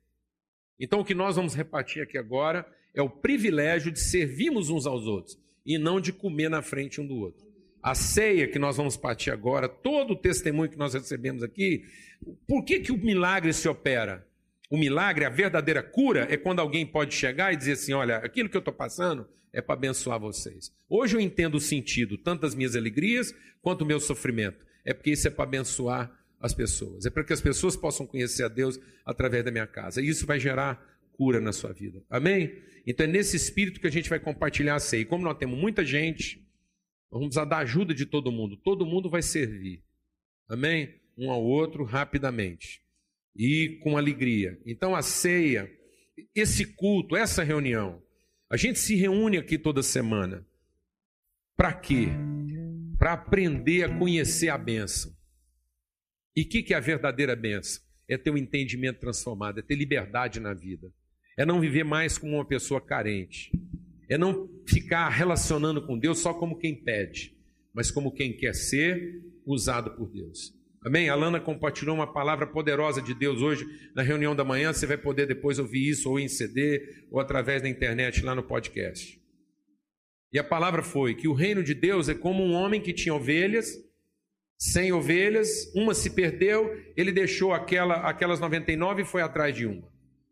Então, 0.79 0.99
o 0.99 1.05
que 1.05 1.13
nós 1.13 1.35
vamos 1.35 1.55
repartir 1.55 2.01
aqui 2.01 2.17
agora 2.17 2.65
é 2.93 3.01
o 3.01 3.09
privilégio 3.09 3.91
de 3.91 3.99
servirmos 3.99 4.69
uns 4.69 4.85
aos 4.85 5.05
outros 5.05 5.37
e 5.65 5.77
não 5.77 5.99
de 5.99 6.11
comer 6.11 6.49
na 6.49 6.61
frente 6.61 6.99
um 6.99 7.07
do 7.07 7.15
outro. 7.15 7.45
A 7.81 7.93
ceia 7.93 8.47
que 8.47 8.57
nós 8.57 8.77
vamos 8.77 8.97
partir 8.97 9.31
agora, 9.31 9.69
todo 9.69 10.11
o 10.11 10.15
testemunho 10.15 10.69
que 10.69 10.77
nós 10.77 10.93
recebemos 10.93 11.43
aqui, 11.43 11.85
por 12.47 12.63
que, 12.63 12.79
que 12.79 12.91
o 12.91 12.97
milagre 12.97 13.53
se 13.53 13.67
opera? 13.67 14.27
O 14.71 14.77
milagre, 14.77 15.25
a 15.25 15.29
verdadeira 15.29 15.83
cura, 15.83 16.27
é 16.29 16.35
quando 16.35 16.59
alguém 16.59 16.85
pode 16.85 17.13
chegar 17.13 17.53
e 17.53 17.57
dizer 17.57 17.73
assim: 17.73 17.93
olha, 17.93 18.17
aquilo 18.17 18.49
que 18.49 18.57
eu 18.57 18.59
estou 18.59 18.73
passando 18.73 19.27
é 19.53 19.61
para 19.61 19.75
abençoar 19.75 20.19
vocês. 20.19 20.73
Hoje 20.89 21.15
eu 21.15 21.21
entendo 21.21 21.55
o 21.55 21.61
sentido, 21.61 22.17
tanto 22.17 22.41
das 22.41 22.55
minhas 22.55 22.75
alegrias 22.75 23.33
quanto 23.61 23.79
do 23.79 23.85
meu 23.85 23.99
sofrimento. 23.99 24.65
É 24.83 24.93
porque 24.93 25.11
isso 25.11 25.27
é 25.27 25.31
para 25.31 25.43
abençoar 25.43 26.11
as 26.45 26.53
pessoas. 26.53 27.05
É 27.05 27.09
para 27.09 27.23
que 27.23 27.33
as 27.33 27.41
pessoas 27.41 27.75
possam 27.75 28.05
conhecer 28.05 28.43
a 28.43 28.47
Deus 28.47 28.79
através 29.05 29.43
da 29.43 29.51
minha 29.51 29.67
casa. 29.67 30.01
E 30.01 30.07
isso 30.07 30.25
vai 30.25 30.39
gerar 30.39 30.79
cura 31.13 31.41
na 31.41 31.51
sua 31.51 31.73
vida. 31.73 32.03
Amém? 32.09 32.53
Então 32.85 33.05
é 33.05 33.09
nesse 33.09 33.35
espírito 33.35 33.79
que 33.79 33.87
a 33.87 33.91
gente 33.91 34.09
vai 34.09 34.19
compartilhar 34.19 34.75
a 34.75 34.79
ceia. 34.79 35.01
E 35.01 35.05
como 35.05 35.23
nós 35.23 35.37
temos 35.37 35.57
muita 35.57 35.83
gente, 35.83 36.45
vamos 37.09 37.27
precisar 37.27 37.45
da 37.45 37.57
ajuda 37.57 37.93
de 37.93 38.05
todo 38.05 38.31
mundo. 38.31 38.57
Todo 38.57 38.85
mundo 38.85 39.09
vai 39.09 39.21
servir. 39.21 39.83
Amém? 40.47 40.93
Um 41.17 41.31
ao 41.31 41.43
outro 41.43 41.83
rapidamente. 41.83 42.81
E 43.35 43.79
com 43.81 43.97
alegria. 43.97 44.59
Então 44.65 44.95
a 44.95 45.01
ceia, 45.01 45.69
esse 46.33 46.65
culto, 46.75 47.15
essa 47.15 47.43
reunião, 47.43 48.01
a 48.49 48.55
gente 48.55 48.77
se 48.77 48.95
reúne 48.95 49.37
aqui 49.37 49.57
toda 49.57 49.81
semana. 49.81 50.45
Para 51.57 51.73
quê? 51.73 52.09
Para 52.99 53.13
aprender 53.13 53.83
a 53.83 53.97
conhecer 53.97 54.49
a 54.49 54.57
bênção. 54.57 55.15
E 56.35 56.41
o 56.41 56.49
que, 56.49 56.61
que 56.61 56.73
é 56.73 56.77
a 56.77 56.81
verdadeira 56.81 57.35
bênção? 57.35 57.81
É 58.07 58.17
ter 58.17 58.29
um 58.29 58.37
entendimento 58.37 58.99
transformado, 58.99 59.59
é 59.59 59.63
ter 59.63 59.75
liberdade 59.75 60.39
na 60.39 60.53
vida. 60.53 60.91
É 61.37 61.45
não 61.45 61.59
viver 61.59 61.83
mais 61.83 62.17
como 62.17 62.35
uma 62.35 62.45
pessoa 62.45 62.81
carente. 62.81 63.51
É 64.09 64.17
não 64.17 64.49
ficar 64.67 65.09
relacionando 65.09 65.85
com 65.85 65.97
Deus 65.97 66.19
só 66.19 66.33
como 66.33 66.57
quem 66.57 66.75
pede, 66.75 67.35
mas 67.73 67.89
como 67.89 68.11
quem 68.11 68.35
quer 68.35 68.53
ser 68.53 69.21
usado 69.45 69.91
por 69.91 70.11
Deus. 70.11 70.53
Amém? 70.85 71.09
A 71.09 71.15
Lana 71.15 71.39
compartilhou 71.39 71.95
uma 71.95 72.11
palavra 72.11 72.45
poderosa 72.45 73.01
de 73.01 73.15
Deus 73.15 73.41
hoje 73.41 73.65
na 73.95 74.03
reunião 74.03 74.35
da 74.35 74.43
manhã. 74.43 74.71
Você 74.71 74.85
vai 74.85 74.97
poder 74.97 75.25
depois 75.25 75.57
ouvir 75.57 75.89
isso 75.89 76.09
ou 76.09 76.19
em 76.19 76.27
CD 76.27 77.07
ou 77.09 77.19
através 77.19 77.61
da 77.63 77.69
internet 77.69 78.21
lá 78.21 78.35
no 78.35 78.43
podcast. 78.43 79.19
E 80.31 80.37
a 80.37 80.43
palavra 80.43 80.83
foi 80.83 81.15
que 81.15 81.27
o 81.27 81.33
reino 81.33 81.63
de 81.63 81.73
Deus 81.73 82.07
é 82.07 82.13
como 82.13 82.43
um 82.43 82.53
homem 82.53 82.79
que 82.79 82.93
tinha 82.93 83.15
ovelhas 83.15 83.75
100 84.57 84.93
ovelhas, 84.93 85.71
uma 85.75 85.93
se 85.93 86.09
perdeu, 86.09 86.71
ele 86.95 87.11
deixou 87.11 87.53
aquela, 87.53 87.95
aquelas 88.09 88.39
99 88.39 89.01
e 89.01 89.05
foi 89.05 89.21
atrás 89.21 89.55
de 89.55 89.65
uma. 89.65 89.87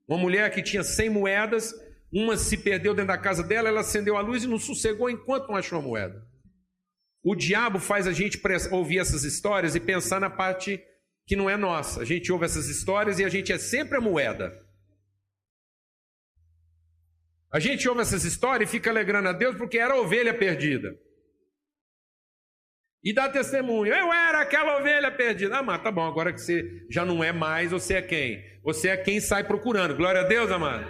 Uma 0.08 0.18
mulher 0.18 0.52
que 0.52 0.62
tinha 0.62 0.84
100 0.84 1.10
moedas, 1.10 1.74
uma 2.12 2.38
se 2.38 2.58
perdeu 2.58 2.94
dentro 2.94 3.10
da 3.10 3.18
casa 3.18 3.44
dela, 3.44 3.68
ela 3.68 3.82
acendeu 3.82 4.16
a 4.16 4.22
luz 4.22 4.44
e 4.44 4.48
não 4.48 4.60
sossegou 4.60 5.10
enquanto 5.10 5.48
não 5.48 5.56
achou 5.56 5.80
a 5.80 5.82
moeda. 5.82 6.26
O 7.24 7.36
diabo 7.36 7.80
faz 7.80 8.06
a 8.08 8.12
gente 8.12 8.40
ouvir 8.72 9.00
essas 9.00 9.24
histórias 9.24 9.76
e 9.76 9.80
pensar 9.80 10.20
na 10.20 10.30
parte 10.30 10.82
que 11.26 11.36
não 11.36 11.50
é 11.50 11.56
nossa. 11.56 12.02
A 12.02 12.06
gente 12.06 12.32
ouve 12.32 12.46
essas 12.46 12.68
histórias 12.68 13.20
e 13.20 13.24
a 13.24 13.30
gente 13.30 13.52
é 13.52 13.58
sempre 13.58 13.98
a 13.98 14.02
moeda. 14.02 14.54
A 17.52 17.60
gente 17.60 17.88
ouve 17.88 18.02
essas 18.02 18.26
histórias 18.26 18.70
e 18.70 18.72
fica 18.72 18.90
alegrando 18.90 19.30
a 19.30 19.34
Deus 19.34 19.56
porque 19.56 19.78
era 19.78 19.94
a 19.94 20.02
ovelha 20.02 20.34
perdida 20.34 20.98
e 23.04 23.12
dá 23.12 23.28
testemunho. 23.28 23.94
Eu 23.94 24.14
era 24.14 24.42
aquela 24.42 24.78
ovelha 24.78 25.12
perdida. 25.12 25.58
Ah, 25.58 25.64
mas 25.64 25.82
tá 25.82 25.92
bom, 25.92 26.08
agora 26.08 26.32
que 26.32 26.40
você 26.40 26.86
já 26.90 27.04
não 27.04 27.24
é 27.24 27.34
mais, 27.34 27.72
você 27.72 27.96
é 27.96 28.02
quem? 28.02 28.44
Você 28.64 28.88
é 28.88 28.98
quem 28.98 29.20
sai 29.20 29.44
procurando. 29.44 29.96
Glória 29.96 30.22
a 30.22 30.24
Deus, 30.24 30.50
amado. 30.50 30.88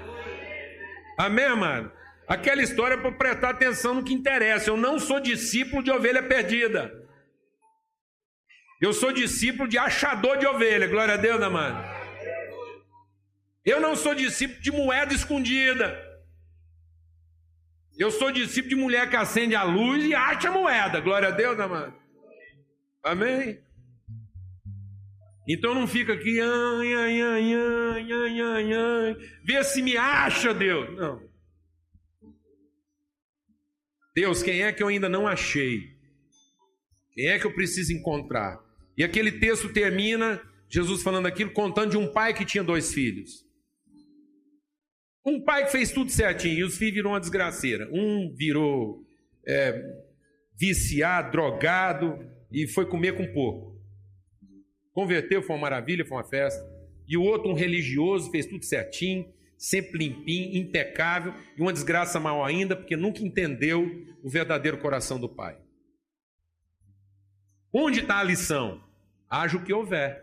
Amém, 1.18 1.46
amado? 1.46 1.92
Aquela 2.28 2.62
história 2.62 2.96
é 2.96 2.98
para 2.98 3.12
prestar 3.12 3.50
atenção 3.50 3.96
no 3.96 4.04
que 4.04 4.14
interessa. 4.14 4.70
Eu 4.70 4.78
não 4.78 5.00
sou 5.00 5.20
discípulo 5.20 5.82
de 5.82 5.92
ovelha 5.92 6.22
perdida. 6.22 6.94
Eu 8.80 8.94
sou 8.94 9.12
discípulo 9.12 9.68
de 9.68 9.78
achador 9.78 10.38
de 10.38 10.46
ovelha. 10.46 10.88
Glória 10.88 11.16
a 11.16 11.18
Deus, 11.18 11.42
amado. 11.42 11.84
Eu 13.66 13.80
não 13.80 13.96
sou 13.96 14.14
discípulo 14.14 14.62
de 14.62 14.72
moeda 14.72 15.14
escondida. 15.14 16.00
Eu 17.98 18.12
sou 18.12 18.32
discípulo 18.32 18.70
de 18.70 18.76
mulher 18.76 19.10
que 19.10 19.16
acende 19.16 19.56
a 19.56 19.64
luz 19.64 20.04
e 20.04 20.14
acha 20.14 20.50
a 20.50 20.52
moeda. 20.52 21.00
Glória 21.00 21.30
a 21.30 21.32
Deus, 21.32 21.60
amado. 21.60 22.03
Amém? 23.04 23.60
Então 25.48 25.76
não 25.76 25.86
fica 25.86 26.14
aqui, 26.14 26.40
ai, 26.40 26.94
ai, 26.94 27.22
ai, 27.22 27.54
ai, 27.54 28.12
ai, 28.12 28.42
ai, 28.42 28.74
ai, 28.74 29.16
vê 29.44 29.62
se 29.64 29.82
me 29.82 29.98
acha, 29.98 30.54
Deus. 30.54 30.96
Não. 30.98 31.22
Deus, 34.16 34.42
quem 34.42 34.62
é 34.62 34.72
que 34.72 34.82
eu 34.82 34.88
ainda 34.88 35.10
não 35.10 35.28
achei? 35.28 35.92
Quem 37.12 37.28
é 37.28 37.38
que 37.38 37.46
eu 37.46 37.54
preciso 37.54 37.92
encontrar? 37.92 38.58
E 38.98 39.04
aquele 39.04 39.34
texto 39.34 39.74
termina, 39.74 40.42
Jesus 40.70 41.04
falando 41.04 41.26
aquilo, 41.26 41.52
contando 41.52 41.92
de 41.92 41.98
um 41.98 42.12
pai 42.12 42.34
que 42.34 42.46
tinha 42.46 42.64
dois 42.64 42.94
filhos. 42.94 43.44
Um 45.26 45.44
pai 45.44 45.66
que 45.66 45.72
fez 45.72 45.92
tudo 45.92 46.10
certinho 46.10 46.60
e 46.60 46.64
os 46.64 46.78
filhos 46.78 46.96
viram 46.96 47.12
uma 47.12 47.20
desgraceira. 47.20 47.90
Um 47.92 48.34
virou 48.36 49.06
é, 49.46 49.82
viciado, 50.58 51.32
drogado, 51.32 52.33
e 52.54 52.68
foi 52.68 52.86
comer 52.86 53.18
com 53.18 53.26
porco. 53.34 53.82
Converteu, 54.94 55.42
foi 55.42 55.56
uma 55.56 55.64
maravilha, 55.64 56.06
foi 56.06 56.18
uma 56.18 56.24
festa. 56.24 56.64
E 57.08 57.18
o 57.18 57.24
outro, 57.24 57.50
um 57.50 57.56
religioso, 57.56 58.30
fez 58.30 58.46
tudo 58.46 58.64
certinho, 58.64 59.34
sempre 59.58 59.98
limpinho, 59.98 60.56
impecável, 60.56 61.34
e 61.58 61.62
uma 61.62 61.74
desgraça 61.74 62.20
mal 62.20 62.46
ainda, 62.46 62.76
porque 62.76 62.96
nunca 62.96 63.24
entendeu 63.24 64.06
o 64.24 64.30
verdadeiro 64.30 64.78
coração 64.78 65.20
do 65.20 65.28
Pai. 65.28 65.58
Onde 67.74 68.02
está 68.02 68.20
a 68.20 68.24
lição? 68.24 68.84
Haja 69.28 69.58
o 69.58 69.64
que 69.64 69.74
houver. 69.74 70.22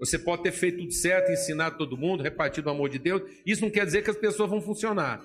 Você 0.00 0.18
pode 0.18 0.42
ter 0.42 0.52
feito 0.52 0.78
tudo 0.78 0.92
certo, 0.92 1.30
ensinado 1.30 1.78
todo 1.78 1.96
mundo, 1.96 2.22
repartido 2.22 2.68
o 2.68 2.72
amor 2.72 2.88
de 2.88 2.98
Deus. 2.98 3.22
Isso 3.46 3.62
não 3.62 3.70
quer 3.70 3.86
dizer 3.86 4.02
que 4.02 4.10
as 4.10 4.16
pessoas 4.16 4.50
vão 4.50 4.60
funcionar. 4.60 5.24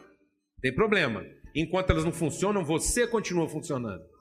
Tem 0.61 0.73
problema. 0.73 1.25
Enquanto 1.55 1.89
elas 1.89 2.05
não 2.05 2.11
funcionam, 2.11 2.63
você 2.63 3.07
continua 3.07 3.49
funcionando. 3.49 4.12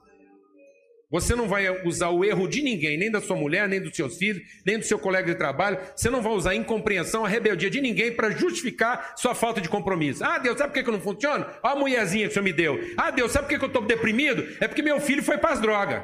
Você 1.13 1.35
não 1.35 1.47
vai 1.47 1.69
usar 1.85 2.09
o 2.09 2.25
erro 2.25 2.47
de 2.47 2.63
ninguém, 2.63 2.97
nem 2.97 3.11
da 3.11 3.21
sua 3.21 3.35
mulher, 3.35 3.69
nem 3.69 3.79
dos 3.79 3.95
seus 3.95 4.17
filhos, 4.17 4.41
nem 4.65 4.79
do 4.79 4.83
seu 4.83 4.97
colega 4.97 5.31
de 5.31 5.37
trabalho. 5.37 5.77
Você 5.95 6.09
não 6.09 6.23
vai 6.23 6.33
usar 6.33 6.49
a 6.49 6.55
incompreensão, 6.55 7.23
a 7.23 7.27
rebeldia 7.27 7.69
de 7.69 7.79
ninguém 7.79 8.15
para 8.15 8.31
justificar 8.31 9.13
sua 9.15 9.35
falta 9.35 9.61
de 9.61 9.69
compromisso. 9.69 10.25
Ah, 10.25 10.39
Deus, 10.39 10.57
sabe 10.57 10.73
por 10.73 10.83
que 10.83 10.89
eu 10.89 10.93
não 10.93 10.99
funciono? 10.99 11.45
Olha 11.61 11.75
a 11.75 11.75
mulherzinha 11.75 12.25
que 12.25 12.31
o 12.31 12.33
senhor 12.33 12.43
me 12.43 12.51
deu. 12.51 12.79
Ah, 12.97 13.11
Deus, 13.11 13.31
sabe 13.31 13.47
por 13.47 13.59
que 13.59 13.63
eu 13.63 13.67
estou 13.67 13.85
deprimido? 13.85 14.43
É 14.59 14.67
porque 14.67 14.81
meu 14.81 14.99
filho 14.99 15.21
foi 15.21 15.37
para 15.37 15.51
as 15.51 15.61
drogas. 15.61 16.03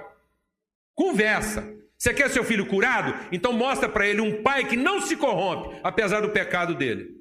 Conversa. 0.93 1.67
Você 1.97 2.13
quer 2.13 2.29
seu 2.29 2.43
filho 2.43 2.67
curado? 2.67 3.15
Então 3.31 3.51
mostra 3.51 3.89
para 3.89 4.05
ele 4.05 4.21
um 4.21 4.43
pai 4.43 4.67
que 4.67 4.77
não 4.77 5.01
se 5.01 5.15
corrompe, 5.15 5.79
apesar 5.83 6.21
do 6.21 6.29
pecado 6.29 6.75
dele. 6.75 7.15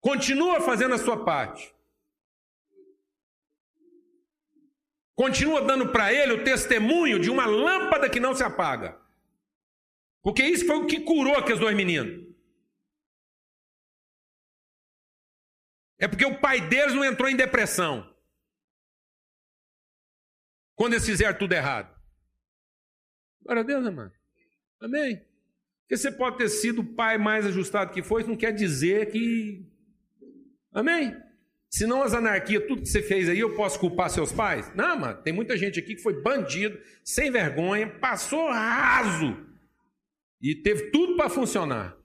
Continua 0.00 0.60
fazendo 0.62 0.96
a 0.96 0.98
sua 0.98 1.24
parte. 1.24 1.72
Continua 5.18 5.60
dando 5.60 5.90
para 5.90 6.12
ele 6.12 6.34
o 6.34 6.44
testemunho 6.44 7.18
de 7.18 7.28
uma 7.28 7.44
lâmpada 7.44 8.08
que 8.08 8.20
não 8.20 8.36
se 8.36 8.44
apaga. 8.44 8.96
Porque 10.22 10.44
isso 10.44 10.64
foi 10.64 10.76
o 10.76 10.86
que 10.86 11.00
curou 11.00 11.34
aqueles 11.34 11.58
dois 11.58 11.74
meninos. 11.74 12.24
É 15.98 16.06
porque 16.06 16.24
o 16.24 16.38
pai 16.38 16.60
deles 16.68 16.94
não 16.94 17.04
entrou 17.04 17.28
em 17.28 17.34
depressão. 17.34 18.08
Quando 20.76 20.92
eles 20.92 21.04
fizeram 21.04 21.36
tudo 21.36 21.52
errado. 21.52 21.92
Glória 23.42 23.62
a 23.62 23.66
Deus, 23.66 23.84
irmão. 23.84 24.12
Amém. 24.78 25.16
Porque 25.80 25.96
você 25.96 26.12
pode 26.12 26.36
ter 26.36 26.48
sido 26.48 26.82
o 26.82 26.94
pai 26.94 27.18
mais 27.18 27.44
ajustado 27.44 27.92
que 27.92 28.04
foi, 28.04 28.20
isso 28.20 28.30
não 28.30 28.36
quer 28.36 28.52
dizer 28.52 29.10
que. 29.10 29.68
Amém? 30.70 31.27
Senão 31.70 32.02
as 32.02 32.14
anarquias, 32.14 32.66
tudo 32.66 32.82
que 32.82 32.88
você 32.88 33.02
fez 33.02 33.28
aí, 33.28 33.40
eu 33.40 33.54
posso 33.54 33.78
culpar 33.78 34.08
seus 34.08 34.32
pais? 34.32 34.72
Não, 34.74 34.98
mano, 34.98 35.22
tem 35.22 35.32
muita 35.32 35.56
gente 35.56 35.78
aqui 35.78 35.94
que 35.94 36.02
foi 36.02 36.22
bandido, 36.22 36.78
sem 37.04 37.30
vergonha, 37.30 37.88
passou 38.00 38.48
raso 38.48 39.46
e 40.40 40.54
teve 40.54 40.90
tudo 40.90 41.16
para 41.16 41.28
funcionar. 41.28 41.96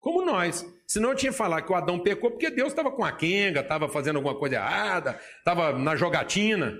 Como 0.00 0.24
nós. 0.24 0.64
Senão 0.86 1.10
eu 1.10 1.16
tinha 1.16 1.32
que 1.32 1.38
falar 1.38 1.62
que 1.62 1.72
o 1.72 1.74
Adão 1.74 1.98
pecou 1.98 2.30
porque 2.30 2.48
Deus 2.48 2.68
estava 2.68 2.92
com 2.92 3.04
a 3.04 3.10
quenga, 3.12 3.60
estava 3.60 3.88
fazendo 3.88 4.16
alguma 4.16 4.38
coisa 4.38 4.54
errada, 4.54 5.20
estava 5.38 5.76
na 5.76 5.96
jogatina. 5.96 6.78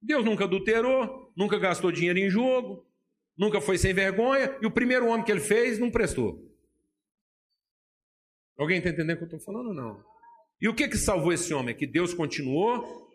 Deus 0.00 0.24
nunca 0.24 0.44
adulterou, 0.44 1.32
nunca 1.36 1.58
gastou 1.58 1.90
dinheiro 1.90 2.20
em 2.20 2.30
jogo, 2.30 2.86
nunca 3.36 3.60
foi 3.60 3.76
sem 3.76 3.92
vergonha, 3.92 4.56
e 4.62 4.66
o 4.66 4.70
primeiro 4.70 5.08
homem 5.08 5.24
que 5.24 5.32
ele 5.32 5.40
fez 5.40 5.78
não 5.78 5.90
prestou. 5.90 6.47
Alguém 8.58 8.78
está 8.78 8.90
entendendo 8.90 9.14
o 9.14 9.18
que 9.18 9.22
eu 9.22 9.38
estou 9.38 9.40
falando 9.40 9.72
não? 9.72 10.02
E 10.60 10.68
o 10.68 10.74
que 10.74 10.88
que 10.88 10.96
salvou 10.96 11.32
esse 11.32 11.54
homem? 11.54 11.74
Que 11.74 11.86
Deus 11.86 12.12
continuou 12.12 13.08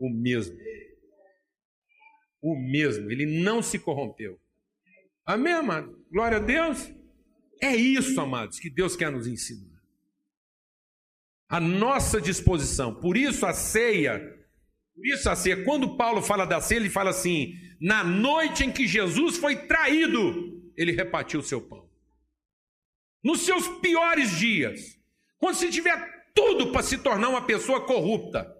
o 0.00 0.08
mesmo. 0.08 0.56
O 2.40 2.56
mesmo, 2.56 3.10
ele 3.10 3.42
não 3.42 3.62
se 3.62 3.78
corrompeu. 3.78 4.40
Amém, 5.24 5.52
amado? 5.52 6.02
Glória 6.10 6.38
a 6.38 6.40
Deus. 6.40 6.90
É 7.60 7.74
isso, 7.74 8.20
amados, 8.20 8.58
que 8.58 8.70
Deus 8.70 8.96
quer 8.96 9.10
nos 9.10 9.26
ensinar. 9.26 9.80
A 11.48 11.60
nossa 11.60 12.20
disposição. 12.20 12.94
Por 12.94 13.16
isso 13.16 13.44
a 13.44 13.52
ceia, 13.52 14.18
por 14.94 15.06
isso 15.06 15.28
a 15.28 15.36
ceia, 15.36 15.64
quando 15.64 15.96
Paulo 15.96 16.22
fala 16.22 16.44
da 16.44 16.60
ceia, 16.60 16.78
ele 16.78 16.90
fala 16.90 17.10
assim: 17.10 17.54
na 17.80 18.02
noite 18.02 18.64
em 18.64 18.72
que 18.72 18.86
Jesus 18.86 19.36
foi 19.36 19.56
traído, 19.66 20.72
ele 20.76 20.92
repartiu 20.92 21.40
o 21.40 21.42
seu 21.42 21.60
pão. 21.60 21.85
Nos 23.26 23.40
seus 23.40 23.66
piores 23.66 24.38
dias, 24.38 24.96
quando 25.36 25.56
você 25.56 25.68
tiver 25.68 26.28
tudo 26.32 26.70
para 26.70 26.80
se 26.80 26.96
tornar 26.96 27.28
uma 27.28 27.44
pessoa 27.44 27.84
corrupta, 27.84 28.56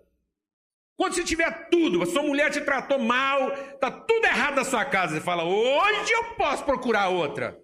quando 0.96 1.14
você 1.14 1.22
tiver 1.22 1.68
tudo, 1.68 2.02
a 2.02 2.06
sua 2.06 2.24
mulher 2.24 2.50
te 2.50 2.60
tratou 2.60 2.98
mal, 2.98 3.52
tá 3.76 3.92
tudo 3.92 4.24
errado 4.24 4.56
na 4.56 4.64
sua 4.64 4.84
casa, 4.84 5.14
você 5.14 5.20
fala: 5.20 5.44
hoje 5.44 6.12
eu 6.12 6.34
posso 6.34 6.64
procurar 6.64 7.10
outra. 7.10 7.56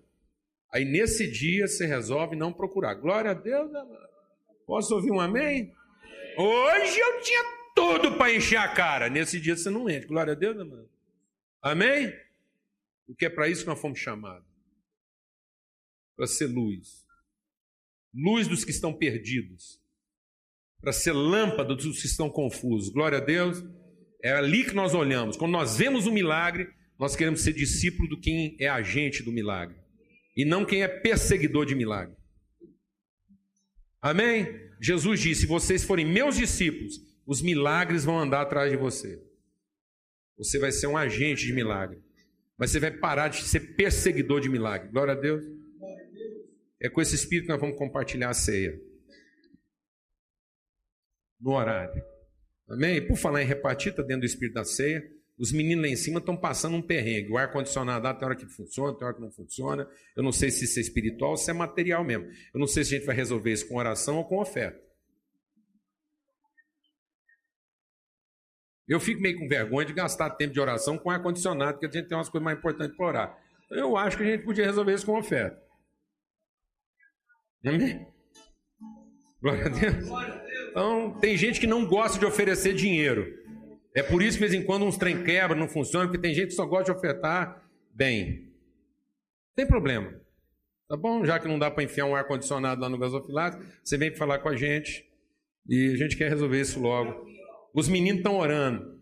Aí 0.73 0.85
nesse 0.85 1.29
dia 1.29 1.67
você 1.67 1.87
resolve 1.87 2.37
não 2.37 2.53
procurar. 2.53 2.95
Glória 2.95 3.33
a 3.33 3.35
Deus, 3.35 3.75
amado. 3.75 4.09
Posso 4.65 4.95
ouvir 4.95 5.11
um 5.11 5.19
amém? 5.19 5.75
Hoje 6.39 7.01
eu 7.01 7.21
tinha 7.21 7.45
tudo 7.75 8.17
para 8.17 8.33
encher 8.33 8.59
a 8.59 8.69
cara. 8.69 9.11
Nesse 9.11 9.41
dia 9.41 9.57
você 9.57 9.71
não 9.71 9.91
enche. 9.91 10.07
Glória 10.07 10.35
a 10.35 10.37
Deus, 10.37 10.57
amado. 10.57 10.89
Amém? 11.61 12.15
Porque 13.09 13.27
é 13.27 13.29
para 13.29 13.49
isso 13.49 13.63
que 13.63 13.69
nós 13.71 13.81
fomos 13.81 13.99
chamados 13.99 14.52
para 16.23 16.29
ser 16.29 16.47
luz 16.47 17.05
luz 18.15 18.47
dos 18.47 18.65
que 18.65 18.71
estão 18.71 18.93
perdidos 18.93 19.83
para 20.81 20.93
ser 20.93 21.13
lâmpada 21.13 21.75
dos 21.75 22.01
que 22.01 22.07
estão 22.07 22.29
confusos. 22.29 22.93
Glória 22.93 23.19
a 23.19 23.21
Deus. 23.21 23.65
É 24.23 24.33
ali 24.33 24.65
que 24.65 24.75
nós 24.75 24.95
olhamos. 24.95 25.37
Quando 25.37 25.53
nós 25.53 25.77
vemos 25.77 26.07
o 26.07 26.13
milagre, 26.13 26.69
nós 26.99 27.15
queremos 27.15 27.41
ser 27.41 27.53
discípulo 27.53 28.09
do 28.09 28.21
quem 28.21 28.57
é 28.59 28.69
agente 28.69 29.23
do 29.23 29.33
milagre 29.33 29.77
e 30.37 30.45
não 30.45 30.65
quem 30.65 30.83
é 30.83 30.89
perseguidor 30.89 31.67
de 31.67 31.75
milagre. 31.75 32.17
Amém? 34.01 34.49
Jesus 34.81 35.21
disse: 35.21 35.43
Se 35.43 35.47
vocês 35.47 35.85
forem 35.85 36.05
meus 36.05 36.37
discípulos, 36.37 37.01
os 37.25 37.41
milagres 37.41 38.05
vão 38.05 38.19
andar 38.19 38.43
atrás 38.43 38.71
de 38.71 38.77
você. 38.77 39.21
Você 40.37 40.59
vai 40.59 40.73
ser 40.73 40.89
um 40.89 40.97
agente 40.97 41.47
de 41.47 41.53
milagre. 41.53 42.01
Mas 42.59 42.71
você 42.71 42.81
vai 42.81 42.91
parar 42.91 43.29
de 43.29 43.43
ser 43.43 43.75
perseguidor 43.77 44.41
de 44.41 44.49
milagre. 44.49 44.89
Glória 44.91 45.15
a 45.15 45.17
Deus. 45.17 45.62
É 46.83 46.91
com 46.91 47.01
esse 47.01 47.15
espírito 47.15 47.47
que 47.47 47.53
nós 47.53 47.61
vamos 47.61 47.79
compartilhar 47.79 48.31
a 48.31 48.35
ceia 48.35 48.77
no 51.41 51.53
horário. 51.53 52.03
Amém? 52.69 52.97
E 52.97 53.01
por 53.01 53.17
falar 53.17 53.43
em 53.43 53.47
repartir, 53.47 53.91
está 53.91 54.03
dentro 54.03 54.23
do 54.23 54.27
espírito 54.27 54.55
da 54.55 54.65
ceia. 54.65 55.01
Os 55.39 55.53
meninos 55.53 55.85
lá 55.85 55.89
em 55.89 55.97
cima 55.97 56.19
estão 56.19 56.37
passando 56.37 56.77
um 56.77 56.83
perrengue. 56.83 57.31
O 57.31 57.39
ar-condicionado 57.39 58.05
lá 58.05 58.13
tem 58.13 58.27
hora 58.27 58.37
que 58.37 58.47
funciona, 58.47 58.97
tem 58.97 59.07
hora 59.07 59.15
que 59.15 59.21
não 59.21 59.31
funciona. 59.31 59.89
Eu 60.17 60.25
não 60.25 60.33
sei 60.33 60.51
se 60.51 60.65
isso 60.65 60.79
é 60.81 60.83
espiritual 60.83 61.33
ou 61.33 61.37
se 61.37 61.51
é 61.51 61.55
material 61.55 62.03
mesmo. 62.05 62.27
Eu 62.53 62.59
não 62.59 62.67
sei 62.67 62.85
se 62.85 62.95
a 62.95 62.99
gente 62.99 63.07
vai 63.07 63.15
resolver 63.15 63.53
isso 63.53 63.69
com 63.69 63.77
oração 63.77 64.17
ou 64.17 64.25
com 64.25 64.41
oferta. 64.41 64.81
Eu 68.89 68.99
fico 68.99 69.21
meio 69.21 69.39
com 69.39 69.49
vergonha 69.49 69.87
de 69.87 69.93
gastar 69.93 70.31
tempo 70.31 70.53
de 70.53 70.61
oração 70.61 70.99
com 70.99 71.11
ar-condicionado, 71.11 71.79
porque 71.79 71.87
a 71.87 72.01
gente 72.01 72.09
tem 72.09 72.19
umas 72.19 72.29
coisas 72.29 72.45
mais 72.45 72.59
importantes 72.59 72.97
para 72.97 73.07
orar. 73.07 73.39
Eu 73.71 73.97
acho 73.97 74.17
que 74.17 74.25
a 74.25 74.27
gente 74.27 74.45
podia 74.45 74.65
resolver 74.65 74.93
isso 74.93 75.07
com 75.07 75.17
oferta. 75.17 75.72
Amém? 77.65 78.07
Glória 79.41 79.67
a 79.67 79.69
Deus. 79.69 80.09
Então, 80.71 81.19
tem 81.21 81.37
gente 81.37 81.61
que 81.61 81.67
não 81.67 81.87
gosta 81.87 82.19
de 82.19 82.25
oferecer 82.25 82.75
dinheiro. 82.75 83.41
É 83.95 84.03
por 84.03 84.23
isso 84.23 84.39
que 84.39 84.45
de 84.45 84.51
vez 84.51 84.63
em 84.63 84.65
quando 84.65 84.85
uns 84.85 84.97
trem 84.97 85.23
quebra, 85.23 85.57
não 85.57 85.69
funciona, 85.69 86.07
porque 86.07 86.21
tem 86.21 86.35
gente 86.35 86.49
que 86.49 86.55
só 86.55 86.65
gosta 86.65 86.93
de 86.93 86.99
ofertar 86.99 87.63
bem. 87.93 88.53
Tem 89.55 89.67
problema. 89.67 90.15
Tá 90.89 90.97
bom? 90.97 91.25
Já 91.25 91.39
que 91.39 91.49
não 91.49 91.59
dá 91.59 91.71
para 91.71 91.85
enfiar 91.85 92.07
um 92.07 92.15
ar-condicionado 92.15 92.81
lá 92.81 92.89
no 92.89 92.99
gasofilato, 92.99 93.65
você 93.83 93.97
vem 93.97 94.15
falar 94.15 94.39
com 94.39 94.49
a 94.49 94.57
gente 94.57 95.07
e 95.69 95.93
a 95.93 95.97
gente 95.97 96.17
quer 96.17 96.29
resolver 96.29 96.61
isso 96.61 96.81
logo. 96.81 97.27
Os 97.75 97.89
meninos 97.89 98.19
estão 98.19 98.37
orando. 98.37 99.01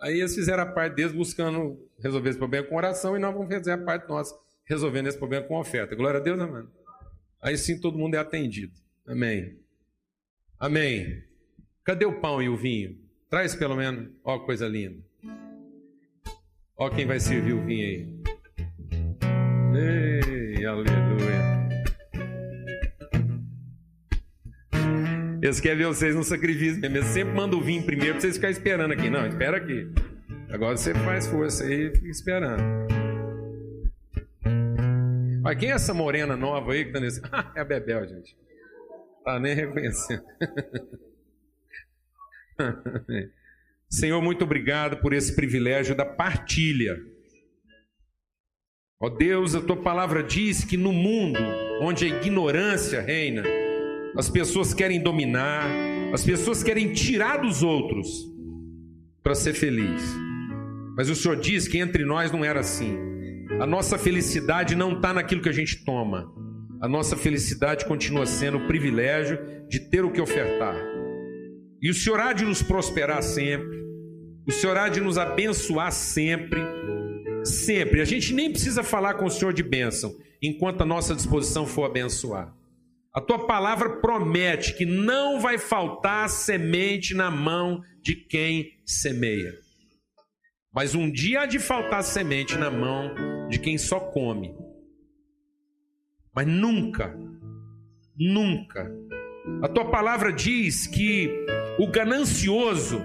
Aí 0.00 0.18
eles 0.18 0.34
fizeram 0.34 0.62
a 0.62 0.66
parte 0.66 0.96
deles 0.96 1.12
buscando 1.12 1.78
resolver 1.98 2.30
esse 2.30 2.38
problema 2.38 2.66
com 2.66 2.76
oração 2.76 3.16
e 3.16 3.20
nós 3.20 3.34
vamos 3.34 3.52
fazer 3.52 3.72
a 3.72 3.78
parte 3.78 4.08
nossa 4.08 4.34
resolvendo 4.64 5.08
esse 5.08 5.18
problema 5.18 5.46
com 5.46 5.58
oferta. 5.58 5.94
Glória 5.94 6.20
a 6.20 6.22
Deus, 6.22 6.40
amém. 6.40 6.66
Aí 7.42 7.56
sim 7.56 7.80
todo 7.80 7.98
mundo 7.98 8.14
é 8.14 8.18
atendido. 8.18 8.72
Amém. 9.06 9.58
Amém. 10.58 11.22
Cadê 11.84 12.04
o 12.04 12.20
pão 12.20 12.42
e 12.42 12.48
o 12.48 12.56
vinho? 12.56 12.98
Traz 13.30 13.54
pelo 13.54 13.76
menos. 13.76 14.10
Ó, 14.22 14.40
coisa 14.40 14.68
linda. 14.68 15.02
Ó, 16.76 16.90
quem 16.90 17.06
vai 17.06 17.18
servir 17.18 17.54
o 17.54 17.64
vinho 17.64 17.86
aí. 17.86 18.20
Ei, 19.74 20.66
aleluia. 20.66 21.50
Eles 25.42 25.58
querem 25.58 25.78
ver 25.78 25.86
vocês 25.86 26.14
no 26.14 26.22
sacrifício 26.22 26.80
mesmo. 26.80 26.96
Eles 26.98 27.08
sempre 27.08 27.34
mandam 27.34 27.58
o 27.58 27.62
vinho 27.62 27.82
primeiro 27.82 28.12
para 28.12 28.20
vocês 28.20 28.34
ficarem 28.34 28.56
esperando 28.56 28.92
aqui. 28.92 29.08
Não, 29.08 29.26
espera 29.26 29.56
aqui. 29.56 29.90
Agora 30.50 30.76
você 30.76 30.92
faz 30.92 31.26
força 31.26 31.64
aí 31.64 31.86
e 31.86 31.90
fica 31.92 32.08
esperando. 32.08 33.09
Mas 35.50 35.58
quem 35.58 35.72
é 35.72 35.72
essa 35.72 35.92
morena 35.92 36.36
nova 36.36 36.74
aí 36.74 36.84
que 36.84 36.92
tá 36.92 37.00
nesse. 37.00 37.20
Ah, 37.32 37.52
é 37.56 37.60
a 37.60 37.64
Bebel, 37.64 38.06
gente. 38.06 38.36
Tá 39.24 39.40
nem 39.40 39.52
reconhecendo. 39.52 40.22
Senhor, 43.90 44.22
muito 44.22 44.44
obrigado 44.44 44.98
por 44.98 45.12
esse 45.12 45.34
privilégio 45.34 45.96
da 45.96 46.04
partilha. 46.04 46.96
Ó 49.00 49.08
Deus, 49.08 49.56
a 49.56 49.60
tua 49.60 49.76
palavra 49.76 50.22
diz 50.22 50.62
que 50.62 50.76
no 50.76 50.92
mundo 50.92 51.40
onde 51.80 52.04
a 52.04 52.08
ignorância 52.08 53.00
reina, 53.00 53.42
as 54.16 54.30
pessoas 54.30 54.72
querem 54.72 55.02
dominar, 55.02 55.68
as 56.14 56.24
pessoas 56.24 56.62
querem 56.62 56.92
tirar 56.92 57.38
dos 57.38 57.64
outros 57.64 58.08
para 59.20 59.34
ser 59.34 59.54
feliz. 59.54 60.00
Mas 60.96 61.10
o 61.10 61.16
Senhor 61.16 61.40
diz 61.40 61.66
que 61.66 61.78
entre 61.78 62.04
nós 62.04 62.30
não 62.30 62.44
era 62.44 62.60
assim. 62.60 63.09
A 63.58 63.66
nossa 63.66 63.98
felicidade 63.98 64.74
não 64.74 64.92
está 64.92 65.12
naquilo 65.12 65.42
que 65.42 65.48
a 65.48 65.52
gente 65.52 65.84
toma, 65.84 66.32
a 66.80 66.88
nossa 66.88 67.14
felicidade 67.14 67.84
continua 67.84 68.24
sendo 68.24 68.56
o 68.56 68.66
privilégio 68.66 69.38
de 69.68 69.80
ter 69.80 70.02
o 70.02 70.10
que 70.10 70.20
ofertar. 70.20 70.74
E 71.82 71.90
o 71.90 71.94
Senhor 71.94 72.18
há 72.20 72.32
de 72.32 72.44
nos 72.44 72.62
prosperar 72.62 73.22
sempre, 73.22 73.78
o 74.46 74.52
Senhor 74.52 74.76
há 74.78 74.88
de 74.88 75.00
nos 75.00 75.18
abençoar 75.18 75.92
sempre, 75.92 76.60
sempre. 77.44 78.00
A 78.00 78.04
gente 78.06 78.32
nem 78.32 78.50
precisa 78.50 78.82
falar 78.82 79.14
com 79.14 79.26
o 79.26 79.30
Senhor 79.30 79.52
de 79.52 79.62
bênção, 79.62 80.16
enquanto 80.40 80.80
a 80.80 80.86
nossa 80.86 81.14
disposição 81.14 81.66
for 81.66 81.84
abençoar. 81.84 82.54
A 83.12 83.20
tua 83.20 83.46
palavra 83.46 84.00
promete 84.00 84.74
que 84.74 84.86
não 84.86 85.38
vai 85.38 85.58
faltar 85.58 86.30
semente 86.30 87.12
na 87.12 87.30
mão 87.30 87.82
de 88.00 88.14
quem 88.14 88.70
semeia. 88.86 89.52
Mas 90.72 90.94
um 90.94 91.10
dia 91.10 91.42
há 91.42 91.46
de 91.46 91.58
faltar 91.58 92.02
semente 92.04 92.56
na 92.56 92.70
mão 92.70 93.10
de 93.50 93.58
quem 93.58 93.76
só 93.76 93.98
come. 93.98 94.54
Mas 96.34 96.46
nunca, 96.46 97.14
nunca. 98.16 98.90
A 99.62 99.68
tua 99.68 99.90
palavra 99.90 100.32
diz 100.32 100.86
que 100.86 101.28
o 101.78 101.88
ganancioso 101.88 103.02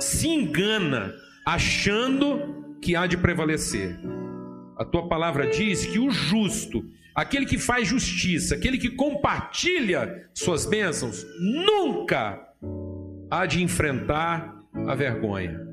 se 0.00 0.28
engana 0.28 1.14
achando 1.46 2.76
que 2.82 2.96
há 2.96 3.06
de 3.06 3.16
prevalecer. 3.16 3.98
A 4.76 4.84
tua 4.84 5.08
palavra 5.08 5.48
diz 5.48 5.86
que 5.86 5.98
o 5.98 6.10
justo, 6.10 6.84
aquele 7.14 7.46
que 7.46 7.56
faz 7.56 7.88
justiça, 7.88 8.56
aquele 8.56 8.76
que 8.76 8.90
compartilha 8.90 10.28
suas 10.34 10.66
bênçãos, 10.66 11.24
nunca 11.40 12.42
há 13.30 13.46
de 13.46 13.62
enfrentar 13.62 14.54
a 14.86 14.94
vergonha 14.94 15.66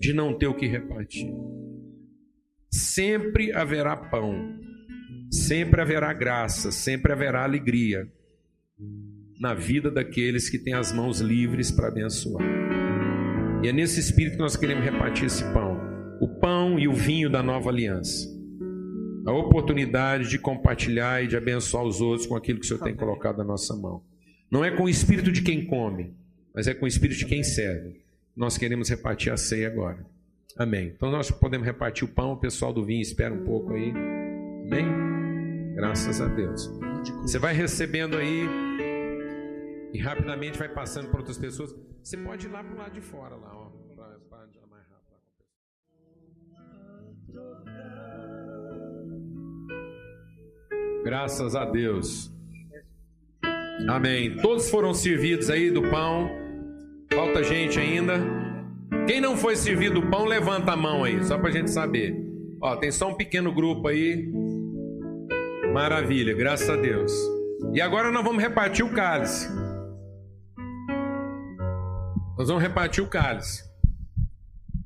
de 0.00 0.14
não 0.14 0.32
ter 0.36 0.46
o 0.46 0.54
que 0.54 0.66
repartir. 0.66 1.30
Sempre 2.70 3.52
haverá 3.52 3.96
pão 3.96 4.60
sempre 5.30 5.80
haverá 5.80 6.12
graça, 6.12 6.72
sempre 6.72 7.12
haverá 7.12 7.44
alegria 7.44 8.08
na 9.38 9.54
vida 9.54 9.90
daqueles 9.90 10.50
que 10.50 10.58
têm 10.58 10.74
as 10.74 10.92
mãos 10.92 11.20
livres 11.20 11.70
para 11.70 11.88
abençoar. 11.88 12.44
E 13.62 13.68
é 13.68 13.72
nesse 13.72 14.00
espírito 14.00 14.34
que 14.34 14.42
nós 14.42 14.56
queremos 14.56 14.84
repartir 14.84 15.26
esse 15.26 15.44
pão, 15.52 15.80
o 16.20 16.28
pão 16.40 16.78
e 16.78 16.88
o 16.88 16.92
vinho 16.92 17.30
da 17.30 17.42
nova 17.42 17.70
aliança. 17.70 18.28
A 19.26 19.32
oportunidade 19.32 20.28
de 20.28 20.38
compartilhar 20.38 21.22
e 21.22 21.28
de 21.28 21.36
abençoar 21.36 21.84
os 21.84 22.00
outros 22.00 22.26
com 22.26 22.34
aquilo 22.34 22.58
que 22.58 22.64
o 22.64 22.68
Senhor 22.68 22.82
tem 22.82 22.94
colocado 22.94 23.38
na 23.38 23.44
nossa 23.44 23.76
mão. 23.76 24.02
Não 24.50 24.64
é 24.64 24.70
com 24.70 24.84
o 24.84 24.88
espírito 24.88 25.30
de 25.30 25.42
quem 25.42 25.66
come, 25.66 26.14
mas 26.54 26.66
é 26.66 26.74
com 26.74 26.86
o 26.86 26.88
espírito 26.88 27.18
de 27.18 27.26
quem 27.26 27.42
serve. 27.42 28.00
Nós 28.34 28.58
queremos 28.58 28.88
repartir 28.88 29.32
a 29.32 29.36
ceia 29.36 29.68
agora. 29.68 30.04
Amém. 30.58 30.92
Então 30.94 31.10
nós 31.10 31.30
podemos 31.30 31.66
repartir 31.66 32.04
o 32.04 32.08
pão, 32.08 32.32
o 32.32 32.36
pessoal 32.36 32.72
do 32.72 32.84
vinho 32.84 33.00
espera 33.00 33.32
um 33.32 33.44
pouco 33.44 33.72
aí. 33.72 33.90
Amém? 33.90 35.74
Graças 35.74 36.20
a 36.20 36.26
Deus. 36.26 36.66
Você 37.22 37.38
vai 37.38 37.54
recebendo 37.54 38.16
aí 38.16 38.46
e 39.92 39.98
rapidamente 39.98 40.58
vai 40.58 40.68
passando 40.68 41.08
para 41.08 41.20
outras 41.20 41.38
pessoas. 41.38 41.74
Você 42.02 42.16
pode 42.16 42.46
ir 42.46 42.50
lá 42.50 42.62
para 42.62 42.74
o 42.74 42.78
lado 42.78 42.92
de 42.92 43.00
fora, 43.00 43.36
lá, 43.36 43.52
ó. 43.54 43.70
Graças 51.02 51.56
a 51.56 51.64
Deus. 51.64 52.30
Amém. 53.88 54.36
Todos 54.36 54.70
foram 54.70 54.92
servidos 54.92 55.48
aí 55.48 55.70
do 55.70 55.82
pão. 55.90 56.30
Falta 57.12 57.42
gente 57.42 57.78
ainda. 57.78 58.39
Quem 59.10 59.20
não 59.20 59.36
foi 59.36 59.56
servido 59.56 60.00
do 60.00 60.06
pão, 60.08 60.24
levanta 60.24 60.70
a 60.70 60.76
mão 60.76 61.02
aí, 61.02 61.24
só 61.24 61.36
para 61.36 61.48
a 61.48 61.50
gente 61.50 61.68
saber. 61.68 62.14
Ó, 62.62 62.76
tem 62.76 62.92
só 62.92 63.08
um 63.08 63.16
pequeno 63.16 63.52
grupo 63.52 63.88
aí. 63.88 64.32
Maravilha, 65.74 66.32
graças 66.32 66.70
a 66.70 66.76
Deus. 66.76 67.12
E 67.74 67.80
agora 67.80 68.12
nós 68.12 68.22
vamos 68.22 68.40
repartir 68.40 68.84
o 68.84 68.92
cálice. 68.92 69.48
Nós 72.38 72.46
vamos 72.46 72.62
repartir 72.62 73.02
o 73.02 73.08
cálice. 73.08 73.64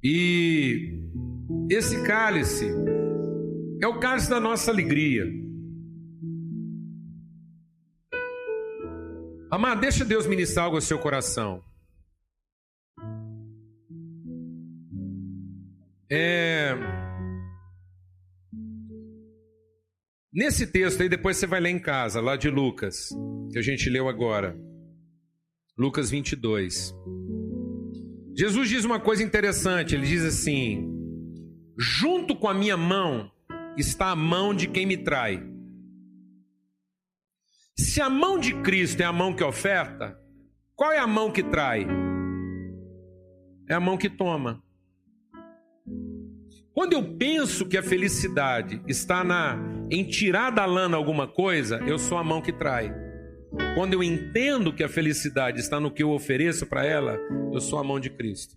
E 0.02 0.98
esse 1.70 2.02
cálice 2.04 2.74
é 3.82 3.86
o 3.86 3.98
cálice 3.98 4.30
da 4.30 4.40
nossa 4.40 4.70
alegria. 4.70 5.26
Amado, 9.50 9.82
deixa 9.82 10.02
Deus 10.02 10.26
ministrar 10.26 10.64
algo 10.64 10.78
ao 10.78 10.80
seu 10.80 10.98
coração. 10.98 11.62
É... 16.16 16.76
Nesse 20.32 20.64
texto 20.64 21.02
aí, 21.02 21.08
depois 21.08 21.36
você 21.36 21.46
vai 21.46 21.58
ler 21.58 21.70
em 21.70 21.78
casa, 21.80 22.20
lá 22.20 22.36
de 22.36 22.48
Lucas, 22.48 23.08
que 23.50 23.58
a 23.58 23.62
gente 23.62 23.90
leu 23.90 24.08
agora. 24.08 24.56
Lucas 25.76 26.10
22. 26.10 26.94
Jesus 28.36 28.68
diz 28.68 28.84
uma 28.84 29.00
coisa 29.00 29.24
interessante, 29.24 29.96
ele 29.96 30.06
diz 30.06 30.24
assim: 30.24 30.88
junto 31.76 32.36
com 32.36 32.46
a 32.46 32.54
minha 32.54 32.76
mão 32.76 33.28
está 33.76 34.10
a 34.10 34.16
mão 34.16 34.54
de 34.54 34.68
quem 34.68 34.86
me 34.86 34.96
trai. 34.96 35.42
Se 37.76 38.00
a 38.00 38.08
mão 38.08 38.38
de 38.38 38.54
Cristo 38.62 39.00
é 39.00 39.04
a 39.04 39.12
mão 39.12 39.34
que 39.34 39.42
oferta, 39.42 40.16
qual 40.76 40.92
é 40.92 40.98
a 40.98 41.08
mão 41.08 41.32
que 41.32 41.42
trai? 41.42 41.84
É 43.68 43.74
a 43.74 43.80
mão 43.80 43.98
que 43.98 44.08
toma. 44.08 44.63
Quando 46.74 46.92
eu 46.94 47.16
penso 47.16 47.66
que 47.66 47.78
a 47.78 47.82
felicidade 47.82 48.82
está 48.88 49.22
na 49.22 49.56
em 49.88 50.02
tirar 50.02 50.50
da 50.50 50.66
lana 50.66 50.96
alguma 50.96 51.28
coisa, 51.28 51.78
eu 51.86 51.98
sou 52.00 52.18
a 52.18 52.24
mão 52.24 52.42
que 52.42 52.52
trai. 52.52 52.92
Quando 53.76 53.92
eu 53.92 54.02
entendo 54.02 54.72
que 54.72 54.82
a 54.82 54.88
felicidade 54.88 55.60
está 55.60 55.78
no 55.78 55.90
que 55.90 56.02
eu 56.02 56.10
ofereço 56.10 56.66
para 56.66 56.84
ela, 56.84 57.16
eu 57.52 57.60
sou 57.60 57.78
a 57.78 57.84
mão 57.84 58.00
de 58.00 58.10
Cristo. 58.10 58.56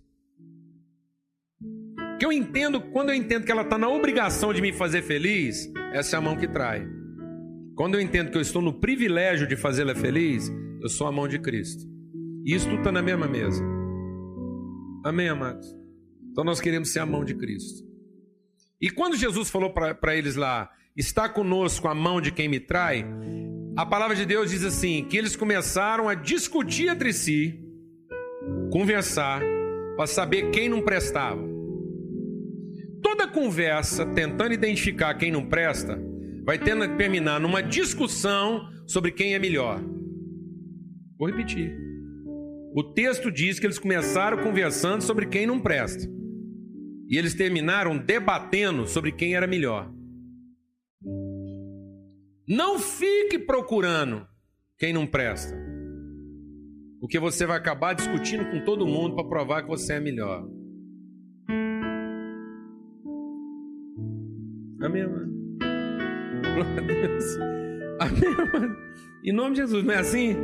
Que 2.18 2.26
eu 2.26 2.32
entendo, 2.32 2.80
quando 2.80 3.10
eu 3.10 3.14
entendo 3.14 3.44
que 3.44 3.52
ela 3.52 3.62
está 3.62 3.78
na 3.78 3.88
obrigação 3.88 4.52
de 4.52 4.60
me 4.60 4.72
fazer 4.72 5.02
feliz, 5.02 5.72
essa 5.92 6.16
é 6.16 6.18
a 6.18 6.20
mão 6.20 6.36
que 6.36 6.48
trai. 6.48 6.84
Quando 7.76 7.94
eu 7.94 8.00
entendo 8.00 8.32
que 8.32 8.36
eu 8.36 8.42
estou 8.42 8.60
no 8.60 8.80
privilégio 8.80 9.46
de 9.46 9.54
fazê-la 9.54 9.94
feliz, 9.94 10.52
eu 10.82 10.88
sou 10.88 11.06
a 11.06 11.12
mão 11.12 11.28
de 11.28 11.38
Cristo. 11.38 11.84
E 12.44 12.52
isso 12.52 12.68
tudo 12.68 12.78
está 12.78 12.90
na 12.90 13.02
mesma 13.02 13.28
mesa. 13.28 13.62
Amém, 15.04 15.28
amados? 15.28 15.72
Então 16.32 16.42
nós 16.42 16.60
queremos 16.60 16.92
ser 16.92 16.98
a 16.98 17.06
mão 17.06 17.24
de 17.24 17.36
Cristo. 17.36 17.87
E 18.80 18.90
quando 18.90 19.16
Jesus 19.16 19.50
falou 19.50 19.70
para 19.70 20.16
eles 20.16 20.36
lá, 20.36 20.70
está 20.96 21.28
conosco 21.28 21.88
a 21.88 21.94
mão 21.94 22.20
de 22.20 22.30
quem 22.30 22.48
me 22.48 22.60
trai, 22.60 23.04
a 23.76 23.86
palavra 23.86 24.16
de 24.16 24.26
Deus 24.26 24.50
diz 24.50 24.64
assim: 24.64 25.04
que 25.04 25.16
eles 25.16 25.36
começaram 25.36 26.08
a 26.08 26.14
discutir 26.14 26.88
entre 26.88 27.12
si, 27.12 27.60
conversar, 28.72 29.40
para 29.96 30.06
saber 30.06 30.50
quem 30.50 30.68
não 30.68 30.82
prestava. 30.82 31.40
Toda 33.00 33.28
conversa 33.28 34.04
tentando 34.04 34.52
identificar 34.52 35.14
quem 35.14 35.30
não 35.30 35.46
presta 35.46 35.96
vai 36.44 36.58
tendo 36.58 36.88
que 36.88 36.96
terminar 36.96 37.38
numa 37.38 37.62
discussão 37.62 38.68
sobre 38.86 39.12
quem 39.12 39.34
é 39.34 39.38
melhor. 39.38 39.80
Vou 41.16 41.28
repetir. 41.28 41.76
O 42.74 42.82
texto 42.82 43.30
diz 43.30 43.58
que 43.58 43.66
eles 43.66 43.78
começaram 43.78 44.42
conversando 44.42 45.02
sobre 45.02 45.26
quem 45.26 45.46
não 45.46 45.60
presta. 45.60 46.17
E 47.08 47.16
eles 47.16 47.34
terminaram 47.34 47.96
debatendo 47.96 48.86
sobre 48.86 49.10
quem 49.10 49.34
era 49.34 49.46
melhor. 49.46 49.90
Não 52.46 52.78
fique 52.78 53.38
procurando 53.38 54.26
quem 54.78 54.92
não 54.92 55.06
presta. 55.06 55.56
Porque 57.00 57.18
você 57.18 57.46
vai 57.46 57.56
acabar 57.56 57.94
discutindo 57.94 58.44
com 58.50 58.64
todo 58.64 58.86
mundo 58.86 59.14
para 59.14 59.28
provar 59.28 59.62
que 59.62 59.68
você 59.68 59.94
é 59.94 60.00
melhor. 60.00 60.46
Amém, 64.80 65.06
mano? 65.06 65.32
Glória 66.54 66.78
a 66.78 66.86
Deus. 66.86 67.24
Amém, 68.00 68.52
mano? 68.52 68.76
Em 69.24 69.32
nome 69.32 69.54
de 69.54 69.62
Jesus, 69.62 69.84
não 69.84 69.94
é 69.94 69.98
assim? 69.98 70.36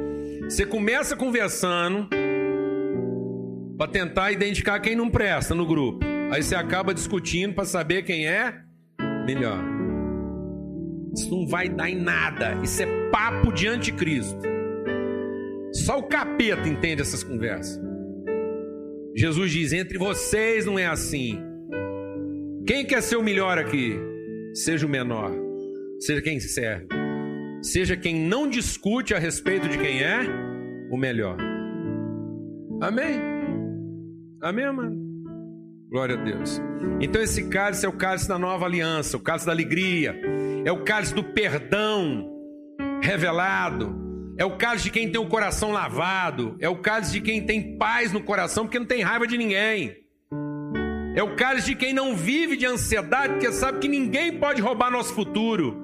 Você 0.44 0.64
começa 0.64 1.16
conversando 1.16 2.08
para 3.76 3.90
tentar 3.90 4.32
identificar 4.32 4.80
quem 4.80 4.96
não 4.96 5.10
presta 5.10 5.54
no 5.54 5.66
grupo. 5.66 6.13
Aí 6.34 6.42
você 6.42 6.56
acaba 6.56 6.92
discutindo 6.92 7.54
para 7.54 7.64
saber 7.64 8.02
quem 8.02 8.26
é 8.26 8.52
melhor. 9.24 9.62
Isso 11.14 11.30
não 11.30 11.46
vai 11.46 11.68
dar 11.68 11.88
em 11.88 11.94
nada. 11.94 12.60
Isso 12.60 12.82
é 12.82 13.08
papo 13.10 13.52
de 13.52 13.68
anticristo. 13.68 14.42
Só 15.72 16.00
o 16.00 16.08
capeta 16.08 16.68
entende 16.68 17.02
essas 17.02 17.22
conversas. 17.22 17.80
Jesus 19.14 19.52
diz: 19.52 19.72
entre 19.72 19.96
vocês 19.96 20.66
não 20.66 20.76
é 20.76 20.86
assim. 20.86 21.40
Quem 22.66 22.84
quer 22.84 23.00
ser 23.00 23.14
o 23.14 23.22
melhor 23.22 23.56
aqui? 23.56 23.96
Seja 24.54 24.86
o 24.86 24.90
menor. 24.90 25.30
Seja 26.00 26.20
quem 26.20 26.40
serve. 26.40 26.88
Seja 27.62 27.96
quem 27.96 28.26
não 28.26 28.50
discute 28.50 29.14
a 29.14 29.20
respeito 29.20 29.68
de 29.68 29.78
quem 29.78 30.02
é 30.02 30.18
o 30.90 30.96
melhor. 30.96 31.36
Amém? 32.82 33.20
Amém, 34.42 34.72
mano? 34.72 35.13
Glória 35.94 36.16
a 36.16 36.18
Deus. 36.24 36.60
Então 37.00 37.22
esse 37.22 37.44
cálice 37.44 37.86
é 37.86 37.88
o 37.88 37.92
cálice 37.92 38.26
da 38.26 38.36
nova 38.36 38.64
aliança, 38.66 39.16
o 39.16 39.20
cálice 39.20 39.46
da 39.46 39.52
alegria 39.52 40.20
é 40.64 40.72
o 40.72 40.82
cálice 40.82 41.14
do 41.14 41.22
perdão 41.22 42.28
revelado, 43.00 43.94
é 44.36 44.44
o 44.44 44.56
cálice 44.56 44.86
de 44.86 44.90
quem 44.90 45.08
tem 45.08 45.20
o 45.20 45.28
coração 45.28 45.70
lavado, 45.70 46.56
é 46.58 46.68
o 46.68 46.74
cálice 46.74 47.12
de 47.12 47.20
quem 47.20 47.46
tem 47.46 47.78
paz 47.78 48.10
no 48.10 48.20
coração 48.20 48.64
porque 48.64 48.80
não 48.80 48.86
tem 48.86 49.02
raiva 49.02 49.24
de 49.24 49.38
ninguém. 49.38 49.94
É 51.14 51.22
o 51.22 51.36
cálice 51.36 51.68
de 51.68 51.76
quem 51.76 51.92
não 51.92 52.16
vive 52.16 52.56
de 52.56 52.66
ansiedade 52.66 53.34
porque 53.34 53.52
sabe 53.52 53.78
que 53.78 53.86
ninguém 53.86 54.36
pode 54.36 54.60
roubar 54.60 54.90
nosso 54.90 55.14
futuro. 55.14 55.80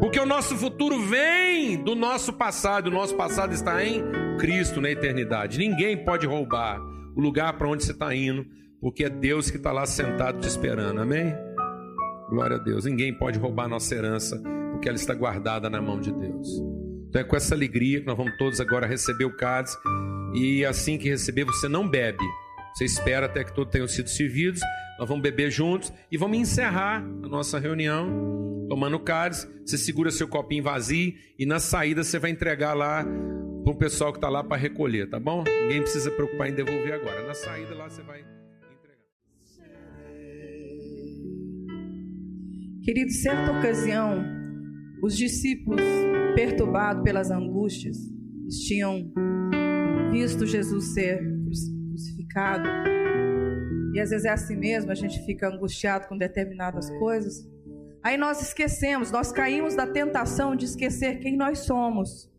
Porque 0.00 0.18
o 0.18 0.24
nosso 0.24 0.56
futuro 0.56 0.98
vem 1.02 1.76
do 1.76 1.94
nosso 1.94 2.32
passado, 2.32 2.86
o 2.86 2.90
nosso 2.90 3.14
passado 3.16 3.52
está 3.52 3.84
em 3.84 4.02
Cristo 4.38 4.80
na 4.80 4.90
eternidade. 4.90 5.58
Ninguém 5.58 5.94
pode 6.02 6.26
roubar 6.26 6.95
o 7.16 7.20
lugar 7.20 7.54
para 7.54 7.66
onde 7.66 7.82
você 7.82 7.92
está 7.92 8.14
indo, 8.14 8.46
porque 8.80 9.04
é 9.04 9.10
Deus 9.10 9.50
que 9.50 9.56
está 9.56 9.72
lá 9.72 9.86
sentado 9.86 10.38
te 10.38 10.46
esperando. 10.46 11.00
Amém? 11.00 11.34
Glória 12.28 12.56
a 12.56 12.60
Deus. 12.60 12.84
Ninguém 12.84 13.16
pode 13.16 13.38
roubar 13.38 13.68
nossa 13.68 13.94
herança, 13.94 14.40
porque 14.72 14.88
ela 14.88 14.96
está 14.96 15.14
guardada 15.14 15.70
na 15.70 15.80
mão 15.80 15.98
de 15.98 16.12
Deus. 16.12 16.46
Então 17.08 17.20
é 17.22 17.24
com 17.24 17.34
essa 17.34 17.54
alegria 17.54 18.00
que 18.00 18.06
nós 18.06 18.16
vamos 18.16 18.36
todos 18.36 18.60
agora 18.60 18.86
receber 18.86 19.24
o 19.24 19.34
cálice. 19.34 19.76
E 20.34 20.64
assim 20.66 20.98
que 20.98 21.08
receber, 21.08 21.44
você 21.44 21.66
não 21.66 21.88
bebe. 21.88 22.24
Você 22.74 22.84
espera 22.84 23.24
até 23.24 23.42
que 23.42 23.54
todos 23.54 23.72
tenham 23.72 23.88
sido 23.88 24.10
servidos. 24.10 24.60
Nós 24.98 25.08
vamos 25.08 25.22
beber 25.22 25.50
juntos 25.50 25.90
e 26.12 26.18
vamos 26.18 26.36
encerrar 26.36 26.98
a 26.98 27.28
nossa 27.28 27.58
reunião 27.58 28.66
tomando 28.68 28.98
cálice. 29.00 29.48
Você 29.64 29.78
segura 29.78 30.10
seu 30.10 30.28
copinho 30.28 30.62
vazio 30.62 31.14
e 31.38 31.46
na 31.46 31.58
saída 31.58 32.04
você 32.04 32.18
vai 32.18 32.30
entregar 32.30 32.74
lá 32.74 33.06
para 33.66 33.72
o 33.72 33.76
pessoal 33.76 34.12
que 34.12 34.18
está 34.18 34.28
lá 34.28 34.44
para 34.44 34.56
recolher, 34.56 35.10
tá 35.10 35.18
bom? 35.18 35.42
Ninguém 35.42 35.82
precisa 35.82 36.08
preocupar 36.12 36.48
em 36.48 36.54
devolver 36.54 36.92
agora. 36.92 37.26
Na 37.26 37.34
saída 37.34 37.74
lá 37.74 37.88
você 37.88 38.00
vai. 38.00 38.24
Querido, 42.84 43.10
certa 43.10 43.58
ocasião, 43.58 44.24
os 45.02 45.16
discípulos, 45.16 45.80
perturbados 46.36 47.02
pelas 47.02 47.28
angústias, 47.32 47.96
tinham 48.68 49.12
visto 50.12 50.46
Jesus 50.46 50.94
ser 50.94 51.20
crucificado. 51.88 52.68
E 53.94 53.98
às 53.98 54.10
vezes 54.10 54.26
é 54.26 54.30
assim 54.30 54.56
mesmo, 54.56 54.92
a 54.92 54.94
gente 54.94 55.18
fica 55.26 55.48
angustiado 55.48 56.06
com 56.06 56.16
determinadas 56.16 56.88
coisas. 57.00 57.44
Aí 58.00 58.16
nós 58.16 58.40
esquecemos, 58.40 59.10
nós 59.10 59.32
caímos 59.32 59.74
da 59.74 59.88
tentação 59.88 60.54
de 60.54 60.66
esquecer 60.66 61.18
quem 61.18 61.36
nós 61.36 61.60
somos. 61.60 62.30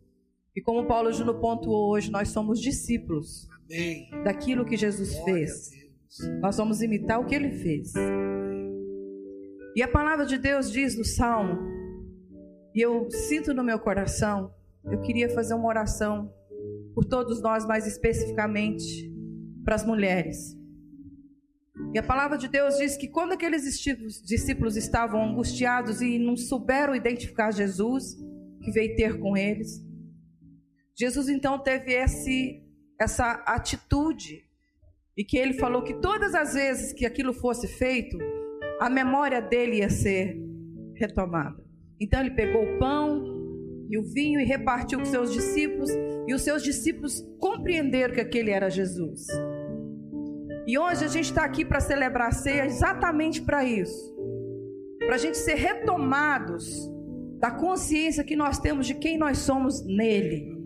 E 0.57 0.61
como 0.61 0.87
Paulo 0.87 1.13
Júnior 1.13 1.39
pontuou 1.39 1.91
hoje, 1.91 2.09
nós 2.09 2.29
somos 2.29 2.59
discípulos 2.59 3.47
Amém. 3.67 4.09
daquilo 4.23 4.65
que 4.65 4.75
Jesus 4.75 5.15
fez. 5.19 5.69
Nós 6.41 6.57
vamos 6.57 6.81
imitar 6.81 7.19
o 7.19 7.27
que 7.27 7.35
ele 7.35 7.51
fez. 7.51 7.93
E 9.75 9.83
a 9.83 9.87
palavra 9.87 10.25
de 10.25 10.35
Deus 10.35 10.71
diz 10.71 10.97
no 10.97 11.05
Salmo, 11.05 11.59
e 12.73 12.81
eu 12.81 13.07
sinto 13.11 13.53
no 13.53 13.63
meu 13.63 13.77
coração, 13.77 14.51
eu 14.85 14.99
queria 15.01 15.29
fazer 15.29 15.53
uma 15.53 15.67
oração 15.67 16.33
por 16.95 17.05
todos 17.05 17.39
nós, 17.39 17.63
mais 17.63 17.85
especificamente 17.85 19.13
para 19.63 19.75
as 19.75 19.85
mulheres. 19.85 20.57
E 21.93 21.99
a 21.99 22.03
palavra 22.03 22.35
de 22.35 22.47
Deus 22.47 22.77
diz 22.77 22.97
que 22.97 23.07
quando 23.07 23.33
aqueles 23.33 23.61
discípulos 24.25 24.75
estavam 24.75 25.23
angustiados 25.23 26.01
e 26.01 26.17
não 26.17 26.35
souberam 26.35 26.95
identificar 26.95 27.51
Jesus, 27.51 28.15
que 28.63 28.71
veio 28.71 28.95
ter 28.95 29.19
com 29.19 29.37
eles, 29.37 29.85
Jesus 30.97 31.29
então 31.29 31.59
teve 31.59 31.93
esse, 31.93 32.63
essa 32.99 33.43
atitude 33.45 34.43
e 35.15 35.23
que 35.23 35.37
ele 35.37 35.53
falou 35.53 35.83
que 35.83 35.93
todas 35.95 36.33
as 36.33 36.53
vezes 36.53 36.93
que 36.93 37.05
aquilo 37.05 37.33
fosse 37.33 37.67
feito, 37.67 38.17
a 38.79 38.89
memória 38.89 39.41
dele 39.41 39.77
ia 39.77 39.89
ser 39.89 40.37
retomada. 40.95 41.63
Então 41.99 42.19
ele 42.19 42.31
pegou 42.31 42.63
o 42.63 42.79
pão 42.79 43.23
e 43.89 43.97
o 43.97 44.03
vinho 44.03 44.39
e 44.39 44.43
repartiu 44.43 44.99
com 44.99 45.05
seus 45.05 45.31
discípulos, 45.31 45.89
e 46.27 46.33
os 46.33 46.41
seus 46.41 46.61
discípulos 46.61 47.21
compreenderam 47.39 48.13
que 48.13 48.21
aquele 48.21 48.51
era 48.51 48.69
Jesus. 48.69 49.25
E 50.67 50.77
hoje 50.77 51.05
a 51.05 51.07
gente 51.07 51.25
está 51.25 51.45
aqui 51.45 51.63
para 51.63 51.79
celebrar 51.79 52.27
a 52.27 52.31
ceia 52.31 52.65
exatamente 52.65 53.41
para 53.41 53.63
isso 53.63 54.17
para 55.07 55.15
a 55.15 55.17
gente 55.17 55.37
ser 55.37 55.55
retomados 55.55 56.91
da 57.39 57.49
consciência 57.49 58.25
que 58.25 58.35
nós 58.35 58.59
temos 58.59 58.85
de 58.85 58.93
quem 58.93 59.17
nós 59.17 59.37
somos 59.37 59.81
nele. 59.85 60.56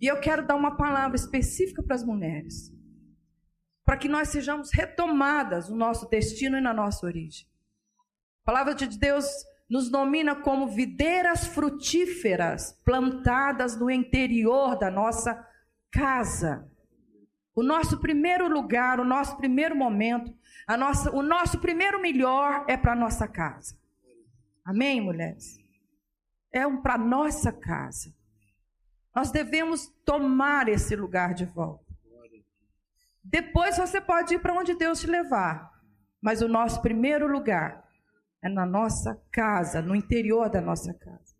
E 0.00 0.06
eu 0.06 0.18
quero 0.20 0.46
dar 0.46 0.56
uma 0.56 0.76
palavra 0.76 1.16
específica 1.16 1.82
para 1.82 1.94
as 1.94 2.04
mulheres 2.04 2.72
para 3.90 3.96
que 3.96 4.08
nós 4.08 4.28
sejamos 4.28 4.70
retomadas 4.72 5.68
no 5.68 5.74
nosso 5.74 6.08
destino 6.08 6.56
e 6.56 6.60
na 6.60 6.72
nossa 6.72 7.04
origem. 7.04 7.44
A 8.44 8.46
palavra 8.46 8.72
de 8.72 8.86
Deus 8.86 9.26
nos 9.68 9.90
nomina 9.90 10.36
como 10.36 10.68
videiras 10.68 11.44
frutíferas 11.48 12.72
plantadas 12.84 13.76
no 13.76 13.90
interior 13.90 14.78
da 14.78 14.92
nossa 14.92 15.44
casa. 15.90 16.70
O 17.52 17.64
nosso 17.64 17.98
primeiro 17.98 18.46
lugar, 18.46 19.00
o 19.00 19.04
nosso 19.04 19.36
primeiro 19.36 19.74
momento, 19.74 20.32
a 20.68 20.76
nossa, 20.76 21.10
o 21.10 21.20
nosso 21.20 21.58
primeiro 21.58 22.00
melhor 22.00 22.64
é 22.68 22.76
para 22.76 22.92
a 22.92 22.96
nossa 22.96 23.26
casa. 23.26 23.76
Amém, 24.64 25.00
mulheres? 25.00 25.58
É 26.52 26.64
um 26.64 26.80
para 26.80 26.96
nossa 26.96 27.52
casa. 27.52 28.14
Nós 29.14 29.30
devemos 29.30 29.88
tomar 30.04 30.68
esse 30.68 30.94
lugar 30.94 31.34
de 31.34 31.44
volta. 31.44 31.84
Depois 33.22 33.76
você 33.76 34.00
pode 34.00 34.34
ir 34.34 34.40
para 34.40 34.54
onde 34.54 34.74
Deus 34.74 35.00
te 35.00 35.06
levar. 35.06 35.70
Mas 36.20 36.42
o 36.42 36.48
nosso 36.48 36.82
primeiro 36.82 37.26
lugar 37.26 37.82
é 38.42 38.48
na 38.48 38.66
nossa 38.66 39.20
casa, 39.32 39.80
no 39.80 39.94
interior 39.94 40.50
da 40.50 40.60
nossa 40.60 40.92
casa. 40.94 41.34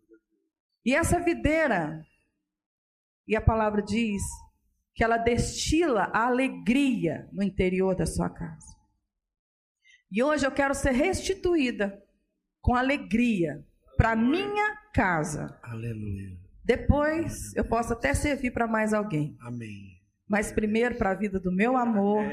E 0.83 0.95
essa 0.95 1.19
videira, 1.19 2.03
e 3.27 3.35
a 3.35 3.41
palavra 3.41 3.81
diz 3.81 4.21
que 4.95 5.03
ela 5.03 5.17
destila 5.17 6.09
a 6.13 6.25
alegria 6.25 7.29
no 7.31 7.43
interior 7.43 7.95
da 7.95 8.05
sua 8.05 8.29
casa. 8.29 8.75
E 10.11 10.21
hoje 10.21 10.45
eu 10.45 10.51
quero 10.51 10.73
ser 10.73 10.91
restituída 10.91 12.03
com 12.59 12.75
alegria 12.75 13.65
para 13.95 14.15
minha 14.15 14.75
casa. 14.93 15.59
Aleluia. 15.63 16.40
Depois 16.63 17.55
eu 17.55 17.65
posso 17.65 17.93
até 17.93 18.13
servir 18.13 18.51
para 18.51 18.67
mais 18.67 18.93
alguém. 18.93 19.35
Amém 19.39 20.01
mas 20.31 20.49
primeiro 20.49 20.95
para 20.95 21.11
a 21.11 21.13
vida 21.13 21.37
do 21.41 21.51
meu 21.51 21.75
amor, 21.75 22.23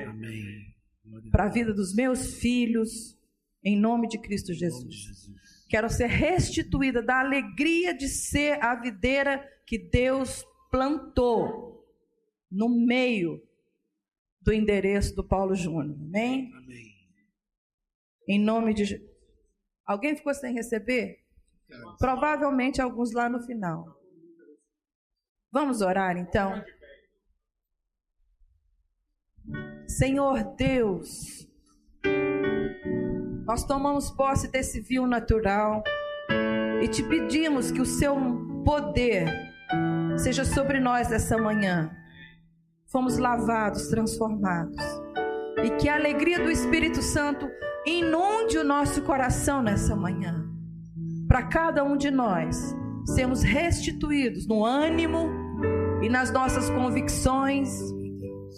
para 1.33 1.47
a 1.47 1.49
vida 1.49 1.75
dos 1.75 1.93
meus 1.93 2.35
filhos, 2.35 3.19
em 3.61 3.77
nome 3.77 4.07
de 4.07 4.19
Cristo 4.19 4.55
Jesus. 4.55 5.29
Quero 5.69 5.91
ser 5.91 6.07
restituída 6.07 7.03
da 7.03 7.19
alegria 7.19 7.93
de 7.93 8.07
ser 8.07 8.65
a 8.65 8.77
videira 8.77 9.45
que 9.67 9.77
Deus 9.77 10.45
plantou 10.71 11.85
no 12.49 12.69
meio 12.69 13.43
do 14.41 14.53
endereço 14.53 15.17
do 15.17 15.25
Paulo 15.25 15.57
Júnior. 15.57 15.99
Amém? 16.01 16.53
Amém. 16.55 16.95
Em 18.29 18.39
nome 18.39 18.75
de 18.75 18.85
Jesus. 18.85 19.11
Alguém 19.85 20.15
ficou 20.15 20.33
sem 20.35 20.55
receber? 20.55 21.19
Provavelmente 21.99 22.81
alguns 22.81 23.11
lá 23.11 23.29
no 23.29 23.43
final. 23.43 23.98
Vamos 25.51 25.81
orar 25.81 26.17
então? 26.17 26.63
Senhor 29.87 30.45
Deus, 30.57 31.49
nós 33.47 33.65
tomamos 33.65 34.11
posse 34.11 34.51
desse 34.51 34.81
vinho 34.81 35.07
natural 35.07 35.83
e 36.83 36.89
te 36.89 37.03
pedimos 37.03 37.73
que 37.73 37.81
o 37.81 37.87
seu 37.87 38.15
poder 38.65 39.27
seja 40.19 40.45
sobre 40.45 40.79
nós 40.79 41.11
essa 41.11 41.39
manhã. 41.39 41.91
Fomos 42.87 43.17
lavados, 43.17 43.89
transformados. 43.89 44.77
E 45.65 45.71
que 45.77 45.89
a 45.89 45.97
alegria 45.97 46.39
do 46.39 46.51
Espírito 46.51 47.03
Santo 47.03 47.49
inunde 47.87 48.59
o 48.59 48.65
nosso 48.65 49.03
coração 49.03 49.63
nessa 49.63 49.97
manhã. 49.97 50.47
Para 51.27 51.43
cada 51.45 51.83
um 51.83 51.97
de 51.97 52.11
nós 52.11 52.77
sermos 53.15 53.43
restituídos 53.43 54.47
no 54.47 54.65
ânimo 54.65 55.29
e 56.03 56.09
nas 56.09 56.33
nossas 56.33 56.69
convicções 56.71 57.71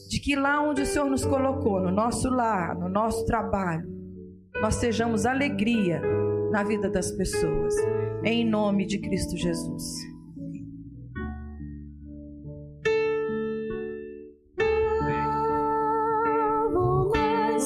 de 0.09 0.21
que 0.21 0.35
lá 0.37 0.63
onde 0.63 0.83
o 0.83 0.87
Senhor 0.87 1.09
nos 1.09 1.25
colocou, 1.25 1.81
no 1.81 1.91
nosso 1.91 2.29
lar, 2.29 2.77
no 2.77 2.89
nosso 2.89 3.25
trabalho, 3.27 3.89
nós 4.61 4.75
sejamos 4.77 5.25
alegria 5.25 6.03
na 6.51 6.63
vida 6.65 6.91
das 6.91 7.11
pessoas. 7.13 7.75
Em 8.25 8.45
nome 8.45 8.87
de 8.87 8.99
Cristo 8.99 9.37
Jesus. 9.37 9.83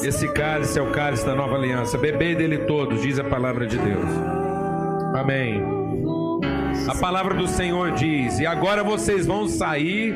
Esse 0.07 0.31
cálice 0.35 0.79
é 0.79 0.83
o 0.83 0.93
cálice 0.93 1.25
da 1.25 1.35
nova 1.35 1.57
aliança. 1.57 1.97
Bebei 1.97 2.35
dele 2.35 2.59
todos, 2.67 3.01
diz 3.01 3.19
a 3.19 3.25
palavra 3.25 3.67
de 3.67 3.79
Deus. 3.79 4.11
Amém. 5.15 5.84
A 6.89 6.95
palavra 6.95 7.35
do 7.35 7.47
Senhor 7.47 7.93
diz: 7.93 8.39
E 8.39 8.47
agora 8.47 8.83
vocês 8.83 9.27
vão 9.27 9.49
sair, 9.49 10.15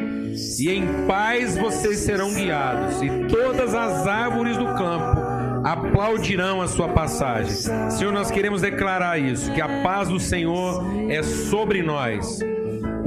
e 0.58 0.70
em 0.70 1.06
paz 1.06 1.56
vocês 1.56 1.98
serão 1.98 2.32
guiados, 2.32 3.02
e 3.02 3.08
todas 3.28 3.74
as 3.74 4.06
árvores 4.06 4.56
do 4.56 4.66
campo 4.66 5.20
aplaudirão 5.64 6.62
a 6.62 6.68
sua 6.68 6.88
passagem. 6.88 7.50
Senhor, 7.90 8.12
nós 8.12 8.30
queremos 8.30 8.62
declarar 8.62 9.18
isso: 9.18 9.52
que 9.52 9.60
a 9.60 9.82
paz 9.82 10.08
do 10.08 10.20
Senhor 10.20 10.84
é 11.08 11.22
sobre 11.22 11.82
nós. 11.82 12.40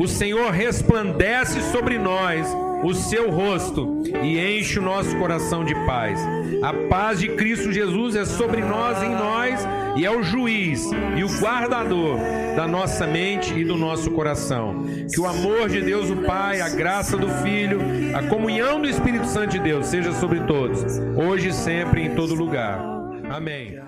O 0.01 0.07
Senhor 0.07 0.49
resplandece 0.49 1.61
sobre 1.71 1.99
nós 1.99 2.47
o 2.83 2.91
seu 2.91 3.29
rosto 3.29 4.01
e 4.23 4.39
enche 4.39 4.79
o 4.79 4.81
nosso 4.81 5.15
coração 5.17 5.63
de 5.63 5.75
paz. 5.85 6.19
A 6.63 6.73
paz 6.89 7.19
de 7.19 7.27
Cristo 7.29 7.71
Jesus 7.71 8.15
é 8.15 8.25
sobre 8.25 8.61
nós, 8.61 9.03
em 9.03 9.11
nós, 9.11 9.59
e 9.95 10.03
é 10.03 10.09
o 10.09 10.23
juiz 10.23 10.89
e 11.15 11.23
o 11.23 11.27
guardador 11.39 12.17
da 12.55 12.67
nossa 12.67 13.05
mente 13.05 13.53
e 13.53 13.63
do 13.63 13.77
nosso 13.77 14.09
coração. 14.09 14.83
Que 15.13 15.21
o 15.21 15.27
amor 15.27 15.69
de 15.69 15.81
Deus, 15.81 16.09
o 16.09 16.15
Pai, 16.23 16.61
a 16.61 16.69
graça 16.69 17.15
do 17.15 17.29
Filho, 17.43 17.79
a 18.17 18.23
comunhão 18.23 18.81
do 18.81 18.89
Espírito 18.89 19.27
Santo 19.27 19.51
de 19.51 19.59
Deus 19.59 19.85
seja 19.85 20.11
sobre 20.13 20.39
todos, 20.47 20.81
hoje, 21.15 21.53
sempre, 21.53 22.01
em 22.01 22.15
todo 22.15 22.33
lugar. 22.33 22.81
Amém. 23.29 23.80